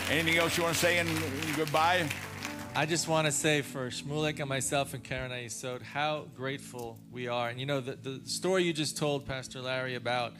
Anything 0.09 0.37
else 0.37 0.55
you 0.55 0.63
want 0.63 0.75
to 0.75 0.79
say 0.79 0.99
in 0.99 1.07
goodbye? 1.57 2.07
I 2.77 2.85
just 2.85 3.09
want 3.09 3.25
to 3.25 3.31
say 3.33 3.61
for 3.61 3.89
Shmulik 3.89 4.39
and 4.39 4.47
myself 4.47 4.93
and 4.93 5.03
Keren 5.03 5.31
Hayesod, 5.31 5.81
how 5.81 6.27
grateful 6.33 6.97
we 7.11 7.27
are. 7.27 7.49
And 7.49 7.59
you 7.59 7.65
know, 7.65 7.81
the, 7.81 7.95
the 7.95 8.21
story 8.29 8.63
you 8.63 8.71
just 8.71 8.97
told, 8.97 9.25
Pastor 9.25 9.59
Larry, 9.59 9.95
about 9.95 10.31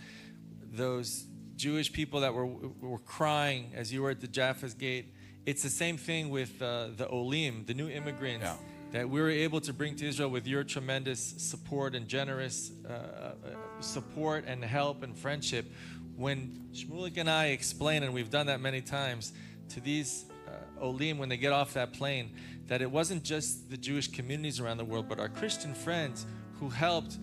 those 0.72 1.26
Jewish 1.58 1.92
people 1.92 2.22
that 2.22 2.34
were, 2.34 2.46
were 2.46 3.00
crying 3.00 3.72
as 3.76 3.92
you 3.92 4.04
were 4.04 4.12
at 4.12 4.22
the 4.22 4.28
Jaffa's 4.28 4.74
gate. 4.74 5.14
It's 5.46 5.64
the 5.64 5.70
same 5.70 5.98
thing 5.98 6.30
with 6.30 6.62
uh, 6.62 6.90
the 6.96 7.10
Olim, 7.10 7.66
the 7.66 7.74
new 7.74 7.90
immigrants. 7.90 8.46
Yeah. 8.46 8.56
that 8.92 9.10
we 9.10 9.20
were 9.20 9.30
able 9.30 9.60
to 9.62 9.74
bring 9.74 9.96
to 9.98 10.08
Israel 10.08 10.30
with 10.30 10.48
your 10.48 10.64
tremendous 10.64 11.20
support 11.38 11.94
and 11.96 12.08
generous 12.08 12.72
uh, 12.88 12.92
uh, 12.92 13.34
support 13.82 14.46
and 14.48 14.64
help 14.64 15.04
and 15.04 15.18
friendship. 15.18 15.66
When 16.16 16.70
Shmulik 16.74 17.18
and 17.18 17.30
I 17.30 17.48
explain, 17.48 18.04
and 18.04 18.14
we've 18.14 18.30
done 18.30 18.48
that 18.48 18.62
many 18.62 18.82
times, 18.82 19.34
to 19.70 19.82
these 19.82 20.26
uh, 20.48 20.86
Olim 20.86 21.18
when 21.18 21.30
they 21.30 21.38
get 21.38 21.52
off 21.52 21.74
that 21.74 21.92
plane, 21.94 22.32
that 22.68 22.82
it 22.82 22.90
wasn't 22.90 23.24
just 23.24 23.70
the 23.70 23.78
Jewish 23.78 24.08
communities 24.08 24.60
around 24.60 24.78
the 24.78 24.86
world, 24.86 25.08
but 25.10 25.20
our 25.20 25.30
Christian 25.30 25.74
friends 25.74 26.26
who 26.60 26.70
helped 26.70 27.18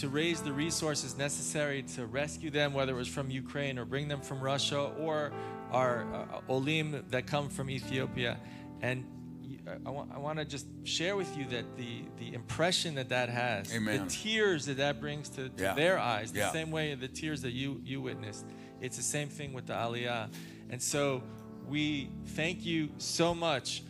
to 0.00 0.08
raise 0.08 0.40
the 0.42 0.52
resources 0.52 1.16
necessary 1.16 1.82
to 1.82 2.06
rescue 2.06 2.50
them, 2.50 2.72
whether 2.72 2.92
it 2.92 2.96
was 2.96 3.08
from 3.08 3.30
Ukraine 3.30 3.78
or 3.78 3.84
bring 3.84 4.06
them 4.08 4.20
from 4.20 4.40
Russia 4.40 4.92
or 4.98 5.32
our 5.72 6.06
uh, 6.14 6.40
Olim 6.52 7.04
that 7.10 7.26
come 7.26 7.48
from 7.48 7.68
Ethiopia. 7.68 8.38
And 8.80 9.04
I 9.84 9.90
want, 9.90 10.10
I 10.14 10.18
want 10.18 10.38
to 10.38 10.44
just 10.44 10.66
share 10.84 11.16
with 11.16 11.36
you 11.36 11.46
that 11.48 11.76
the, 11.76 12.02
the 12.18 12.32
impression 12.32 12.94
that 12.94 13.08
that 13.10 13.28
has, 13.28 13.74
Amen. 13.74 14.04
the 14.04 14.10
tears 14.10 14.66
that 14.66 14.76
that 14.76 15.00
brings 15.00 15.28
to, 15.30 15.48
to 15.48 15.62
Yeah. 15.62 15.74
their 15.74 15.98
eyes, 15.98 16.32
the 16.32 16.38
Yeah. 16.40 16.52
same 16.52 16.70
way 16.70 16.94
the 16.94 17.08
tears 17.08 17.42
that 17.42 17.52
you, 17.52 17.80
you 17.84 18.00
witnessed, 18.00 18.46
it's 18.80 18.96
the 18.96 19.02
same 19.02 19.28
thing 19.28 19.52
with 19.52 19.66
the 19.66 19.74
Aliyah. 19.74 20.28
And 20.70 20.80
so 20.80 21.22
we 21.66 22.10
thank 22.28 22.64
you 22.64 22.90
so 22.98 23.34
much 23.34 23.82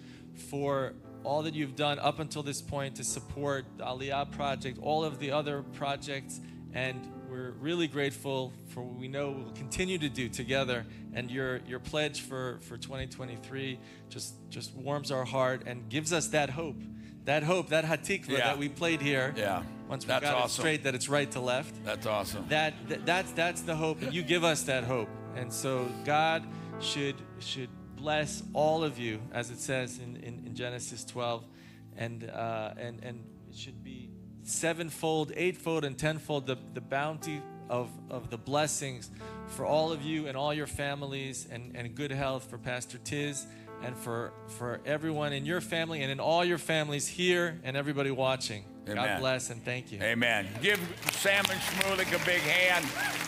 for 0.50 0.94
all 1.24 1.42
that 1.42 1.54
you've 1.54 1.76
done 1.76 1.98
up 1.98 2.18
until 2.20 2.42
this 2.42 2.60
point 2.62 2.96
to 2.96 3.04
support 3.04 3.64
the 3.76 3.84
Aliyah 3.84 4.30
project, 4.32 4.78
all 4.82 5.04
of 5.04 5.18
the 5.18 5.30
other 5.32 5.62
projects, 5.74 6.40
and 6.72 7.06
we're 7.30 7.50
really 7.60 7.86
grateful 7.88 8.52
for 8.68 8.82
what 8.82 8.98
we 8.98 9.06
know 9.08 9.30
we'll 9.30 9.52
continue 9.52 9.98
to 9.98 10.08
do 10.08 10.28
together. 10.28 10.86
And 11.14 11.30
your 11.30 11.58
your 11.66 11.78
pledge 11.78 12.20
for, 12.22 12.58
for 12.62 12.76
2023 12.78 13.78
just 14.08 14.34
just 14.50 14.74
warms 14.74 15.10
our 15.10 15.24
heart 15.24 15.62
and 15.66 15.88
gives 15.88 16.12
us 16.12 16.28
that 16.28 16.50
hope, 16.50 16.80
that 17.24 17.42
hope, 17.42 17.68
that 17.70 17.84
hatikva 17.84 18.28
Yeah. 18.28 18.38
that 18.38 18.58
we 18.58 18.68
played 18.68 19.00
here. 19.02 19.34
Yeah. 19.36 19.62
Once 19.88 20.04
we 20.04 20.08
That's 20.08 20.24
got 20.24 20.34
awesome. 20.34 20.44
it 20.46 20.62
straight, 20.62 20.82
that 20.84 20.94
it's 20.94 21.08
right 21.08 21.30
to 21.32 21.40
left 21.40 21.74
That's 21.84 22.06
awesome. 22.06 22.44
that, 22.50 22.74
that 22.90 23.06
that's 23.06 23.32
that's 23.32 23.62
the 23.62 23.74
hope 23.74 24.02
and 24.02 24.12
you 24.12 24.22
give 24.22 24.44
us 24.44 24.64
that 24.64 24.84
hope 24.84 25.08
and 25.34 25.50
so 25.50 25.88
god 26.04 26.44
should 26.78 27.14
should 27.38 27.70
bless 27.98 28.42
all 28.54 28.84
of 28.84 28.98
you 28.98 29.20
as 29.32 29.50
it 29.50 29.58
says 29.58 29.98
in, 29.98 30.16
in, 30.16 30.42
in 30.46 30.54
genesis 30.54 31.04
12 31.04 31.44
and 31.96 32.30
uh, 32.30 32.72
and 32.78 33.02
and 33.02 33.24
it 33.50 33.56
should 33.56 33.82
be 33.82 34.10
sevenfold 34.42 35.32
eightfold 35.36 35.84
and 35.84 35.98
tenfold 35.98 36.46
the, 36.46 36.56
the 36.74 36.80
bounty 36.80 37.42
of, 37.68 37.90
of 38.08 38.30
the 38.30 38.38
blessings 38.38 39.10
for 39.48 39.66
all 39.66 39.92
of 39.92 40.02
you 40.02 40.26
and 40.26 40.36
all 40.36 40.54
your 40.54 40.66
families 40.66 41.46
and, 41.50 41.76
and 41.76 41.94
good 41.94 42.10
health 42.10 42.48
for 42.48 42.56
pastor 42.56 42.98
tiz 42.98 43.46
and 43.82 43.96
for 43.96 44.32
for 44.46 44.80
everyone 44.86 45.32
in 45.32 45.44
your 45.44 45.60
family 45.60 46.02
and 46.02 46.10
in 46.10 46.18
all 46.18 46.44
your 46.44 46.58
families 46.58 47.06
here 47.06 47.60
and 47.62 47.76
everybody 47.76 48.10
watching 48.10 48.64
Amen. 48.84 48.96
god 48.96 49.20
bless 49.20 49.50
and 49.50 49.64
thank 49.64 49.92
you 49.92 50.00
Amen. 50.00 50.48
Give 50.62 50.80
Sam 51.12 51.44
and 51.50 51.60
Shmulik 51.60 52.14
a 52.14 52.24
big 52.24 52.40
hand. 52.40 53.27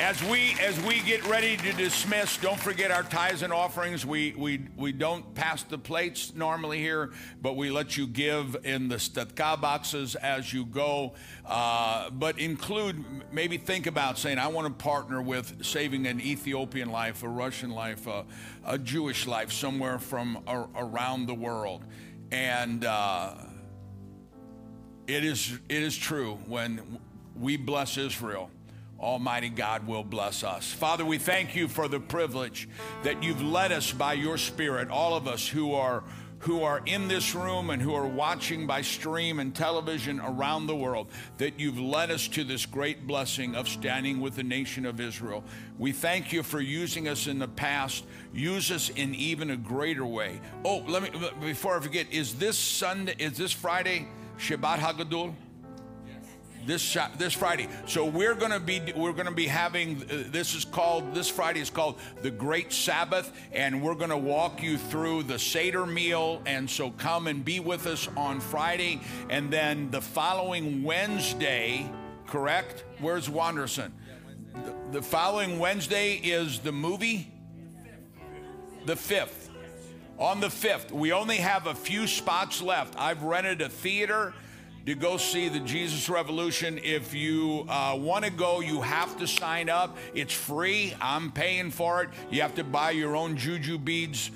As 0.00 0.20
we 0.24 0.56
as 0.60 0.78
we 0.84 1.00
get 1.02 1.24
ready 1.28 1.56
to 1.56 1.72
dismiss, 1.72 2.36
don't 2.38 2.58
forget 2.58 2.90
our 2.90 3.04
tithes 3.04 3.42
and 3.42 3.52
offerings. 3.52 4.04
We 4.04 4.34
we 4.36 4.66
we 4.76 4.90
don't 4.90 5.34
pass 5.36 5.62
the 5.62 5.78
plates 5.78 6.34
normally 6.34 6.80
here, 6.80 7.12
but 7.40 7.56
we 7.56 7.70
let 7.70 7.96
you 7.96 8.08
give 8.08 8.56
in 8.64 8.88
the 8.88 8.96
tzedakah 8.96 9.60
boxes 9.60 10.16
as 10.16 10.52
you 10.52 10.66
go. 10.66 11.14
Uh, 11.46 12.10
but 12.10 12.40
include 12.40 13.04
maybe 13.30 13.56
think 13.56 13.86
about 13.86 14.18
saying, 14.18 14.38
I 14.38 14.48
want 14.48 14.66
to 14.66 14.84
partner 14.84 15.22
with 15.22 15.64
saving 15.64 16.08
an 16.08 16.20
Ethiopian 16.20 16.90
life, 16.90 17.22
a 17.22 17.28
Russian 17.28 17.70
life, 17.70 18.08
a, 18.08 18.24
a 18.64 18.78
Jewish 18.78 19.28
life 19.28 19.52
somewhere 19.52 20.00
from 20.00 20.42
a, 20.48 20.64
around 20.76 21.26
the 21.26 21.34
world, 21.34 21.84
and. 22.32 22.84
Uh, 22.84 23.34
it 25.06 25.22
is, 25.22 25.58
it 25.68 25.82
is 25.82 25.94
true 25.94 26.38
when 26.46 26.98
we 27.38 27.58
bless 27.58 27.98
Israel, 27.98 28.50
Almighty 29.04 29.50
God 29.50 29.86
will 29.86 30.02
bless 30.02 30.42
us. 30.42 30.72
Father, 30.72 31.04
we 31.04 31.18
thank 31.18 31.54
you 31.54 31.68
for 31.68 31.88
the 31.88 32.00
privilege 32.00 32.68
that 33.02 33.22
you've 33.22 33.42
led 33.42 33.70
us 33.70 33.92
by 33.92 34.14
your 34.14 34.38
Spirit, 34.38 34.88
all 34.88 35.14
of 35.14 35.28
us 35.28 35.46
who 35.46 35.74
are 35.74 36.02
who 36.44 36.62
are 36.62 36.82
in 36.84 37.08
this 37.08 37.34
room 37.34 37.70
and 37.70 37.80
who 37.80 37.94
are 37.94 38.06
watching 38.06 38.66
by 38.66 38.82
stream 38.82 39.38
and 39.38 39.54
television 39.54 40.20
around 40.20 40.66
the 40.66 40.76
world, 40.76 41.06
that 41.38 41.58
you've 41.58 41.80
led 41.80 42.10
us 42.10 42.28
to 42.28 42.44
this 42.44 42.66
great 42.66 43.06
blessing 43.06 43.54
of 43.54 43.66
standing 43.66 44.20
with 44.20 44.36
the 44.36 44.42
nation 44.42 44.84
of 44.84 45.00
Israel. 45.00 45.42
We 45.78 45.92
thank 45.92 46.34
you 46.34 46.42
for 46.42 46.60
using 46.60 47.08
us 47.08 47.28
in 47.28 47.38
the 47.38 47.48
past. 47.48 48.04
Use 48.34 48.70
us 48.70 48.90
in 48.90 49.14
even 49.14 49.52
a 49.52 49.56
greater 49.56 50.04
way. 50.04 50.38
Oh, 50.66 50.84
let 50.86 51.02
me 51.02 51.10
before 51.40 51.78
I 51.78 51.80
forget, 51.80 52.06
is 52.10 52.34
this 52.34 52.58
Sunday, 52.58 53.14
is 53.18 53.38
this 53.38 53.52
Friday 53.52 54.06
Shabbat 54.38 54.80
Hagadol? 54.80 55.34
This 56.66 56.96
this 57.18 57.32
Friday. 57.32 57.68
So 57.86 58.04
we're 58.04 58.34
going 58.34 58.52
to 58.52 58.60
be 58.60 58.80
we're 58.96 59.12
going 59.12 59.26
to 59.26 59.32
be 59.32 59.46
having 59.46 60.02
uh, 60.02 60.24
this 60.30 60.54
is 60.54 60.64
called 60.64 61.14
this 61.14 61.28
Friday 61.28 61.60
is 61.60 61.70
called 61.70 61.98
the 62.22 62.30
Great 62.30 62.72
Sabbath, 62.72 63.32
and 63.52 63.82
we're 63.82 63.94
going 63.94 64.10
to 64.10 64.16
walk 64.16 64.62
you 64.62 64.78
through 64.78 65.24
the 65.24 65.38
Seder 65.38 65.86
meal. 65.86 66.42
And 66.46 66.68
so 66.68 66.90
come 66.90 67.26
and 67.26 67.44
be 67.44 67.60
with 67.60 67.86
us 67.86 68.08
on 68.16 68.40
Friday, 68.40 69.00
and 69.30 69.50
then 69.50 69.90
the 69.90 70.00
following 70.00 70.82
Wednesday. 70.82 71.90
Correct? 72.26 72.84
Where's 73.00 73.28
Wanderson? 73.28 73.92
The, 74.54 74.74
the 74.92 75.02
following 75.02 75.58
Wednesday 75.58 76.14
is 76.14 76.58
the 76.60 76.72
movie. 76.72 77.30
The 78.86 78.96
fifth. 78.96 79.50
On 80.18 80.38
the 80.38 80.46
5th, 80.46 80.92
we 80.92 81.12
only 81.12 81.38
have 81.38 81.66
a 81.66 81.74
few 81.74 82.06
spots 82.06 82.62
left. 82.62 82.94
I've 82.96 83.24
rented 83.24 83.60
a 83.62 83.68
theater 83.68 84.32
to 84.86 84.94
go 84.94 85.16
see 85.16 85.48
the 85.48 85.60
Jesus 85.60 86.08
Revolution. 86.08 86.78
If 86.82 87.14
you 87.14 87.64
uh, 87.68 87.96
want 87.98 88.24
to 88.24 88.30
go, 88.30 88.60
you 88.60 88.82
have 88.82 89.16
to 89.18 89.26
sign 89.26 89.68
up. 89.68 89.96
It's 90.14 90.32
free. 90.32 90.94
I'm 91.00 91.32
paying 91.32 91.70
for 91.70 92.02
it. 92.02 92.10
You 92.30 92.42
have 92.42 92.54
to 92.56 92.64
buy 92.64 92.90
your 92.90 93.16
own 93.16 93.36
juju 93.36 93.78
beads 93.78 94.30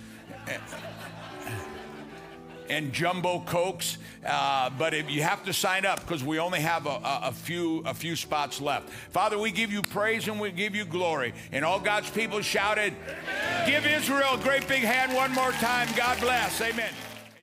and 2.70 2.92
jumbo 2.92 3.40
cokes. 3.40 3.98
Uh, 4.24 4.70
but 4.78 4.94
if 4.94 5.10
you 5.10 5.22
have 5.22 5.44
to 5.44 5.52
sign 5.52 5.84
up 5.84 6.00
because 6.00 6.24
we 6.24 6.38
only 6.38 6.60
have 6.60 6.86
a, 6.86 6.90
a, 6.90 7.20
a 7.24 7.32
few 7.32 7.82
a 7.86 7.94
few 7.94 8.16
spots 8.16 8.60
left. 8.60 8.90
Father, 9.10 9.38
we 9.38 9.50
give 9.50 9.72
you 9.72 9.82
praise 9.82 10.28
and 10.28 10.40
we 10.40 10.50
give 10.50 10.74
you 10.74 10.84
glory. 10.84 11.32
And 11.52 11.64
all 11.64 11.80
God's 11.80 12.10
people 12.10 12.40
shouted, 12.40 12.94
"Give 13.66 13.86
Israel 13.86 14.34
a 14.34 14.38
great 14.38 14.66
big 14.68 14.82
hand 14.82 15.14
one 15.14 15.32
more 15.32 15.52
time." 15.52 15.88
God 15.96 16.20
bless. 16.20 16.60
Amen. 16.60 16.92